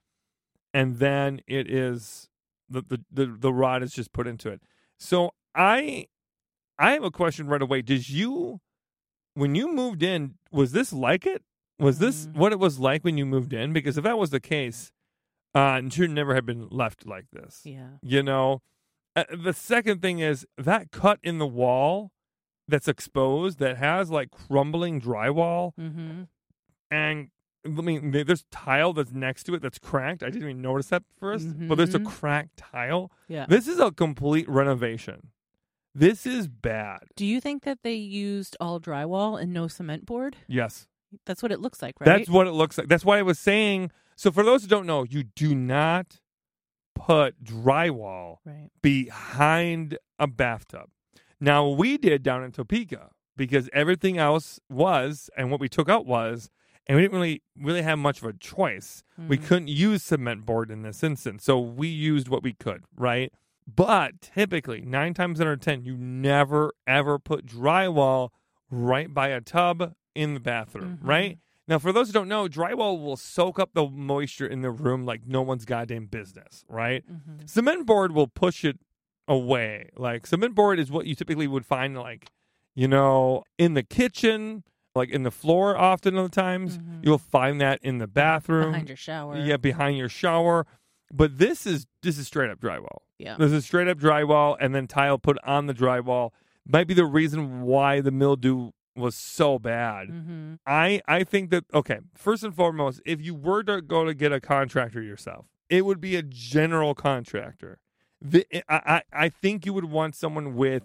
And 0.75 0.99
then 0.99 1.41
it 1.47 1.71
is, 1.71 2.29
the, 2.69 2.83
the, 2.83 3.01
the, 3.11 3.27
the 3.39 3.53
rod 3.53 3.83
is 3.83 3.93
just 3.93 4.13
put 4.13 4.27
into 4.27 4.51
it. 4.51 4.61
So 4.99 5.31
I, 5.55 6.07
I 6.79 6.93
have 6.93 7.03
a 7.05 7.11
question 7.11 7.47
right 7.49 7.63
away. 7.63 7.81
Did 7.81 8.09
you, 8.11 8.61
when 9.35 9.55
you 9.55 9.73
moved 9.73 10.03
in, 10.03 10.35
was 10.53 10.73
this 10.73 10.93
like 10.93 11.27
it? 11.27 11.43
Was 11.79 12.01
this 12.01 12.27
Mhm. 12.27 12.35
what 12.37 12.53
it 12.53 12.59
was 12.59 12.79
like 12.79 13.03
when 13.03 13.17
you 13.17 13.25
moved 13.25 13.53
in? 13.55 13.73
Because 13.73 13.97
if 13.97 14.05
that 14.05 14.19
was 14.19 14.29
the 14.31 14.41
case, 14.41 14.93
uh, 15.55 15.81
it 15.83 15.93
should 15.93 16.11
never 16.11 16.35
have 16.35 16.45
been 16.45 16.69
left 16.69 17.07
like 17.07 17.27
this. 17.33 17.63
Yeah. 17.65 17.93
You 18.03 18.23
know, 18.23 18.61
uh, 19.17 19.25
the 19.35 19.55
second 19.55 20.03
thing 20.03 20.19
is 20.19 20.45
that 20.59 20.91
cut 20.91 21.19
in 21.23 21.39
the 21.39 21.47
wall 21.47 22.11
that's 22.68 22.87
exposed 22.88 23.59
that 23.59 23.78
has 23.78 24.11
like 24.11 24.31
crumbling 24.31 25.00
drywall 25.00 25.72
Mm-hmm. 25.78 26.22
and 26.90 27.31
I 27.66 27.68
mean 27.68 28.11
there- 28.12 28.24
there's 28.24 28.44
tile 28.50 28.92
that's 28.92 29.12
next 29.12 29.44
to 29.44 29.54
it 29.54 29.62
that's 29.62 29.78
cracked. 29.78 30.22
I 30.22 30.26
didn't 30.31 30.42
even 30.48 30.62
notice 30.62 30.88
that 30.88 31.02
1st 31.20 31.68
but 31.68 31.74
there's 31.76 31.94
a 31.94 31.98
Mhm. 31.98 32.07
cracked 32.07 32.57
tile. 32.57 33.11
Yeah. 33.28 33.46
This 33.46 33.66
is 33.66 33.78
a 33.78 33.90
complete 33.90 34.48
renovation. 34.48 35.31
This 35.94 36.26
is 36.26 36.46
bad. 36.46 37.00
Do 37.16 37.26
you 37.26 37.40
think 37.40 37.64
that 37.64 37.83
they 37.83 37.94
used 37.94 38.57
all 38.61 38.78
drywall 38.81 39.40
and 39.40 39.52
no 39.52 39.66
cement 39.66 40.07
board? 40.07 40.37
Yes. 40.46 40.87
That's 41.26 41.42
what 41.42 41.50
it 41.50 41.59
looks 41.61 41.83
like, 41.83 41.98
right? 41.98 42.04
That's 42.04 42.28
what 42.28 42.46
it 42.46 42.52
looks 42.52 42.78
like. 42.78 42.87
That's 42.88 43.04
why 43.04 43.18
I 43.18 43.22
was 43.22 43.38
saying. 43.38 43.90
So 44.14 44.31
for 44.31 44.42
those 44.44 44.62
who 44.62 44.68
don't 44.68 44.87
know, 44.87 45.02
you 45.04 45.24
do 45.24 45.54
not 45.54 46.20
put 46.94 47.42
drywall 47.42 48.37
right. 48.44 48.68
behind 48.83 49.98
a 50.18 50.26
bathtub. 50.26 50.90
Now 51.40 51.68
we 51.68 51.98
did 51.98 52.22
down 52.22 52.42
in 52.44 52.53
Topeka 52.53 53.11
because 53.37 53.68
everything 53.72 54.18
else 54.18 54.59
was, 54.68 55.31
and 55.37 55.51
what 55.51 55.61
we 55.61 55.68
took 55.68 55.88
out 55.88 56.07
was, 56.07 56.51
and 56.87 56.96
we 56.96 57.03
didn't 57.03 57.14
really 57.14 57.42
really 57.57 57.83
have 57.83 57.98
much 57.98 58.18
of 58.22 58.24
a 58.24 58.33
choice. 58.33 59.03
We 59.29 59.38
Mhm. 59.38 59.44
couldn't 59.46 59.68
use 59.68 60.03
cement 60.03 60.44
board 60.46 60.70
in 60.70 60.83
this 60.83 61.03
instance, 61.03 61.44
so 61.44 61.59
we 61.61 61.88
used 61.88 62.29
what 62.29 62.42
we 62.42 62.55
could, 62.55 62.85
right? 62.96 63.33
But 63.66 64.20
typically, 64.22 64.81
nine 64.81 65.12
times 65.14 65.40
out 65.40 65.46
of 65.46 65.61
ten, 65.61 65.85
you 65.85 65.96
never 65.96 66.72
ever 66.87 67.18
put 67.18 67.46
drywall 67.46 68.31
right 68.70 69.12
by 69.12 69.29
a 69.29 69.40
tub 69.40 69.94
in 70.14 70.35
the 70.35 70.40
bathroom, 70.40 70.98
Mhm. 71.03 71.07
right? 71.09 71.38
Now, 71.68 71.79
for 71.79 71.92
those 71.92 72.07
who 72.09 72.14
don't 72.14 72.29
know, 72.29 72.48
drywall 72.48 72.98
will 73.03 73.18
soak 73.18 73.59
up 73.59 73.74
the 73.74 73.87
moisture 73.87 74.46
in 74.46 74.62
the 74.62 74.70
room 74.70 75.05
like 75.05 75.27
no 75.27 75.42
one's 75.42 75.66
goddamn 75.66 76.07
business, 76.07 76.64
right? 76.68 77.05
Mhm. 77.07 77.46
Cement 77.48 77.85
board 77.87 78.12
will 78.12 78.27
push 78.27 78.64
it 78.64 78.79
away. 79.29 79.91
Like 79.97 80.27
cement 80.27 80.55
board 80.55 80.79
is 80.81 80.91
what 80.91 81.07
you 81.07 81.14
typically 81.14 81.47
would 81.47 81.67
find 81.67 81.97
like, 81.97 82.31
you 82.75 82.88
know, 82.88 83.45
in 83.59 83.75
the 83.75 83.83
kitchen, 83.83 84.64
like 84.95 85.11
in 85.11 85.23
the 85.23 85.31
floor 85.31 85.77
often 85.77 86.17
of 86.17 86.31
the 86.31 86.35
times. 86.35 86.79
Mhm. 86.79 87.05
You'll 87.05 87.19
find 87.19 87.61
that 87.61 87.79
in 87.83 87.99
the 87.99 88.07
bathroom. 88.09 88.73
behind 88.73 88.88
your 88.88 88.97
shower. 88.97 89.38
Yeah, 89.38 89.57
behind 89.59 89.97
your 89.99 90.09
shower. 90.09 90.67
But 91.12 91.38
this 91.38 91.67
is 91.67 91.87
this 92.03 92.19
is 92.19 92.27
straight 92.27 92.51
up 92.51 92.61
drywall. 92.61 92.99
Yeah. 93.19 93.37
This 93.38 93.53
is 93.53 93.64
straight 93.64 93.88
up 93.88 93.99
drywall 93.99 94.57
and 94.61 94.75
then 94.75 94.87
tile 94.87 95.19
put 95.19 95.38
on 95.45 95.67
the 95.67 95.75
drywall. 95.75 96.31
Might 96.67 96.87
be 96.87 96.95
the 96.95 97.07
reason 97.07 97.62
why 97.62 98.01
the 98.01 98.11
mildew 98.11 98.71
was 98.95 99.14
so 99.14 99.59
bad. 99.59 100.09
Mm-hmm. 100.09 100.55
I 100.67 101.01
I 101.09 101.25
think 101.25 101.51
that 101.51 101.64
okay, 101.73 102.01
first 102.14 102.43
and 102.45 102.55
foremost, 102.55 103.01
if 103.07 103.21
you 103.23 103.35
were 103.35 103.62
to 103.64 103.81
go 103.81 104.05
to 104.05 104.12
get 104.14 104.33
a 104.33 104.41
contractor 104.41 105.01
yourself, 105.03 105.47
it 105.71 105.85
would 105.87 106.01
be 106.01 106.17
a 106.17 106.23
general 106.23 106.95
contractor. 106.95 107.79
The, 108.20 108.46
I, 108.68 108.81
I 108.96 109.02
I 109.24 109.28
think 109.28 109.64
you 109.66 109.72
would 109.72 109.87
want 109.87 110.14
someone 110.16 110.54
with. 110.57 110.83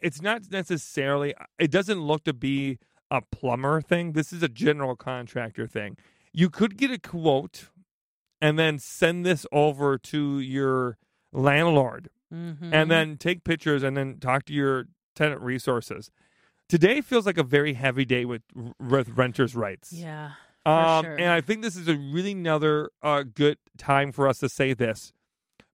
It's 0.00 0.22
not 0.22 0.50
necessarily. 0.50 1.34
It 1.58 1.70
doesn't 1.70 2.00
look 2.00 2.24
to 2.24 2.32
be 2.32 2.78
a 3.10 3.20
plumber 3.20 3.80
thing. 3.82 4.12
This 4.12 4.32
is 4.32 4.42
a 4.42 4.48
general 4.48 4.96
contractor 4.96 5.66
thing. 5.66 5.96
You 6.32 6.48
could 6.50 6.76
get 6.78 6.90
a 6.90 6.98
quote, 6.98 7.68
and 8.40 8.58
then 8.58 8.78
send 8.78 9.26
this 9.26 9.46
over 9.52 9.98
to 9.98 10.38
your 10.40 10.98
landlord 11.32 12.10
Mm-hmm. 12.32 12.74
and 12.74 12.90
then 12.90 13.16
take 13.16 13.44
pictures 13.44 13.84
and 13.84 13.96
then 13.96 14.18
talk 14.18 14.44
to 14.46 14.52
your 14.52 14.86
tenant 15.14 15.40
resources. 15.40 16.10
Today 16.68 17.00
feels 17.00 17.26
like 17.26 17.38
a 17.38 17.44
very 17.44 17.74
heavy 17.74 18.04
day 18.04 18.24
with 18.24 18.42
with 18.80 19.10
renters' 19.10 19.54
rights. 19.54 19.92
yeah. 19.92 20.32
Um, 20.66 21.04
sure. 21.04 21.14
and 21.16 21.28
I 21.28 21.40
think 21.42 21.62
this 21.62 21.76
is 21.76 21.86
a 21.86 21.94
really 21.94 22.32
another 22.32 22.90
uh, 23.02 23.22
good 23.22 23.58
time 23.78 24.10
for 24.10 24.26
us 24.26 24.38
to 24.38 24.48
say 24.48 24.72
this. 24.74 25.12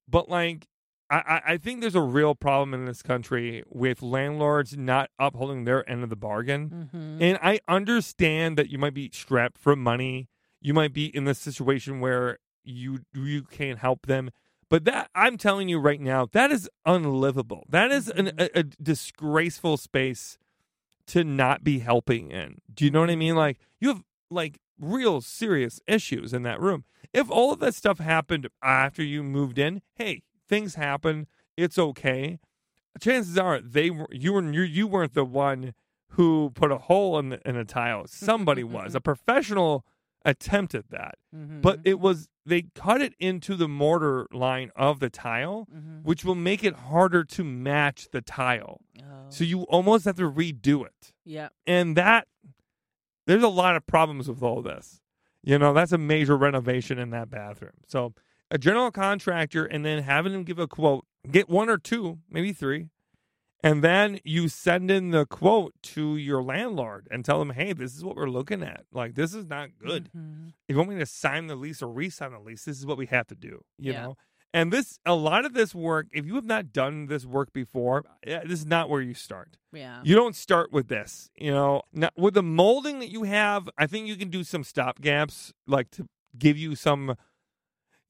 But 0.08 0.28
like, 0.28 0.66
I, 1.10 1.40
I- 1.46 1.56
think 1.58 1.80
there's 1.80 1.94
a 1.96 2.00
real 2.00 2.34
problem 2.34 2.72
in 2.74 2.84
this 2.84 3.02
country 3.02 3.64
with 3.68 4.00
landlords 4.02 4.76
not 4.76 5.10
upholding 5.18 5.64
their 5.64 5.88
end 5.90 6.04
of 6.04 6.10
the 6.10 6.16
bargain. 6.16 6.88
Mm-hmm. 6.94 7.22
And 7.22 7.38
I 7.42 7.60
understand 7.68 8.56
that 8.56 8.70
you 8.70 8.78
might 8.78 8.94
be 8.94 9.10
strapped 9.12 9.58
for 9.58 9.74
money. 9.74 10.28
You 10.60 10.72
might 10.74 10.92
be 10.92 11.06
in 11.06 11.24
this 11.24 11.38
situation 11.38 12.00
where 12.00 12.38
you 12.64 13.00
you 13.12 13.42
can't 13.42 13.78
help 13.80 14.06
them. 14.06 14.30
But 14.68 14.84
that 14.84 15.10
I'm 15.14 15.36
telling 15.36 15.68
you 15.68 15.80
right 15.80 16.00
now, 16.00 16.28
that 16.32 16.52
is 16.52 16.68
unlivable. 16.86 17.64
That 17.68 17.90
is 17.90 18.08
an, 18.08 18.26
Mhm. 18.26 18.40
a, 18.54 18.58
a 18.60 18.62
disgraceful 18.62 19.76
space 19.78 20.38
to 21.08 21.24
not 21.24 21.64
be 21.64 21.80
helping 21.80 22.30
in. 22.30 22.58
Do 22.72 22.84
you 22.84 22.90
know 22.92 23.00
what 23.00 23.10
I 23.10 23.16
mean? 23.16 23.34
Like 23.34 23.58
you 23.80 23.88
have 23.88 24.04
like 24.30 24.60
real 24.78 25.20
serious 25.20 25.80
issues 25.88 26.32
in 26.32 26.42
that 26.44 26.60
room. 26.60 26.84
If 27.12 27.28
all 27.30 27.52
of 27.52 27.58
that 27.60 27.74
stuff 27.74 27.98
happened 27.98 28.46
after 28.62 29.02
you 29.02 29.24
moved 29.24 29.58
in, 29.58 29.82
hey, 29.96 30.22
things 30.50 30.74
happen. 30.74 31.26
It's 31.56 31.78
okay. 31.78 32.38
Chances 33.00 33.38
are 33.38 33.60
they 33.60 33.90
you 34.10 34.32
were 34.34 34.52
you, 34.52 34.62
you 34.62 34.86
weren't 34.86 35.14
the 35.14 35.24
one 35.24 35.72
who 36.14 36.50
put 36.50 36.72
a 36.72 36.76
hole 36.76 37.18
in 37.18 37.30
the, 37.30 37.40
in 37.48 37.56
a 37.56 37.64
tile. 37.64 38.06
Somebody 38.06 38.64
was. 38.64 38.94
A 38.94 39.00
professional 39.00 39.86
attempt 40.24 40.74
at 40.74 40.90
that. 40.90 41.14
Mm-hmm. 41.34 41.60
But 41.60 41.80
it 41.84 42.00
was 42.00 42.28
they 42.44 42.66
cut 42.74 43.00
it 43.00 43.14
into 43.18 43.54
the 43.54 43.68
mortar 43.68 44.26
line 44.32 44.72
of 44.74 44.98
the 44.98 45.08
tile, 45.08 45.68
mm-hmm. 45.74 46.02
which 46.02 46.24
will 46.24 46.34
make 46.34 46.64
it 46.64 46.74
harder 46.74 47.22
to 47.24 47.44
match 47.44 48.08
the 48.12 48.20
tile. 48.20 48.80
oh. 48.98 49.26
So 49.28 49.44
you 49.44 49.62
almost 49.62 50.04
have 50.04 50.16
to 50.16 50.28
redo 50.28 50.84
it 50.84 51.12
yeah. 51.24 51.48
and 51.66 51.96
that 51.96 52.26
there's 53.26 53.42
a 53.42 53.48
lot 53.48 53.76
of 53.76 53.86
problems 53.86 54.28
with 54.28 54.42
all 54.42 54.62
this. 54.62 55.00
You 55.42 55.58
know, 55.58 55.72
that's 55.72 55.92
a 55.92 55.98
major 55.98 56.36
renovation 56.36 56.98
in 56.98 57.10
that 57.10 57.30
bathroom. 57.30 57.72
So 57.86 58.12
a 58.50 58.58
general 58.58 58.90
contractor 58.90 59.64
and 59.64 59.84
then 59.84 60.02
having 60.02 60.32
them 60.32 60.44
give 60.44 60.58
a 60.58 60.66
quote, 60.66 61.04
get 61.30 61.48
one 61.48 61.68
or 61.68 61.78
two, 61.78 62.18
maybe 62.28 62.52
three, 62.52 62.88
and 63.62 63.84
then 63.84 64.18
you 64.24 64.48
send 64.48 64.90
in 64.90 65.10
the 65.10 65.26
quote 65.26 65.74
to 65.82 66.16
your 66.16 66.42
landlord 66.42 67.06
and 67.10 67.24
tell 67.24 67.38
them, 67.38 67.50
hey, 67.50 67.72
this 67.74 67.94
is 67.94 68.02
what 68.02 68.16
we're 68.16 68.30
looking 68.30 68.62
at. 68.62 68.84
Like 68.92 69.14
this 69.14 69.34
is 69.34 69.46
not 69.46 69.70
good. 69.78 70.10
Mhm. 70.16 70.48
If 70.66 70.74
you 70.74 70.76
want 70.78 70.90
me 70.90 70.98
to 70.98 71.06
sign 71.06 71.46
the 71.46 71.56
lease 71.56 71.82
or 71.82 71.88
re-sign 71.92 72.32
the 72.32 72.38
lease, 72.40 72.64
this 72.64 72.78
is 72.78 72.86
what 72.86 72.96
we 72.98 73.06
have 73.06 73.26
to 73.28 73.34
do. 73.34 73.62
You 73.78 73.92
Yeah. 73.92 74.02
know? 74.02 74.16
And 74.52 74.72
this 74.72 74.98
a 75.06 75.14
lot 75.14 75.44
of 75.44 75.52
this 75.52 75.74
work, 75.76 76.08
if 76.10 76.26
you 76.26 76.34
have 76.34 76.44
not 76.46 76.72
done 76.72 77.06
this 77.06 77.24
work 77.24 77.52
before, 77.52 78.04
this 78.24 78.50
is 78.60 78.66
not 78.66 78.88
where 78.90 79.00
you 79.02 79.14
start. 79.14 79.58
Yeah. 79.72 80.00
You 80.02 80.16
don't 80.16 80.34
start 80.34 80.72
with 80.72 80.88
this, 80.88 81.30
you 81.36 81.52
know. 81.52 81.82
Now, 81.92 82.08
with 82.16 82.34
the 82.34 82.42
molding 82.42 82.98
that 82.98 83.10
you 83.10 83.22
have, 83.24 83.68
I 83.78 83.86
think 83.86 84.08
you 84.08 84.16
can 84.16 84.28
do 84.30 84.42
some 84.42 84.64
stop 84.64 85.00
gaps, 85.00 85.52
like 85.68 85.90
to 85.92 86.08
give 86.36 86.56
you 86.58 86.74
some, 86.74 87.14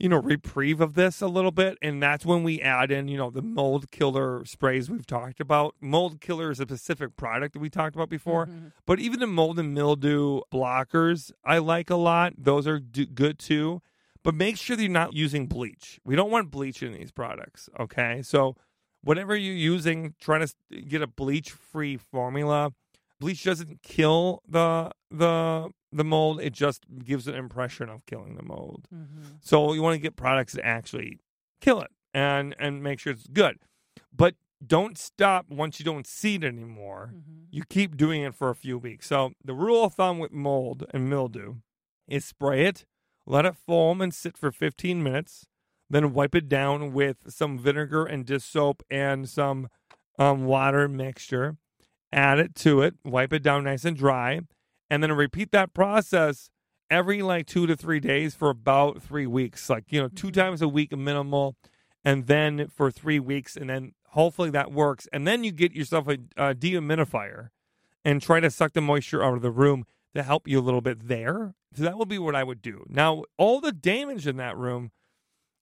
you 0.01 0.09
know, 0.09 0.17
reprieve 0.17 0.81
of 0.81 0.95
this 0.95 1.21
a 1.21 1.27
little 1.29 1.51
bit, 1.51 1.77
and 1.83 2.03
that's 2.03 2.25
when 2.25 2.43
we 2.43 2.59
add 2.61 2.91
in, 2.91 3.07
you 3.07 3.19
know, 3.19 3.31
the 3.31 3.43
mold 3.43 3.91
killer 3.91 4.43
sprays 4.47 4.89
we've 4.91 5.07
talked 5.07 5.41
about. 5.41 5.75
Mold 5.81 6.21
killer 6.23 6.51
is 6.51 6.59
a 6.59 6.65
specific 6.65 7.17
product 7.17 7.53
that 7.53 7.59
we 7.61 7.69
talked 7.69 7.95
about 7.95 8.09
before, 8.09 8.47
Mhm. 8.47 8.73
but 8.87 8.99
even 8.99 9.21
the 9.21 9.27
mold 9.27 9.59
and 9.59 9.75
mildew 9.75 10.41
blockers 10.53 11.31
I 11.45 11.59
like 11.59 11.91
a 11.91 11.97
lot. 11.97 12.33
Those 12.39 12.67
are 12.67 12.81
do- 12.81 13.05
good 13.07 13.39
too. 13.39 13.83
But 14.23 14.35
make 14.35 14.57
sure 14.57 14.75
that 14.77 14.83
you're 14.83 14.91
not 14.91 15.13
using 15.15 15.47
bleach. 15.47 16.01
We 16.05 16.17
don't 16.17 16.31
want 16.31 16.51
bleach 16.51 16.83
in 16.83 16.93
these 16.93 17.11
products. 17.13 17.69
Okay, 17.79 18.23
so 18.23 18.57
whatever 19.03 19.37
you're 19.37 19.55
using, 19.55 20.15
try 20.19 20.39
to 20.39 20.55
get 20.89 21.01
a 21.03 21.07
bleach-free 21.07 21.97
formula. 21.99 22.73
Bleach 23.21 23.45
doesn't 23.45 23.83
kill 23.83 24.43
the 24.49 24.91
the 25.11 25.71
the 25.93 26.05
mold; 26.05 26.41
it 26.41 26.53
just 26.53 26.85
gives 27.05 27.29
an 27.29 27.35
impression 27.35 27.89
of 27.89 28.05
killing 28.07 28.37
the 28.37 28.43
mold. 28.43 28.87
Mhm. 28.95 29.37
So 29.41 29.73
you 29.73 29.83
want 29.83 29.95
to 29.95 30.01
get 30.01 30.17
products 30.17 30.55
that 30.55 30.65
actually 30.67 31.19
kill 31.61 31.81
it 31.81 31.91
and 32.15 32.55
and 32.59 32.83
make 32.83 32.99
sure 32.99 33.13
it's 33.13 33.27
good. 33.27 33.59
But 34.13 34.37
don't 34.67 34.97
stop 34.99 35.49
once 35.49 35.79
you 35.81 35.85
don't 35.85 36.07
see 36.07 36.35
it 36.37 36.45
anymore. 36.45 37.13
Mhm. 37.15 37.47
You 37.51 37.65
keep 37.69 37.97
doing 37.97 38.23
it 38.23 38.35
for 38.35 38.51
a 38.51 38.55
few 38.55 38.79
weeks. 38.79 39.07
So 39.07 39.33
the 39.45 39.55
rule 39.55 39.85
of 39.85 39.95
thumb 39.95 40.19
with 40.19 40.33
mold 40.33 40.87
and 40.93 41.09
mildew 41.09 41.57
is 42.09 42.25
spray 42.25 42.67
it, 42.67 42.85
let 43.27 43.45
it 43.47 43.57
foam 43.57 44.01
and 44.01 44.13
sit 44.15 44.37
for 44.37 44.51
15 44.53 45.03
minutes, 45.03 45.47
then 45.89 46.13
wipe 46.13 46.35
it 46.35 46.49
down 46.49 46.93
with 46.93 47.33
some 47.33 47.59
vinegar 47.59 48.05
and 48.05 48.25
dish 48.27 48.45
soap 48.45 48.83
and 48.91 49.29
some 49.29 49.69
um, 50.19 50.45
water 50.45 50.89
mixture. 50.89 51.57
Add 52.13 52.39
it 52.41 52.55
to 52.57 52.83
it, 52.83 52.95
wipe 53.05 53.33
it 53.33 53.43
down 53.43 53.65
nice 53.65 53.85
and 53.85 53.97
dry, 53.97 54.41
and 54.89 55.03
then 55.03 55.13
repeat 55.13 55.53
that 55.53 55.73
process 55.75 56.51
every 56.91 57.23
like 57.23 57.47
two 57.47 57.67
to 57.69 57.77
three 57.77 58.01
days 58.01 58.35
for 58.35 58.51
about 58.51 59.01
three 59.03 59.27
weeks. 59.27 59.71
Like, 59.71 59.85
you 59.93 60.01
know, 60.01 60.09
2 60.09 60.29
Mhm. 60.29 60.33
times 60.35 60.63
a 60.63 60.69
week 60.69 60.91
minimal, 60.97 61.57
and 62.05 62.27
then 62.27 62.67
for 62.69 62.91
three 62.91 63.21
weeks, 63.21 63.57
and 63.57 63.71
then 63.71 63.93
hopefully 64.09 64.51
that 64.51 64.73
works. 64.73 65.07
And 65.13 65.25
then 65.27 65.45
you 65.45 65.53
get 65.53 65.73
yourself 65.73 66.09
a, 66.09 66.15
a 66.37 66.55
dehumidifier 66.55 67.51
and 68.05 68.21
try 68.21 68.41
to 68.41 68.51
suck 68.51 68.73
the 68.73 68.81
moisture 68.81 69.23
out 69.23 69.35
of 69.35 69.43
the 69.43 69.51
room 69.53 69.85
to 70.15 70.25
help 70.25 70.49
you 70.49 70.59
a 70.59 70.63
little 70.63 70.81
bit 70.81 71.07
there. 71.07 71.55
So 71.75 71.85
that 71.85 71.97
would 71.97 72.09
be 72.09 72.19
what 72.19 72.35
I 72.35 72.43
would 72.43 72.61
do. 72.61 72.85
Now, 72.89 73.23
all 73.39 73.61
the 73.61 73.71
damage 73.71 74.27
in 74.27 74.37
that 74.39 74.57
room, 74.57 74.91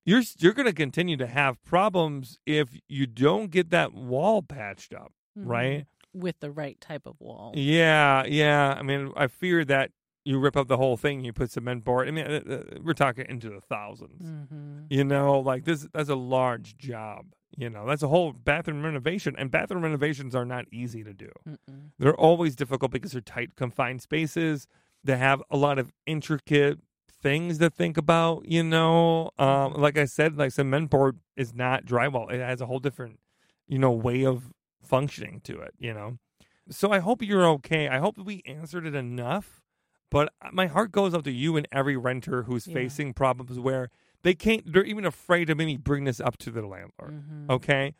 you're 0.06 0.22
you're 0.38 0.54
going 0.54 0.64
to 0.64 0.72
continue 0.72 1.18
to 1.18 1.26
have 1.26 1.62
problems 1.62 2.38
if 2.46 2.78
you 2.88 3.06
don't 3.06 3.50
get 3.50 3.68
that 3.68 3.92
wall 3.92 4.40
patched 4.40 4.94
up, 4.94 5.12
Mhm. 5.38 5.46
right? 5.46 5.86
With 6.12 6.40
the 6.40 6.50
right 6.50 6.80
type 6.80 7.06
of 7.06 7.20
wall. 7.20 7.52
Yeah, 7.54 8.24
yeah. 8.26 8.74
I 8.78 8.82
mean, 8.82 9.12
I 9.16 9.26
fear 9.26 9.64
that 9.66 9.90
you 10.24 10.38
rip 10.38 10.56
up 10.56 10.68
the 10.68 10.76
whole 10.76 10.98
thing, 10.98 11.24
you 11.24 11.32
put 11.32 11.50
cement 11.50 11.84
board. 11.84 12.06
I 12.06 12.10
mean, 12.10 12.26
uh, 12.26 12.40
uh, 12.48 12.78
we're 12.82 12.92
talking 12.92 13.24
into 13.28 13.48
the 13.48 13.60
1000s 13.60 14.22
Mm-hmm. 14.22 14.80
You 14.90 15.04
know, 15.04 15.40
like 15.40 15.64
this 15.64 15.86
that's 15.92 16.10
a 16.10 16.14
large 16.14 16.76
job. 16.76 17.26
You 17.56 17.70
know, 17.70 17.86
that's 17.86 18.02
a 18.02 18.08
whole 18.08 18.32
bathroom 18.32 18.84
renovation, 18.84 19.34
and 19.38 19.50
bathroom 19.50 19.82
renovations 19.82 20.34
are 20.34 20.44
not 20.44 20.66
easy 20.70 21.02
to 21.02 21.14
do. 21.14 21.30
Mm-mm. 21.48 21.90
They're 21.98 22.14
always 22.14 22.54
difficult 22.54 22.92
because 22.92 23.12
they're 23.12 23.20
tight, 23.20 23.56
confined 23.56 24.02
spaces. 24.02 24.66
They 25.02 25.16
have 25.16 25.42
a 25.50 25.56
lot 25.56 25.78
of 25.78 25.90
intricate 26.06 26.78
things 27.22 27.58
to 27.58 27.70
think 27.70 27.96
about. 27.96 28.44
You 28.46 28.62
know, 28.62 29.30
um, 29.38 29.74
like 29.74 29.96
I 29.96 30.04
said, 30.04 30.36
like 30.36 30.52
cement 30.52 30.90
board 30.90 31.18
is 31.36 31.54
not 31.54 31.86
drywall. 31.86 32.30
It 32.30 32.40
has 32.40 32.60
a 32.60 32.66
whole 32.66 32.80
different, 32.80 33.18
you 33.66 33.78
know, 33.78 33.92
way 33.92 34.26
of 34.26 34.52
functioning 34.88 35.40
to 35.44 35.60
it. 35.60 35.74
You 35.78 35.94
know, 35.94 36.18
so 36.70 36.90
I 36.92 36.98
hope 37.00 37.22
you're 37.22 37.46
okay. 37.46 37.88
I 37.88 37.98
hope 37.98 38.16
that 38.16 38.24
we 38.24 38.42
answered 38.46 38.86
it 38.86 38.94
enough. 38.94 39.62
But 40.10 40.32
my 40.52 40.66
heart 40.68 40.90
goes 40.90 41.14
out 41.14 41.24
to 41.24 41.30
you 41.30 41.56
and 41.58 41.68
every 41.70 41.96
renter 41.96 42.44
who's 42.44 42.66
Yeah. 42.66 42.74
facing 42.74 43.12
problems 43.12 43.58
where 43.58 43.90
they 44.22 44.34
can't. 44.34 44.72
They're 44.72 44.84
even 44.84 45.04
afraid 45.04 45.46
to 45.46 45.54
maybe 45.54 45.76
bring 45.76 46.04
this 46.04 46.18
up 46.20 46.38
to 46.38 46.50
their 46.50 46.66
landlord. 46.66 47.22
Mhm. 47.24 47.50
Okay. 47.50 47.94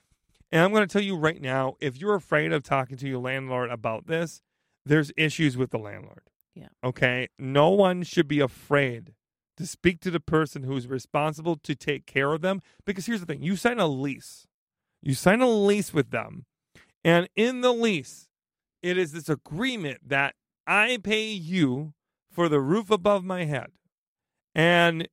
And 0.51 0.63
I'm 0.63 0.71
going 0.73 0.87
to 0.89 0.91
tell 0.93 1.03
you 1.03 1.17
right 1.17 1.41
now 1.41 1.77
if 1.81 1.99
you're 1.99 2.15
afraid 2.15 2.53
of 2.53 2.63
talking 2.63 2.97
to 2.97 3.07
your 3.07 3.19
landlord 3.19 3.69
about 3.71 4.07
this, 4.07 4.41
there's 4.87 5.13
issues 5.19 5.59
with 5.59 5.71
the 5.71 5.79
landlord. 5.79 6.23
Yeah. 6.55 6.69
Okay. 6.83 7.29
No 7.39 7.69
one 7.69 8.03
should 8.03 8.27
be 8.27 8.41
afraid 8.41 9.13
to 9.59 9.67
speak 9.67 10.01
to 10.01 10.11
the 10.11 10.21
person 10.21 10.63
who's 10.63 10.87
responsible 10.89 11.57
to 11.57 11.75
take 11.75 12.07
care 12.07 12.33
of 12.33 12.41
them. 12.41 12.63
Because 12.87 13.05
here's 13.05 13.21
the 13.21 13.27
thing 13.27 13.43
you 13.43 13.55
sign 13.55 13.79
a 13.79 13.87
lease, 13.87 14.47
you 15.03 15.13
sign 15.13 15.43
a 15.43 15.47
lease 15.49 15.93
with 15.93 16.11
them. 16.11 16.47
And 17.09 17.29
in 17.37 17.63
the 17.63 17.73
lease, 17.73 18.29
it 18.83 18.99
is 18.99 19.13
this 19.13 19.29
agreement 19.31 20.01
that 20.09 20.35
I 20.67 20.99
pay 21.03 21.29
you 21.31 21.95
for 22.31 22.49
the 22.51 22.61
roof 22.61 22.91
above 22.91 23.25
my 23.25 23.45
head. 23.45 23.69
And 24.55 25.09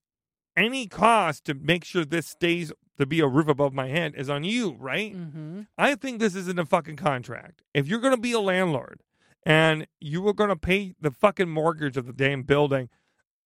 any 0.58 0.88
cost 0.88 1.46
to 1.46 1.54
make 1.54 1.86
sure 1.86 2.04
this 2.04 2.28
stays 2.28 2.74
to 2.98 3.06
be 3.06 3.20
a 3.22 3.28
roof 3.28 3.48
above 3.48 3.74
my 3.74 3.88
head 3.88 4.14
is 4.18 4.30
on 4.30 4.44
you, 4.44 4.76
right? 4.80 5.16
Mm-hmm. 5.16 5.62
I 5.78 5.96
think 5.96 6.20
this 6.20 6.36
isn't 6.36 6.60
a 6.60 6.66
fucking 6.66 6.98
contract. 6.98 7.62
If 7.74 7.88
you're 7.88 8.00
going 8.02 8.16
to 8.16 8.22
be 8.22 8.34
a 8.34 8.40
landlord 8.40 9.02
and 9.46 9.88
you 10.02 10.28
are 10.28 10.34
going 10.34 10.50
to 10.50 10.56
pay 10.56 10.96
the 11.00 11.12
fucking 11.12 11.50
mortgage 11.50 11.96
of 11.98 12.08
the 12.08 12.14
damn 12.14 12.44
building 12.44 12.90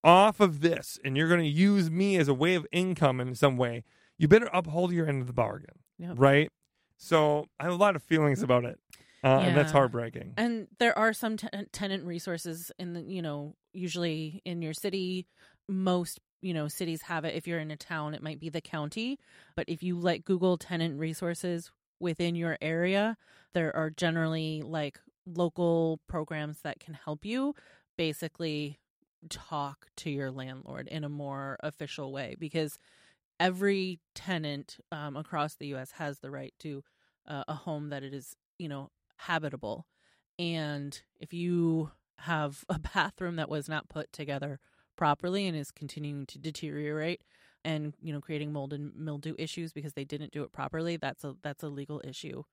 off 0.03 0.39
of 0.39 0.61
this 0.61 0.97
and 1.05 1.15
you're 1.15 1.27
going 1.27 1.41
to 1.41 1.47
use 1.47 1.91
me 1.91 2.17
as 2.17 2.27
a 2.27 2.33
way 2.33 2.55
of 2.55 2.65
income 2.71 3.19
in 3.19 3.35
some 3.35 3.57
way, 3.57 3.83
you 4.17 4.27
better 4.27 4.49
uphold 4.53 4.91
your 4.91 5.07
end 5.07 5.21
of 5.21 5.27
the 5.27 5.33
bargain, 5.33 5.79
Yep. 5.99 6.13
right? 6.17 6.49
So 6.99 7.47
I 7.59 7.63
have 7.63 7.73
a 7.73 7.77
lot 7.77 7.95
of 7.95 8.03
feelings 8.03 8.43
about 8.43 8.65
it. 8.65 8.77
Uh, 9.23 9.39
And 9.39 9.57
that's 9.57 9.71
heartbreaking. 9.71 10.33
And 10.37 10.67
there 10.79 10.97
are 10.97 11.13
some 11.13 11.37
ten- 11.37 11.67
tenant 11.71 12.05
resources 12.05 12.71
in 12.77 12.93
the, 12.93 13.01
you 13.01 13.21
know, 13.21 13.55
usually 13.73 14.41
in 14.45 14.61
your 14.61 14.73
city. 14.73 15.25
Most, 15.67 16.19
you 16.41 16.53
know, 16.53 16.67
cities 16.67 17.03
have 17.03 17.25
it. 17.25 17.35
If 17.35 17.47
you're 17.47 17.59
in 17.59 17.71
a 17.71 17.77
town, 17.77 18.13
it 18.13 18.21
might 18.21 18.39
be 18.39 18.49
the 18.49 18.61
county. 18.61 19.17
But 19.55 19.67
if 19.67 19.81
you 19.81 19.97
like 19.97 20.23
Google 20.25 20.57
tenant 20.57 20.99
resources 20.99 21.71
within 21.99 22.35
your 22.35 22.57
area, 22.61 23.17
there 23.53 23.75
are 23.75 23.89
generally 23.89 24.61
like 24.61 24.99
local 25.25 25.99
programs 26.07 26.61
that 26.61 26.79
can 26.79 26.93
help 26.93 27.23
you 27.25 27.55
basically 27.97 28.79
talk 29.29 29.87
to 29.97 30.09
your 30.09 30.31
landlord 30.31 30.87
in 30.87 31.03
a 31.03 31.09
more 31.09 31.57
official 31.61 32.11
way 32.13 32.35
because 32.39 32.77
every 33.39 33.99
tenant 34.15 34.77
um, 34.91 35.15
across 35.15 35.55
the 35.55 35.67
U.S. 35.67 35.91
has 35.93 36.19
the 36.19 36.31
right 36.31 36.53
to 36.59 36.83
uh, 37.27 37.43
a 37.47 37.53
home 37.53 37.89
that 37.89 38.03
it 38.03 38.13
is, 38.13 38.35
you 38.57 38.67
know, 38.67 38.89
habitable. 39.17 39.85
And 40.37 41.01
if 41.19 41.33
you 41.33 41.91
have 42.19 42.63
a 42.69 42.79
bathroom 42.93 43.37
that 43.37 43.49
was 43.49 43.69
not 43.69 43.89
put 43.89 44.11
together 44.11 44.59
properly 44.97 45.47
and 45.47 45.55
is 45.55 45.71
continuing 45.71 46.25
to 46.25 46.37
deteriorate 46.37 47.21
and 47.65 47.93
you 48.01 48.11
know 48.13 48.21
creating 48.21 48.53
mold 48.53 48.73
and 48.73 48.93
mildew 48.95 49.33
issues 49.37 49.73
because 49.73 49.93
they 49.93 50.03
didn't 50.03 50.31
do 50.31 50.43
it 50.43 50.51
properly, 50.51 50.97
that's 50.97 51.23
a 51.23 51.35
that's 51.41 51.63
a 51.63 51.69
legal 51.69 52.01
issue 52.03 52.43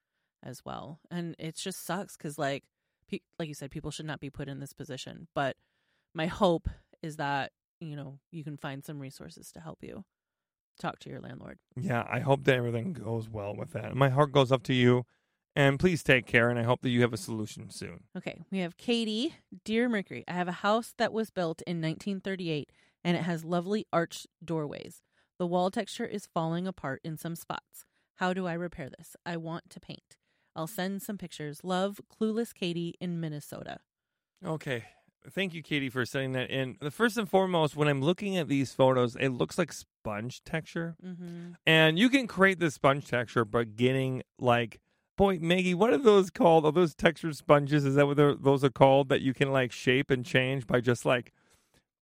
as 0.43 0.65
well. 0.65 1.01
And 1.11 1.35
it 1.39 1.57
just 1.57 1.85
sucks 1.85 2.17
cuz 2.17 2.39
like 2.39 2.65
pe- 3.09 3.21
like 3.39 3.49
you 3.49 3.55
said 3.55 3.71
people 3.71 3.91
should 3.91 4.07
not 4.07 4.21
be 4.21 4.31
put 4.31 4.49
in 4.49 4.61
this 4.61 4.73
position, 4.73 5.29
but 5.35 5.57
my 6.15 6.27
hope 6.27 6.69
is 7.03 7.17
that, 7.17 7.53
you 7.81 7.97
know, 7.97 8.19
you 8.31 8.43
can 8.43 8.57
find 8.57 8.85
some 8.85 9.01
resources 9.01 9.51
to 9.53 9.61
help 9.61 9.83
you 9.83 10.05
talk 10.79 10.99
to 11.01 11.11
your 11.11 11.21
landlord. 11.21 11.59
Yeah, 11.77 12.07
I 12.11 12.21
hope 12.21 12.45
that 12.45 12.57
everything 12.57 12.93
goes 12.93 13.29
well 13.29 13.55
with 13.55 13.73
that. 13.73 13.95
My 13.95 14.09
heart 14.09 14.33
goes 14.33 14.53
up 14.53 14.63
to 14.65 14.75
you, 14.75 15.05
and 15.55 15.79
please 15.79 16.03
take 16.03 16.27
care. 16.27 16.51
And 16.51 16.59
I 16.59 16.63
hope 16.63 16.83
that 16.83 16.91
you 16.91 17.03
have 17.03 17.13
a 17.13 17.19
solution 17.19 17.71
soon. 17.71 18.05
Okay, 18.17 18.43
we 18.51 18.59
have 18.59 18.77
Katie, 18.77 19.35
Dear 19.65 19.89
Mercury. 19.89 20.25
I 20.29 20.33
have 20.33 20.49
a 20.49 20.53
house 20.53 20.95
that 20.99 21.13
was 21.13 21.31
built 21.31 21.63
in 21.67 21.81
1938 21.81 22.71
and 23.07 23.17
it 23.17 23.23
has 23.23 23.45
lovely 23.45 23.87
arched 23.93 24.27
doorways. 24.45 25.01
The 25.39 25.47
wall 25.47 25.71
texture 25.71 26.05
is 26.05 26.27
falling 26.27 26.67
apart 26.67 27.01
in 27.05 27.17
some 27.17 27.37
spots. 27.37 27.85
How 28.17 28.33
do 28.33 28.49
I 28.49 28.55
repair 28.55 28.91
this? 28.91 29.15
I 29.25 29.37
want 29.37 29.71
to 29.71 29.81
paint. 29.81 30.17
I'll 30.57 30.67
send 30.67 31.03
some 31.03 31.17
pictures. 31.17 31.61
Love, 31.63 32.01
Clueless 32.11 32.53
Katie 32.53 32.95
in 33.01 33.21
Minnesota. 33.21 33.79
Okay. 34.45 34.85
Thank 35.31 35.55
you, 35.55 35.63
Katie, 35.63 35.89
for 35.91 36.05
sending 36.05 36.33
that 36.33 36.51
in. 36.51 36.77
The 36.81 36.91
first 36.91 37.17
and 37.17 37.29
foremost, 37.29 37.77
when 37.77 37.89
I'm 37.89 38.03
looking 38.03 38.37
at 38.37 38.49
these 38.49 38.73
photos, 38.73 39.17
it 39.17 39.31
looks 39.31 39.59
like 39.59 39.73
sponge 39.73 40.43
texture. 40.45 40.97
Mm-hmm. 41.05 41.53
And 41.67 41.99
you 41.99 42.09
can 42.09 42.27
create 42.27 42.61
this 42.61 42.75
sponge 42.75 43.07
texture 43.09 43.45
by 43.45 43.65
getting 43.65 44.23
like, 44.39 44.81
boy, 45.17 45.39
Maggie, 45.41 45.75
what 45.75 45.93
are 45.93 45.99
those 45.99 46.31
called? 46.31 46.65
Are 46.65 46.73
those 46.73 46.95
textured 46.95 47.37
sponges? 47.37 47.85
Is 47.85 47.95
that 47.97 48.07
what 48.07 48.17
those 48.17 48.63
are 48.63 48.71
called? 48.71 49.09
That 49.09 49.21
you 49.21 49.35
can 49.35 49.51
like 49.51 49.73
shape 49.73 50.11
and 50.11 50.25
change 50.25 50.67
by 50.67 50.81
just 50.81 51.05
like 51.05 51.33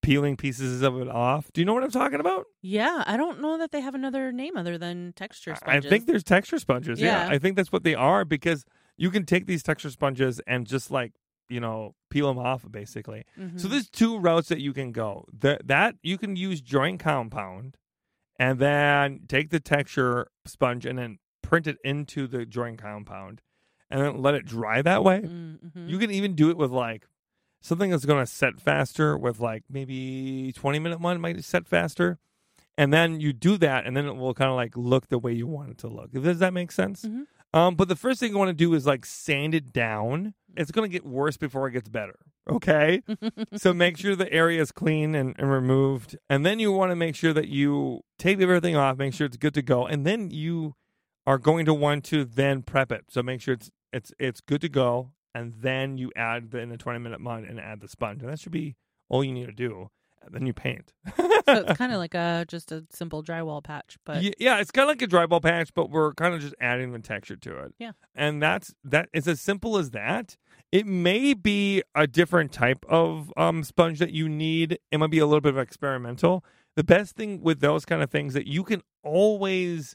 peeling 0.02 0.36
pieces 0.36 0.82
of 0.82 1.00
it 1.00 1.08
off. 1.08 1.50
Do 1.52 1.62
you 1.62 1.64
know 1.64 1.72
what 1.72 1.82
I'm 1.82 1.90
talking 1.90 2.20
about? 2.20 2.44
Yeah, 2.60 3.04
I 3.06 3.16
don't 3.16 3.40
know 3.40 3.56
that 3.56 3.72
they 3.72 3.80
have 3.80 3.94
another 3.94 4.32
name 4.32 4.56
other 4.56 4.76
than 4.76 5.14
texture 5.14 5.54
sponges. 5.54 5.86
I 5.86 5.88
think 5.88 6.06
there's 6.06 6.24
texture 6.24 6.58
sponges. 6.58 7.00
Yeah. 7.00 7.26
Yeah. 7.26 7.34
I 7.34 7.38
think 7.38 7.56
that's 7.56 7.72
what 7.72 7.84
they 7.84 7.94
are 7.94 8.26
because 8.26 8.66
you 8.98 9.10
can 9.10 9.24
take 9.24 9.46
these 9.46 9.62
texture 9.62 9.90
sponges 9.90 10.40
and 10.46 10.66
just 10.66 10.90
like, 10.90 11.14
you 11.48 11.60
know, 11.60 11.94
peel 12.10 12.28
them 12.28 12.38
off 12.38 12.64
basically. 12.70 13.24
Mhm. 13.38 13.60
So 13.60 13.68
there's 13.68 13.88
two 13.90 14.18
routes 14.18 14.48
that 14.48 14.60
you 14.60 14.72
can 14.72 14.92
go. 14.92 15.26
That 15.32 15.66
that 15.68 15.96
you 16.02 16.16
can 16.18 16.36
use 16.36 16.60
joint 16.60 17.00
compound 17.00 17.76
and 18.38 18.58
then 18.58 19.20
take 19.28 19.50
the 19.50 19.60
texture 19.60 20.28
sponge 20.44 20.84
and 20.86 20.98
then 20.98 21.18
print 21.42 21.66
it 21.66 21.76
into 21.84 22.26
the 22.26 22.44
joint 22.46 22.78
compound 22.78 23.42
and 23.90 24.00
then 24.00 24.20
let 24.22 24.34
it 24.34 24.44
dry 24.46 24.82
that 24.82 25.04
way. 25.04 25.20
Mhm. 25.22 25.88
You 25.88 25.98
can 25.98 26.10
even 26.10 26.34
do 26.34 26.50
it 26.50 26.56
with 26.56 26.70
like 26.70 27.06
something 27.60 27.90
that's 27.90 28.04
going 28.04 28.20
to 28.22 28.30
set 28.30 28.60
faster 28.60 29.16
with 29.16 29.40
like 29.40 29.64
maybe 29.70 30.52
20 30.54 30.78
minute 30.78 31.00
one 31.00 31.20
might 31.20 31.42
set 31.44 31.66
faster. 31.66 32.18
And 32.76 32.92
then 32.92 33.20
you 33.20 33.32
do 33.32 33.56
that 33.58 33.86
and 33.86 33.96
then 33.96 34.06
it 34.06 34.16
will 34.16 34.34
kind 34.34 34.50
of 34.50 34.56
like 34.56 34.76
look 34.76 35.08
the 35.08 35.18
way 35.18 35.32
you 35.32 35.46
want 35.46 35.70
it 35.70 35.78
to 35.78 35.88
look. 35.88 36.10
Does 36.12 36.40
that 36.40 36.52
make 36.52 36.72
sense? 36.72 37.04
Mhm. 37.04 37.26
Um, 37.54 37.76
but 37.76 37.86
the 37.86 37.94
first 37.94 38.18
thing 38.18 38.32
you 38.32 38.38
want 38.38 38.48
to 38.48 38.52
do 38.52 38.74
is 38.74 38.84
like 38.84 39.06
sand 39.06 39.54
it 39.54 39.72
down. 39.72 40.34
It's 40.56 40.72
going 40.72 40.90
to 40.90 40.92
get 40.92 41.06
worse 41.06 41.36
before 41.36 41.68
it 41.68 41.70
gets 41.70 41.88
better. 41.88 42.18
Okay. 42.50 43.00
so 43.56 43.72
make 43.72 43.96
sure 43.96 44.16
the 44.16 44.30
area 44.32 44.60
is 44.60 44.72
clean 44.72 45.14
and, 45.14 45.36
and 45.38 45.48
removed. 45.48 46.18
And 46.28 46.44
then 46.44 46.58
you 46.58 46.72
want 46.72 46.90
to 46.90 46.96
make 46.96 47.14
sure 47.14 47.32
that 47.32 47.46
you 47.46 48.00
take 48.18 48.40
everything 48.40 48.74
off, 48.74 48.98
make 48.98 49.14
sure 49.14 49.24
it's 49.24 49.36
good 49.36 49.54
to 49.54 49.62
go. 49.62 49.86
And 49.86 50.04
then 50.04 50.30
you 50.30 50.74
are 51.28 51.38
going 51.38 51.64
to 51.66 51.72
want 51.72 52.04
to 52.06 52.24
then 52.24 52.62
prep 52.62 52.90
it. 52.90 53.04
So 53.10 53.22
make 53.22 53.40
sure 53.40 53.54
it's 53.54 53.70
it's 53.92 54.12
it's 54.18 54.40
good 54.40 54.60
to 54.62 54.68
go. 54.68 55.12
And 55.32 55.54
then 55.60 55.96
you 55.96 56.10
add 56.16 56.50
the 56.50 56.58
in 56.58 56.72
a 56.72 56.76
20 56.76 56.98
minute 56.98 57.20
mud 57.20 57.44
and 57.44 57.60
add 57.60 57.80
the 57.80 57.88
sponge. 57.88 58.20
And 58.20 58.32
that 58.32 58.40
should 58.40 58.52
be 58.52 58.74
all 59.08 59.22
you 59.22 59.32
need 59.32 59.46
to 59.46 59.52
do. 59.52 59.90
Then 60.32 60.46
you 60.46 60.52
paint. 60.52 60.92
so 61.16 61.24
it's 61.46 61.78
kind 61.78 61.92
of 61.92 61.98
like 62.04 62.14
a 62.14 62.44
just 62.48 62.72
a 62.72 62.84
simple 62.90 63.22
drywall 63.22 63.62
patch, 63.62 63.96
but 64.04 64.22
Ye- 64.22 64.34
yeah, 64.38 64.58
it's 64.60 64.70
kind 64.70 64.84
of 64.84 64.88
like 64.88 65.02
a 65.02 65.06
drywall 65.06 65.42
patch, 65.42 65.72
but 65.74 65.90
we're 65.90 66.12
kind 66.14 66.34
of 66.34 66.40
just 66.40 66.54
adding 66.60 66.92
the 66.92 66.98
texture 66.98 67.36
to 67.36 67.58
it. 67.64 67.74
Yeah. 67.78 67.92
and 68.14 68.42
that's 68.42 68.74
that. 68.84 69.08
It's 69.12 69.26
as 69.28 69.40
simple 69.40 69.76
as 69.76 69.90
that. 69.90 70.36
It 70.72 70.86
may 70.86 71.34
be 71.34 71.82
a 71.94 72.06
different 72.06 72.50
type 72.52 72.84
of 72.88 73.32
um, 73.36 73.62
sponge 73.62 73.98
that 74.00 74.10
you 74.10 74.28
need. 74.28 74.78
It 74.90 74.98
might 74.98 75.10
be 75.10 75.18
a 75.20 75.26
little 75.26 75.40
bit 75.40 75.52
of 75.54 75.58
experimental. 75.58 76.44
The 76.76 76.82
best 76.84 77.14
thing 77.14 77.40
with 77.40 77.60
those 77.60 77.84
kind 77.84 78.02
of 78.02 78.10
things 78.10 78.34
that 78.34 78.48
you 78.48 78.64
can 78.64 78.82
always 79.04 79.94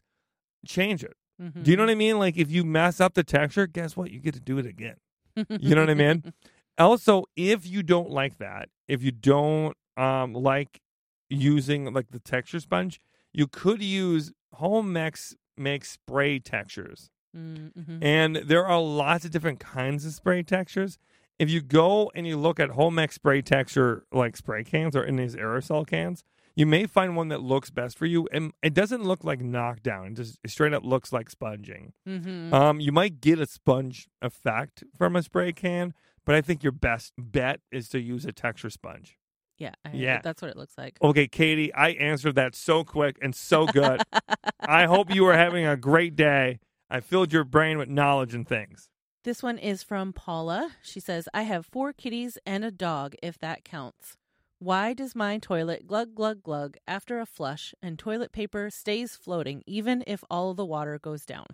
change 0.65 1.03
it. 1.03 1.15
Mhm. 1.41 1.63
Do 1.63 1.71
you 1.71 1.77
know 1.77 1.83
what 1.83 1.89
I 1.89 1.95
mean? 1.95 2.17
Like 2.19 2.37
if 2.37 2.49
you 2.51 2.63
mess 2.63 2.99
up 3.01 3.13
the 3.13 3.23
texture, 3.23 3.67
guess 3.67 3.95
what? 3.97 4.11
You 4.11 4.19
get 4.19 4.33
to 4.35 4.39
do 4.39 4.57
it 4.57 4.65
again. 4.65 4.95
You 5.49 5.75
know 5.75 5.81
what 5.81 5.89
I 5.89 5.93
mean? 5.93 6.33
also, 6.77 7.23
if 7.37 7.65
you 7.67 7.81
don't 7.83 8.09
like 8.09 8.37
that, 8.39 8.69
if 8.87 9.01
you 9.03 9.11
don't 9.11 9.75
um 9.99 10.33
like 10.33 10.81
using 11.29 11.93
like 11.93 12.09
the 12.11 12.19
texture 12.19 12.59
sponge, 12.59 12.99
you 13.33 13.47
could 13.47 13.81
use 13.83 14.31
Homax 14.59 15.35
makes 15.57 15.91
spray 15.91 16.39
textures. 16.39 17.11
Mhm. 17.35 17.99
And 18.01 18.37
there 18.37 18.65
are 18.65 18.81
lots 18.81 19.25
of 19.25 19.31
different 19.31 19.59
kinds 19.59 20.05
of 20.05 20.13
spray 20.13 20.41
textures. 20.41 20.97
If 21.37 21.49
you 21.49 21.61
go 21.61 22.11
and 22.15 22.25
you 22.25 22.37
look 22.37 22.59
at 22.59 22.71
Homax 22.71 23.13
spray 23.13 23.41
texture 23.41 24.05
like 24.11 24.35
spray 24.35 24.63
cans 24.63 24.95
or 24.95 25.03
in 25.03 25.17
these 25.17 25.35
aerosol 25.35 25.85
cans, 25.85 26.23
you 26.55 26.65
may 26.65 26.87
find 26.87 27.15
one 27.15 27.27
that 27.27 27.41
looks 27.41 27.69
best 27.69 27.97
for 27.97 28.07
you. 28.07 28.27
And 28.31 28.51
it 28.63 28.73
doesn't 28.73 29.03
look 29.03 29.23
like 29.23 29.41
knockdown. 29.41 30.07
It 30.07 30.13
just 30.15 30.39
it 30.43 30.49
straight 30.49 30.73
up 30.73 30.83
looks 30.83 31.13
like 31.13 31.29
sponging. 31.29 31.93
Mhm. 32.07 32.51
Um, 32.51 32.79
you 32.79 32.91
might 32.91 33.21
get 33.21 33.39
a 33.39 33.45
sponge 33.45 34.09
effect 34.21 34.83
from 34.97 35.15
a 35.15 35.21
spray 35.21 35.53
can, 35.53 35.93
but 36.25 36.33
I 36.35 36.41
think 36.41 36.63
your 36.63 36.71
best 36.73 37.13
bet 37.17 37.61
is 37.71 37.87
to 37.89 37.99
use 37.99 38.25
a 38.25 38.31
texture 38.31 38.71
sponge. 38.71 39.18
Yeah, 39.59 39.73
I, 39.85 39.91
yeah. 39.93 40.21
that's 40.23 40.41
what 40.41 40.49
it 40.49 40.57
looks 40.57 40.77
like. 40.77 40.97
Okay, 41.01 41.27
Katie, 41.27 41.73
I 41.73 41.89
answered 41.89 42.35
that 42.35 42.55
so 42.55 42.83
quick 42.83 43.17
and 43.21 43.35
so 43.35 43.67
good. 43.67 44.01
I 44.61 44.85
hope 44.85 45.13
you 45.13 45.25
are 45.27 45.37
having 45.37 45.65
a 45.65 45.77
great 45.77 46.15
day. 46.15 46.59
I 46.89 47.01
filled 47.01 47.31
your 47.31 47.43
brain 47.43 47.77
with 47.77 47.89
knowledge 47.89 48.33
and 48.33 48.47
things. 48.47 48.89
This 49.25 49.43
one 49.43 49.57
is 49.57 49.83
from 49.83 50.13
Paula. 50.13 50.71
She 50.81 51.01
says, 51.01 51.27
I 51.33 51.43
have 51.43 51.65
four 51.65 51.91
kitties 51.91 52.37
and 52.45 52.63
a 52.63 52.71
dog, 52.71 53.15
if 53.21 53.37
that 53.39 53.65
counts. 53.65 54.15
Why 54.59 54.93
does 54.93 55.15
my 55.15 55.37
toilet 55.37 55.87
glug, 55.87 56.15
glug, 56.15 56.41
glug 56.41 56.77
after 56.87 57.19
a 57.19 57.25
flush 57.25 57.73
and 57.81 57.99
toilet 57.99 58.31
paper 58.31 58.69
stays 58.69 59.15
floating 59.15 59.61
even 59.67 60.03
if 60.07 60.23
all 60.29 60.53
the 60.53 60.65
water 60.65 60.97
goes 60.99 61.25
down? 61.25 61.47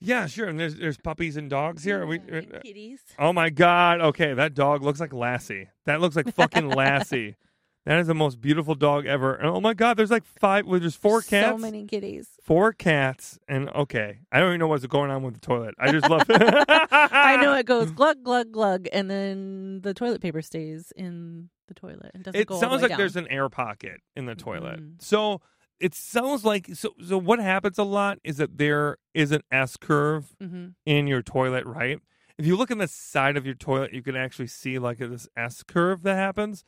Yeah, 0.00 0.26
sure. 0.26 0.48
And 0.48 0.58
there's 0.60 0.76
there's 0.76 0.96
puppies 0.96 1.36
and 1.36 1.50
dogs 1.50 1.82
here. 1.84 2.02
Are 2.02 2.06
we, 2.06 2.20
and 2.28 2.60
kitties. 2.62 3.00
oh 3.18 3.32
my 3.32 3.50
god. 3.50 4.00
Okay, 4.00 4.32
that 4.34 4.54
dog 4.54 4.82
looks 4.82 5.00
like 5.00 5.12
Lassie. 5.12 5.68
That 5.86 6.00
looks 6.00 6.14
like 6.16 6.32
fucking 6.34 6.68
Lassie. 6.74 7.36
That 7.84 8.00
is 8.00 8.06
the 8.06 8.14
most 8.14 8.40
beautiful 8.40 8.74
dog 8.74 9.06
ever. 9.06 9.34
And 9.34 9.48
oh 9.48 9.60
my 9.60 9.72
god, 9.74 9.96
there's 9.96 10.10
like 10.10 10.24
five. 10.24 10.66
Well, 10.66 10.78
there's 10.78 10.94
four 10.94 11.22
cats. 11.22 11.48
So 11.48 11.58
many 11.58 11.86
kitties. 11.86 12.28
Four 12.42 12.72
cats, 12.74 13.38
and 13.48 13.70
okay, 13.70 14.18
I 14.30 14.40
don't 14.40 14.50
even 14.50 14.60
know 14.60 14.68
what's 14.68 14.84
going 14.86 15.10
on 15.10 15.22
with 15.22 15.34
the 15.34 15.40
toilet. 15.40 15.74
I 15.78 15.90
just 15.90 16.08
love. 16.08 16.22
It. 16.28 16.64
I 16.68 17.36
know 17.40 17.54
it 17.54 17.66
goes 17.66 17.90
glug, 17.90 18.22
glug, 18.22 18.52
glug, 18.52 18.88
and 18.92 19.10
then 19.10 19.80
the 19.82 19.94
toilet 19.94 20.20
paper 20.20 20.42
stays 20.42 20.92
in 20.96 21.48
the 21.66 21.74
toilet. 21.74 22.12
It 22.14 22.22
doesn't 22.24 22.40
It 22.40 22.46
go 22.46 22.54
all 22.54 22.60
the 22.60 22.68
sounds 22.68 22.82
like 22.82 22.96
there's 22.96 23.16
an 23.16 23.26
air 23.28 23.48
pocket 23.48 24.00
in 24.14 24.26
the 24.26 24.34
toilet. 24.34 24.80
Mhm. 24.80 25.02
So 25.02 25.40
it 25.80 25.94
sounds 25.94 26.44
like 26.44 26.68
so. 26.74 26.94
So 27.04 27.18
what 27.18 27.38
happens 27.38 27.78
a 27.78 27.84
lot 27.84 28.18
is 28.24 28.36
that 28.38 28.58
there 28.58 28.96
is 29.14 29.32
an 29.32 29.42
S 29.50 29.76
curve 29.76 30.34
Mhm. 30.42 30.74
in 30.86 31.06
your 31.06 31.22
toilet, 31.22 31.64
right? 31.66 32.00
If 32.36 32.46
you 32.46 32.56
look 32.56 32.70
in 32.70 32.78
the 32.78 32.88
side 32.88 33.36
of 33.36 33.44
your 33.46 33.54
toilet, 33.54 33.92
you 33.92 34.02
can 34.02 34.16
actually 34.16 34.46
see 34.48 34.78
like 34.78 34.98
this 34.98 35.28
S 35.36 35.62
curve 35.62 36.02
that 36.02 36.14
happens. 36.16 36.64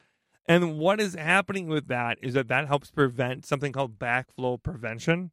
And 0.47 0.79
what 0.79 1.01
is 1.01 1.15
happening 1.15 1.69
with 1.69 1.87
that 1.89 2.19
is 2.23 2.35
that 2.35 2.49
that 2.49 2.67
helps 2.67 2.91
prevent 2.91 3.47
something 3.47 3.73
called 3.73 3.99
backflow 3.99 4.61
prevention. 4.63 5.31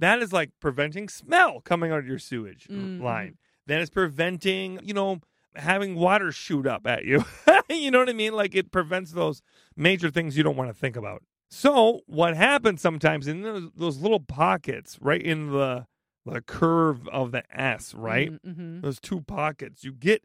That 0.00 0.20
is 0.20 0.32
like 0.32 0.50
preventing 0.60 1.08
smell 1.08 1.60
coming 1.60 1.90
out 1.92 1.98
of 2.00 2.06
your 2.06 2.18
sewage 2.18 2.66
Mhm. 2.68 3.00
line. 3.00 3.38
That 3.66 3.80
is 3.80 3.90
preventing, 3.90 4.80
you 4.82 4.94
know, 4.94 5.20
having 5.54 5.94
water 5.94 6.32
shoot 6.32 6.66
up 6.66 6.86
at 6.86 7.04
you. 7.04 7.24
you 7.70 7.90
know 7.90 7.98
what 7.98 8.08
I 8.08 8.12
mean? 8.14 8.32
Like 8.32 8.54
it 8.54 8.70
prevents 8.72 9.12
those 9.12 9.42
major 9.76 10.10
things 10.10 10.36
you 10.36 10.42
don't 10.42 10.56
want 10.56 10.70
to 10.70 10.74
think 10.74 10.96
about. 10.96 11.22
So 11.50 12.00
what 12.06 12.36
happens 12.36 12.80
sometimes 12.80 13.26
in 13.26 13.42
those, 13.42 13.70
those 13.74 13.98
little 13.98 14.20
pockets, 14.20 14.98
right 15.00 15.22
in 15.22 15.50
the 15.50 15.86
the 16.26 16.40
curve 16.42 17.08
of 17.08 17.32
the 17.32 17.42
S, 17.58 17.94
right? 17.94 18.30
Mm-hmm. 18.30 18.82
Those 18.82 19.00
two 19.00 19.22
pockets, 19.22 19.84
you 19.84 19.92
get, 19.92 20.22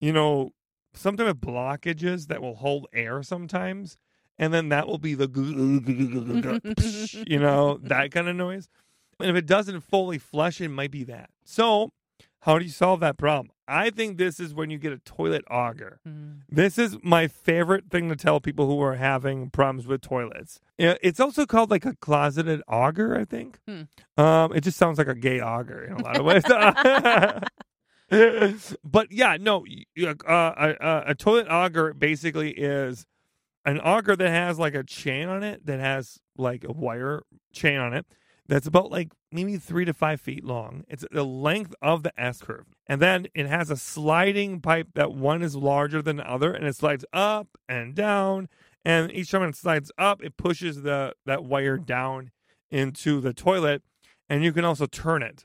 you 0.00 0.12
know, 0.12 0.52
some 0.94 1.16
type 1.16 1.26
of 1.26 1.36
blockages 1.36 2.28
that 2.28 2.40
will 2.40 2.56
hold 2.56 2.86
air 2.92 3.22
sometimes, 3.22 3.98
and 4.38 4.52
then 4.52 4.70
that 4.70 4.86
will 4.86 4.98
be 4.98 5.14
the, 5.14 5.28
you 7.26 7.38
know, 7.38 7.78
that 7.82 8.10
kind 8.12 8.28
of 8.28 8.36
noise. 8.36 8.68
And 9.20 9.30
if 9.30 9.36
it 9.36 9.46
doesn't 9.46 9.80
fully 9.80 10.18
flush, 10.18 10.60
it 10.60 10.68
might 10.68 10.90
be 10.90 11.04
that. 11.04 11.30
So, 11.44 11.90
how 12.40 12.58
do 12.58 12.64
you 12.64 12.70
solve 12.70 13.00
that 13.00 13.18
problem? 13.18 13.50
I 13.68 13.90
think 13.90 14.16
this 14.16 14.38
is 14.38 14.54
when 14.54 14.70
you 14.70 14.78
get 14.78 14.92
a 14.92 14.98
toilet 14.98 15.44
auger. 15.50 15.98
Mm-hmm. 16.06 16.34
This 16.48 16.78
is 16.78 16.96
my 17.02 17.26
favorite 17.26 17.90
thing 17.90 18.08
to 18.08 18.16
tell 18.16 18.40
people 18.40 18.68
who 18.68 18.80
are 18.80 18.94
having 18.94 19.50
problems 19.50 19.88
with 19.88 20.02
toilets. 20.02 20.60
It's 20.78 21.18
also 21.18 21.46
called 21.46 21.70
like 21.70 21.84
a 21.84 21.96
closeted 21.96 22.62
auger, 22.68 23.16
I 23.16 23.24
think. 23.24 23.58
Hmm. 23.66 23.82
Um, 24.16 24.52
it 24.54 24.60
just 24.60 24.78
sounds 24.78 24.98
like 24.98 25.08
a 25.08 25.14
gay 25.14 25.40
auger 25.40 25.82
in 25.82 25.94
a 25.94 26.02
lot 26.02 26.16
of 26.16 26.24
ways. 26.24 26.44
but 28.84 29.10
yeah, 29.10 29.36
no, 29.40 29.64
uh, 30.00 30.14
a, 30.28 30.76
a, 30.80 31.04
a 31.08 31.14
toilet 31.16 31.48
auger 31.50 31.92
basically 31.92 32.52
is 32.52 33.04
an 33.64 33.80
auger 33.80 34.14
that 34.14 34.28
has 34.28 34.58
like 34.58 34.76
a 34.76 34.84
chain 34.84 35.28
on 35.28 35.42
it 35.42 35.66
that 35.66 35.80
has 35.80 36.20
like 36.38 36.62
a 36.62 36.72
wire 36.72 37.22
chain 37.52 37.78
on 37.78 37.92
it 37.92 38.06
that's 38.46 38.66
about 38.66 38.90
like 38.90 39.10
maybe 39.36 39.58
three 39.58 39.84
to 39.84 39.94
five 39.94 40.20
feet 40.20 40.44
long. 40.44 40.84
It's 40.88 41.04
the 41.12 41.24
length 41.24 41.74
of 41.80 42.02
the 42.02 42.20
S 42.20 42.40
curve. 42.40 42.66
And 42.88 43.00
then 43.00 43.28
it 43.34 43.46
has 43.46 43.70
a 43.70 43.76
sliding 43.76 44.60
pipe 44.60 44.88
that 44.94 45.12
one 45.12 45.42
is 45.42 45.54
larger 45.54 46.02
than 46.02 46.16
the 46.16 46.28
other 46.28 46.52
and 46.52 46.66
it 46.66 46.74
slides 46.74 47.04
up 47.12 47.46
and 47.68 47.94
down. 47.94 48.48
And 48.84 49.12
each 49.12 49.30
time 49.30 49.42
it 49.42 49.54
slides 49.54 49.92
up, 49.98 50.24
it 50.24 50.36
pushes 50.36 50.82
the 50.82 51.14
that 51.26 51.44
wire 51.44 51.76
down 51.76 52.32
into 52.70 53.20
the 53.20 53.32
toilet. 53.32 53.82
And 54.28 54.42
you 54.42 54.52
can 54.52 54.64
also 54.64 54.86
turn 54.86 55.22
it. 55.22 55.44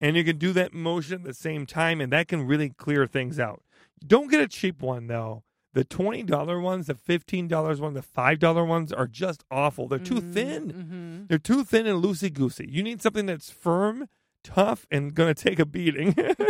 And 0.00 0.16
you 0.16 0.24
can 0.24 0.38
do 0.38 0.52
that 0.52 0.74
motion 0.74 1.20
at 1.20 1.24
the 1.24 1.34
same 1.34 1.66
time, 1.66 2.00
and 2.00 2.12
that 2.12 2.28
can 2.28 2.46
really 2.46 2.70
clear 2.70 3.06
things 3.06 3.40
out. 3.40 3.62
Don't 4.06 4.30
get 4.30 4.40
a 4.40 4.46
cheap 4.46 4.80
one 4.80 5.06
though. 5.06 5.42
The 5.78 5.84
twenty 5.84 6.24
dollar 6.24 6.58
ones, 6.60 6.88
the 6.88 6.96
fifteen 6.96 7.46
dollars 7.46 7.80
one, 7.80 7.94
the 7.94 8.02
five 8.02 8.40
dollar 8.40 8.64
ones 8.64 8.92
are 8.92 9.06
just 9.06 9.44
awful. 9.48 9.86
They're 9.86 10.00
too 10.00 10.20
thin. 10.20 10.72
Mm-hmm. 10.72 11.26
They're 11.28 11.38
too 11.38 11.62
thin 11.62 11.86
and 11.86 12.02
loosey 12.02 12.32
goosey. 12.32 12.66
You 12.68 12.82
need 12.82 13.00
something 13.00 13.26
that's 13.26 13.48
firm, 13.48 14.08
tough, 14.42 14.88
and 14.90 15.14
gonna 15.14 15.34
take 15.34 15.60
a 15.60 15.64
beating. 15.64 16.14
it's 16.18 16.40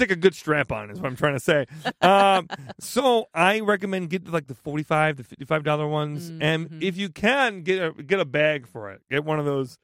like 0.00 0.10
a 0.10 0.16
good 0.16 0.34
strap 0.34 0.72
on, 0.72 0.90
is 0.90 1.00
what 1.00 1.06
I'm 1.08 1.16
trying 1.16 1.34
to 1.34 1.40
say. 1.40 1.66
Um, 2.00 2.48
so 2.80 3.28
I 3.32 3.60
recommend 3.60 4.10
get 4.10 4.28
like 4.28 4.48
the 4.48 4.54
forty 4.56 4.82
five, 4.82 5.16
the 5.16 5.22
fifty 5.24 5.44
five 5.44 5.62
dollar 5.62 5.86
ones, 5.86 6.30
and 6.40 6.68
Mhm. 6.68 6.82
if 6.82 6.96
you 6.96 7.08
can 7.08 7.62
get 7.62 7.82
a 7.82 7.92
get 8.02 8.18
a 8.20 8.24
bag 8.24 8.66
for 8.66 8.90
it. 8.90 9.02
Get 9.10 9.24
one 9.24 9.38
of 9.38 9.44
those 9.44 9.78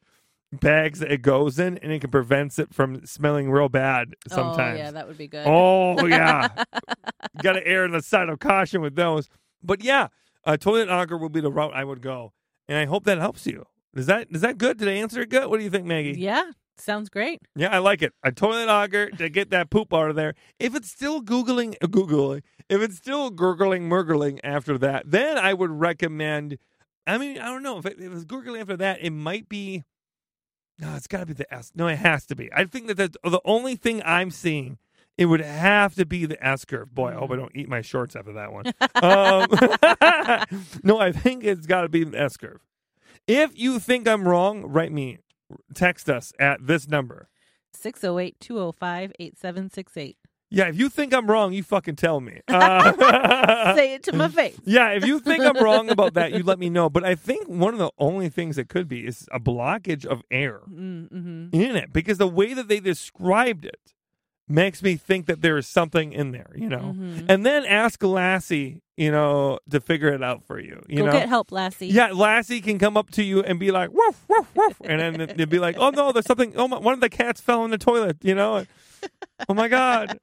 bags 0.60 0.98
that 1.00 1.10
it 1.10 1.22
goes 1.22 1.58
in, 1.58 1.78
and 1.78 1.92
it 1.92 2.00
can 2.00 2.10
prevent 2.10 2.58
it 2.58 2.74
from 2.74 3.04
smelling 3.06 3.50
real 3.50 3.68
bad 3.68 4.14
sometimes. 4.28 4.78
Oh, 4.80 4.82
yeah, 4.82 4.90
that 4.90 5.06
would 5.06 5.18
be 5.18 5.28
good. 5.28 5.46
Oh 5.46 6.06
yeah, 6.06 6.48
got 7.42 7.54
to 7.54 7.66
err 7.66 7.84
on 7.84 7.92
the 7.92 8.02
side 8.02 8.28
of 8.28 8.38
caution 8.38 8.80
with 8.80 8.96
those. 8.96 9.28
But 9.62 9.82
yeah, 9.82 10.08
a 10.44 10.58
toilet 10.58 10.88
auger 10.88 11.16
will 11.16 11.28
be 11.28 11.40
the 11.40 11.52
route 11.52 11.74
I 11.74 11.84
would 11.84 12.02
go, 12.02 12.32
and 12.68 12.78
I 12.78 12.84
hope 12.84 13.04
that 13.04 13.18
helps 13.18 13.46
you. 13.46 13.64
Is 13.94 14.06
that 14.06 14.28
is 14.30 14.40
that 14.40 14.58
good? 14.58 14.78
Did 14.78 14.88
I 14.88 14.92
answer 14.92 15.20
it 15.22 15.30
good? 15.30 15.48
What 15.48 15.58
do 15.58 15.64
you 15.64 15.70
think, 15.70 15.86
Maggie? 15.86 16.18
yeah, 16.18 16.50
sounds 16.76 17.08
great. 17.08 17.40
Yeah, 17.54 17.68
I 17.68 17.78
like 17.78 18.02
it. 18.02 18.12
A 18.22 18.32
toilet 18.32 18.68
auger 18.68 19.10
to 19.10 19.28
get 19.28 19.50
that 19.50 19.70
poop 19.70 19.94
out 19.94 20.10
of 20.10 20.16
there. 20.16 20.34
If 20.58 20.74
it's 20.74 20.90
still 20.90 21.22
googling, 21.22 21.76
uh, 21.82 21.86
googling, 21.86 22.42
if 22.68 22.82
it's 22.82 22.96
still 22.96 23.30
gurgling, 23.30 23.84
murgling 23.84 24.40
after 24.44 24.76
that, 24.78 25.10
then 25.10 25.38
I 25.38 25.54
would 25.54 25.70
recommend. 25.70 26.58
I 27.06 27.18
mean, 27.18 27.38
I 27.38 27.46
don't 27.46 27.62
know 27.62 27.78
if 27.78 27.86
it, 27.86 28.00
if 28.00 28.12
it's 28.12 28.24
gurgling 28.24 28.60
after 28.60 28.76
that, 28.78 28.98
it 29.02 29.10
might 29.10 29.48
be. 29.48 29.84
No, 30.78 30.94
it's 30.96 31.06
got 31.06 31.20
to 31.20 31.26
be 31.26 31.32
the 31.32 31.52
S. 31.52 31.72
No, 31.74 31.86
it 31.86 31.96
has 31.96 32.26
to 32.26 32.36
be. 32.36 32.50
I 32.52 32.64
think 32.64 32.88
that 32.88 32.96
that's 32.96 33.16
the 33.22 33.40
only 33.44 33.76
thing 33.76 34.02
I'm 34.04 34.30
seeing. 34.30 34.78
It 35.16 35.26
would 35.26 35.40
have 35.40 35.94
to 35.94 36.04
be 36.04 36.26
the 36.26 36.44
S 36.44 36.64
curve. 36.64 36.92
Boy, 36.92 37.10
I 37.10 37.14
hope 37.14 37.30
I 37.30 37.36
don't 37.36 37.54
eat 37.54 37.68
my 37.68 37.82
shorts 37.82 38.16
after 38.16 38.32
that 38.32 38.52
one. 38.52 38.66
um, 39.00 39.46
no, 40.82 40.98
I 40.98 41.12
think 41.12 41.44
it's 41.44 41.66
got 41.66 41.82
to 41.82 41.88
be 41.88 42.02
the 42.02 42.20
S 42.20 42.36
curve. 42.36 42.60
If 43.28 43.56
you 43.56 43.78
think 43.78 44.08
I'm 44.08 44.26
wrong, 44.26 44.62
write 44.66 44.90
me. 44.90 45.18
Text 45.72 46.10
us 46.10 46.32
at 46.40 46.66
this 46.66 46.88
number. 46.88 47.28
608 47.72 48.40
205 48.40 49.12
8768. 49.20 50.16
Yeah, 50.50 50.68
if 50.68 50.78
you 50.78 50.88
think 50.88 51.12
I'm 51.12 51.26
wrong, 51.26 51.52
you 51.52 51.62
fucking 51.62 51.96
tell 51.96 52.20
me. 52.20 52.40
Uh, 52.48 53.74
Say 53.74 53.94
it 53.94 54.02
to 54.04 54.12
my 54.12 54.28
face. 54.28 54.56
yeah, 54.64 54.90
if 54.90 55.04
you 55.04 55.18
think 55.18 55.42
I'm 55.42 55.62
wrong 55.62 55.90
about 55.90 56.14
that, 56.14 56.32
you 56.32 56.42
let 56.42 56.58
me 56.58 56.70
know. 56.70 56.88
But 56.90 57.02
I 57.04 57.14
think 57.14 57.48
one 57.48 57.72
of 57.72 57.78
the 57.80 57.90
only 57.98 58.28
things 58.28 58.56
that 58.56 58.68
could 58.68 58.86
be 58.88 59.06
is 59.06 59.26
a 59.32 59.40
blockage 59.40 60.04
of 60.06 60.22
air 60.30 60.60
Mm-hmm. 60.70 61.48
in 61.52 61.76
it 61.76 61.92
because 61.92 62.18
the 62.18 62.28
way 62.28 62.54
that 62.54 62.68
they 62.68 62.78
described 62.80 63.64
it 63.64 63.93
makes 64.46 64.82
me 64.82 64.96
think 64.96 65.26
that 65.26 65.40
there 65.40 65.56
is 65.56 65.66
something 65.66 66.12
in 66.12 66.32
there, 66.32 66.50
you 66.54 66.68
know. 66.68 66.94
Mhm. 66.96 67.26
And 67.28 67.46
then 67.46 67.64
ask 67.64 68.02
Lassie, 68.02 68.82
you 68.96 69.10
know, 69.10 69.58
to 69.70 69.80
figure 69.80 70.08
it 70.08 70.22
out 70.22 70.44
for 70.44 70.60
you. 70.60 70.82
You 70.88 70.98
Go 70.98 71.06
know, 71.06 71.12
get 71.12 71.28
help, 71.28 71.50
Lassie. 71.50 71.86
Yeah, 71.88 72.12
Lassie 72.12 72.60
can 72.60 72.78
come 72.78 72.96
up 72.96 73.10
to 73.12 73.22
you 73.22 73.42
and 73.42 73.58
be 73.58 73.70
like, 73.70 73.90
woof, 73.92 74.22
woof, 74.28 74.54
woof. 74.54 74.80
And 74.84 75.00
then 75.18 75.34
they'd 75.36 75.48
be 75.48 75.58
like, 75.58 75.76
oh 75.78 75.90
no, 75.90 76.12
there's 76.12 76.26
something. 76.26 76.52
Oh, 76.56 76.68
my, 76.68 76.78
one 76.78 76.94
of 76.94 77.00
the 77.00 77.08
cats 77.08 77.40
fell 77.40 77.64
in 77.64 77.70
the 77.70 77.78
toilet, 77.78 78.18
you 78.22 78.34
know? 78.34 78.64
Oh 79.48 79.52
my 79.52 79.68
God. 79.68 80.18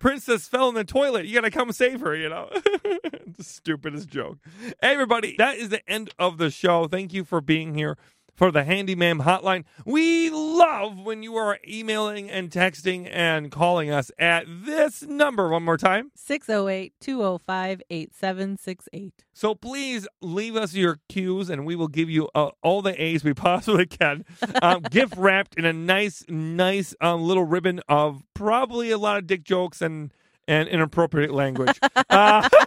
Princess 0.00 0.46
fell 0.46 0.68
in 0.68 0.76
the 0.76 0.84
toilet. 0.84 1.26
You 1.26 1.34
got 1.34 1.40
to 1.40 1.50
come 1.50 1.72
save 1.72 2.00
her, 2.00 2.14
you 2.14 2.28
know? 2.28 2.48
the 2.52 3.34
stupidest 3.42 4.08
joke. 4.08 4.38
Hey, 4.80 4.92
everybody, 4.92 5.34
that 5.38 5.56
is 5.56 5.70
the 5.70 5.80
end 5.90 6.10
of 6.16 6.38
the 6.38 6.50
show. 6.50 6.86
Thank 6.86 7.12
you 7.12 7.24
for 7.24 7.40
being 7.40 7.74
here 7.74 7.96
for 8.36 8.52
the 8.52 8.64
Handy 8.64 8.94
Ma'am 8.94 9.20
Hotline. 9.20 9.64
We 9.84 10.30
love 10.30 10.98
when 10.98 11.22
you 11.22 11.36
are 11.36 11.58
emailing 11.66 12.30
and 12.30 12.50
texting 12.50 13.08
and 13.10 13.50
calling 13.50 13.90
us 13.90 14.10
at 14.18 14.44
this 14.46 15.02
number 15.02 15.48
one 15.48 15.64
more 15.64 15.76
time. 15.76 16.12
608 16.14 16.92
205 17.00 17.82
8768. 17.88 19.24
So 19.32 19.54
please 19.54 20.06
leave 20.20 20.56
us 20.56 20.74
your 20.74 21.00
cues, 21.08 21.50
and 21.50 21.66
we 21.66 21.74
will 21.74 21.88
give 21.88 22.10
you 22.10 22.28
uh, 22.34 22.50
all 22.62 22.82
the 22.82 23.02
A's 23.02 23.24
we 23.24 23.34
possibly 23.34 23.86
can. 23.86 24.24
Um, 24.62 24.82
gift 24.82 25.14
wrapped 25.16 25.56
in 25.56 25.64
a 25.64 25.72
nice, 25.72 26.24
nice 26.28 26.94
um, 27.00 27.22
little 27.22 27.44
ribbon 27.44 27.80
of 27.88 28.22
probably 28.34 28.90
a 28.90 28.98
lot 28.98 29.18
of 29.18 29.26
dick 29.26 29.44
jokes 29.44 29.80
and 29.80 30.12
and 30.48 30.68
inappropriate 30.68 31.32
language. 31.32 31.76
Uh, 32.08 32.48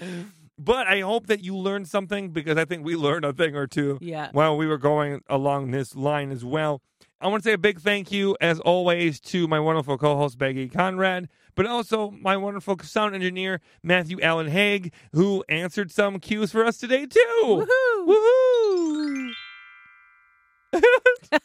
but 0.58 0.86
I 0.86 1.00
hope 1.00 1.26
that 1.26 1.42
you 1.44 1.56
learned 1.56 1.88
something 1.88 2.30
because 2.30 2.56
I 2.58 2.64
think 2.64 2.84
we 2.84 2.96
learned 3.06 3.24
a 3.24 3.32
thing 3.32 3.54
or 3.56 3.66
two 3.66 3.98
Yeah. 4.00 4.28
while 4.32 4.56
we 4.56 4.66
were 4.66 4.78
going 4.78 5.20
along 5.28 5.70
this 5.70 5.94
line 5.94 6.30
as 6.30 6.44
well. 6.44 6.82
I 7.20 7.28
want 7.28 7.42
to 7.42 7.48
say 7.48 7.54
a 7.54 7.58
big 7.58 7.80
thank 7.80 8.12
you, 8.12 8.36
as 8.42 8.60
always, 8.60 9.20
to 9.20 9.48
my 9.48 9.58
wonderful 9.58 9.96
co 9.96 10.16
host, 10.18 10.38
Maggie 10.38 10.68
Conrad, 10.68 11.28
but 11.54 11.64
also 11.66 12.10
my 12.10 12.36
wonderful 12.36 12.76
sound 12.82 13.14
engineer, 13.14 13.62
Matthew 13.82 14.20
Allen 14.20 14.48
Haig, 14.48 14.92
who 15.12 15.42
answered 15.48 15.90
some 15.90 16.18
cues 16.20 16.52
for 16.52 16.62
us 16.64 16.76
today, 16.76 17.06
too. 17.06 17.20
Woohoo! 17.42 18.06
Woohoo! 18.06 19.32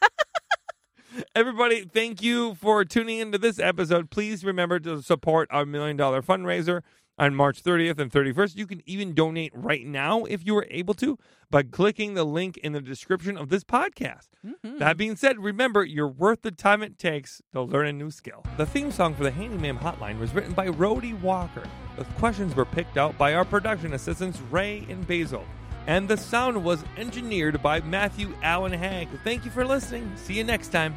Everybody, 1.35 1.83
thank 1.83 2.21
you 2.21 2.55
for 2.55 2.85
tuning 2.85 3.19
into 3.19 3.37
this 3.37 3.59
episode. 3.59 4.09
Please 4.09 4.43
remember 4.45 4.79
to 4.79 5.01
support 5.01 5.49
our 5.51 5.65
million 5.65 5.97
dollar 5.97 6.21
fundraiser 6.21 6.81
on 7.21 7.35
March 7.35 7.61
30th 7.61 7.99
and 7.99 8.11
31st. 8.11 8.57
You 8.57 8.65
can 8.65 8.81
even 8.87 9.13
donate 9.13 9.51
right 9.53 9.85
now 9.85 10.23
if 10.25 10.43
you 10.43 10.57
are 10.57 10.65
able 10.71 10.95
to 10.95 11.19
by 11.51 11.61
clicking 11.61 12.15
the 12.15 12.23
link 12.23 12.57
in 12.57 12.73
the 12.73 12.81
description 12.81 13.37
of 13.37 13.49
this 13.49 13.63
podcast. 13.63 14.29
Mhm. 14.45 14.79
That 14.79 14.97
being 14.97 15.15
said, 15.15 15.37
remember 15.37 15.83
you're 15.85 16.07
worth 16.07 16.41
the 16.41 16.49
time 16.49 16.81
it 16.81 16.97
takes 16.97 17.39
to 17.53 17.61
learn 17.61 17.85
a 17.85 17.93
new 17.93 18.09
skill. 18.09 18.43
The 18.57 18.65
theme 18.65 18.91
song 18.91 19.13
for 19.13 19.23
the 19.23 19.29
Handy 19.31 19.57
Ma'am 19.57 19.77
Hotline 19.77 20.19
was 20.19 20.33
written 20.33 20.53
by 20.53 20.67
Rhodey 20.67 21.19
Walker. 21.21 21.63
The 21.95 22.05
questions 22.17 22.55
were 22.55 22.65
picked 22.65 22.97
out 22.97 23.15
by 23.19 23.35
our 23.35 23.45
production 23.45 23.93
assistants 23.93 24.41
Ray 24.49 24.87
and 24.89 25.05
Basil. 25.07 25.45
And 25.85 26.07
the 26.07 26.17
sound 26.17 26.63
was 26.63 26.83
engineered 26.97 27.61
by 27.61 27.81
Matthew 27.81 28.33
Allen 28.41 28.71
Hag. 28.71 29.07
Thank 29.23 29.45
you 29.45 29.51
for 29.51 29.65
listening. 29.65 30.11
See 30.15 30.33
you 30.33 30.43
next 30.43 30.69
time. 30.69 30.95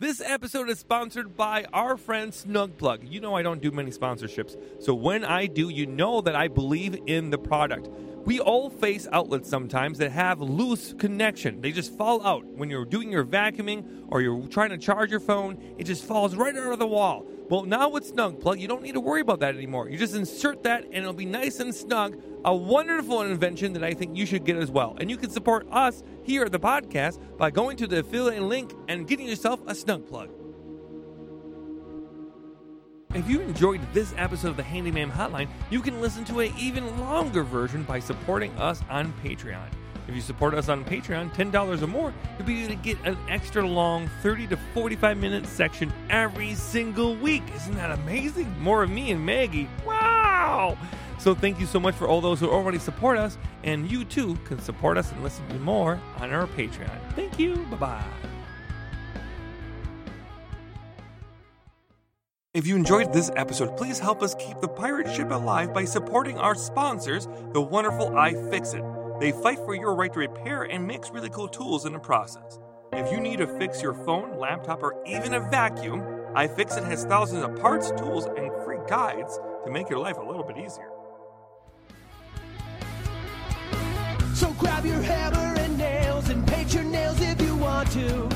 This 0.00 0.22
episode 0.22 0.70
is 0.70 0.78
sponsored 0.78 1.36
by 1.36 1.66
our 1.74 1.98
friend 1.98 2.32
Snug 2.32 2.78
Plug. 2.78 3.04
You 3.04 3.20
know 3.20 3.34
I 3.34 3.42
don't 3.42 3.60
do 3.60 3.70
many 3.70 3.90
sponsorships, 3.90 4.56
so 4.82 4.94
when 4.94 5.26
I 5.26 5.44
do, 5.44 5.68
you 5.68 5.84
know 5.84 6.22
that 6.22 6.34
I 6.34 6.48
believe 6.48 6.98
in 7.06 7.28
the 7.28 7.36
product. 7.36 7.90
We 8.24 8.38
all 8.38 8.68
face 8.68 9.08
outlets 9.12 9.48
sometimes 9.48 9.98
that 9.98 10.12
have 10.12 10.40
loose 10.40 10.92
connection. 10.92 11.60
They 11.60 11.72
just 11.72 11.96
fall 11.96 12.24
out. 12.26 12.44
When 12.44 12.68
you're 12.68 12.84
doing 12.84 13.10
your 13.10 13.24
vacuuming 13.24 14.04
or 14.08 14.20
you're 14.20 14.46
trying 14.48 14.70
to 14.70 14.78
charge 14.78 15.10
your 15.10 15.20
phone, 15.20 15.58
it 15.78 15.84
just 15.84 16.04
falls 16.04 16.36
right 16.36 16.54
out 16.54 16.72
of 16.72 16.78
the 16.78 16.86
wall. 16.86 17.26
Well, 17.48 17.64
now 17.64 17.88
with 17.88 18.06
Snug 18.06 18.38
Plug, 18.38 18.60
you 18.60 18.68
don't 18.68 18.82
need 18.82 18.92
to 18.92 19.00
worry 19.00 19.22
about 19.22 19.40
that 19.40 19.56
anymore. 19.56 19.88
You 19.88 19.96
just 19.96 20.14
insert 20.14 20.62
that 20.64 20.84
and 20.84 20.96
it'll 20.96 21.14
be 21.14 21.24
nice 21.24 21.60
and 21.60 21.74
snug. 21.74 22.20
A 22.44 22.54
wonderful 22.54 23.22
invention 23.22 23.72
that 23.72 23.82
I 23.82 23.94
think 23.94 24.16
you 24.16 24.26
should 24.26 24.44
get 24.44 24.56
as 24.56 24.70
well. 24.70 24.96
And 25.00 25.10
you 25.10 25.16
can 25.16 25.30
support 25.30 25.66
us 25.70 26.02
here 26.22 26.44
at 26.44 26.52
the 26.52 26.60
podcast 26.60 27.18
by 27.38 27.50
going 27.50 27.76
to 27.78 27.86
the 27.86 28.00
affiliate 28.00 28.42
link 28.42 28.74
and 28.88 29.08
getting 29.08 29.26
yourself 29.26 29.60
a 29.66 29.74
Snug 29.74 30.06
Plug. 30.06 30.39
If 33.12 33.28
you 33.28 33.40
enjoyed 33.40 33.80
this 33.92 34.14
episode 34.16 34.50
of 34.50 34.56
the 34.56 34.62
Handy 34.62 34.92
Ma'am 34.92 35.10
Hotline, 35.10 35.48
you 35.68 35.80
can 35.80 36.00
listen 36.00 36.24
to 36.26 36.40
an 36.40 36.52
even 36.56 37.00
longer 37.00 37.42
version 37.42 37.82
by 37.82 37.98
supporting 37.98 38.52
us 38.56 38.82
on 38.88 39.12
Patreon. 39.24 39.66
If 40.06 40.14
you 40.14 40.20
support 40.20 40.54
us 40.54 40.68
on 40.68 40.84
Patreon, 40.84 41.34
$10 41.34 41.82
or 41.82 41.86
more, 41.88 42.14
you'll 42.38 42.46
be 42.46 42.60
able 42.60 42.70
to 42.70 42.76
get 42.76 42.98
an 43.04 43.16
extra 43.28 43.66
long 43.66 44.08
30 44.22 44.46
to 44.48 44.56
45 44.74 45.16
minute 45.18 45.46
section 45.46 45.92
every 46.08 46.54
single 46.54 47.16
week. 47.16 47.42
Isn't 47.56 47.74
that 47.74 47.90
amazing? 47.90 48.56
More 48.60 48.84
of 48.84 48.90
me 48.90 49.10
and 49.10 49.26
Maggie. 49.26 49.68
Wow! 49.84 50.78
So 51.18 51.34
thank 51.34 51.58
you 51.58 51.66
so 51.66 51.80
much 51.80 51.96
for 51.96 52.06
all 52.06 52.20
those 52.20 52.38
who 52.38 52.48
already 52.48 52.78
support 52.78 53.18
us, 53.18 53.38
and 53.64 53.90
you 53.90 54.04
too 54.04 54.36
can 54.44 54.60
support 54.60 54.96
us 54.96 55.10
and 55.10 55.22
listen 55.24 55.46
to 55.48 55.58
more 55.58 56.00
on 56.18 56.32
our 56.32 56.46
Patreon. 56.46 56.96
Thank 57.14 57.40
you. 57.40 57.56
Bye 57.70 57.76
bye. 57.76 58.39
If 62.60 62.66
you 62.66 62.76
enjoyed 62.76 63.10
this 63.10 63.30
episode, 63.36 63.74
please 63.78 63.98
help 63.98 64.22
us 64.22 64.34
keep 64.34 64.60
the 64.60 64.68
pirate 64.68 65.10
ship 65.10 65.30
alive 65.30 65.72
by 65.72 65.86
supporting 65.86 66.36
our 66.36 66.54
sponsors, 66.54 67.26
the 67.54 67.62
wonderful 67.62 68.10
iFixit. 68.10 69.18
They 69.18 69.32
fight 69.32 69.56
for 69.60 69.74
your 69.74 69.94
right 69.94 70.12
to 70.12 70.18
repair 70.18 70.64
and 70.64 70.86
makes 70.86 71.08
really 71.08 71.30
cool 71.30 71.48
tools 71.48 71.86
in 71.86 71.94
the 71.94 71.98
process. 71.98 72.58
If 72.92 73.10
you 73.10 73.18
need 73.18 73.38
to 73.38 73.46
fix 73.46 73.80
your 73.80 73.94
phone, 73.94 74.38
laptop, 74.38 74.82
or 74.82 75.02
even 75.06 75.32
a 75.32 75.40
vacuum, 75.40 76.02
iFixit 76.34 76.84
has 76.84 77.06
thousands 77.06 77.44
of 77.44 77.58
parts, 77.58 77.92
tools, 77.92 78.26
and 78.26 78.52
free 78.62 78.76
guides 78.86 79.40
to 79.64 79.70
make 79.70 79.88
your 79.88 79.98
life 79.98 80.18
a 80.18 80.22
little 80.22 80.44
bit 80.44 80.58
easier. 80.58 80.90
So 84.34 84.52
grab 84.58 84.84
your 84.84 85.00
hammer 85.00 85.58
and 85.58 85.78
nails 85.78 86.28
and 86.28 86.46
paint 86.46 86.74
your 86.74 86.84
nails 86.84 87.22
if 87.22 87.40
you 87.40 87.56
want 87.56 87.90
to. 87.92 88.28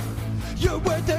You're 0.57 0.79
worth 0.79 1.11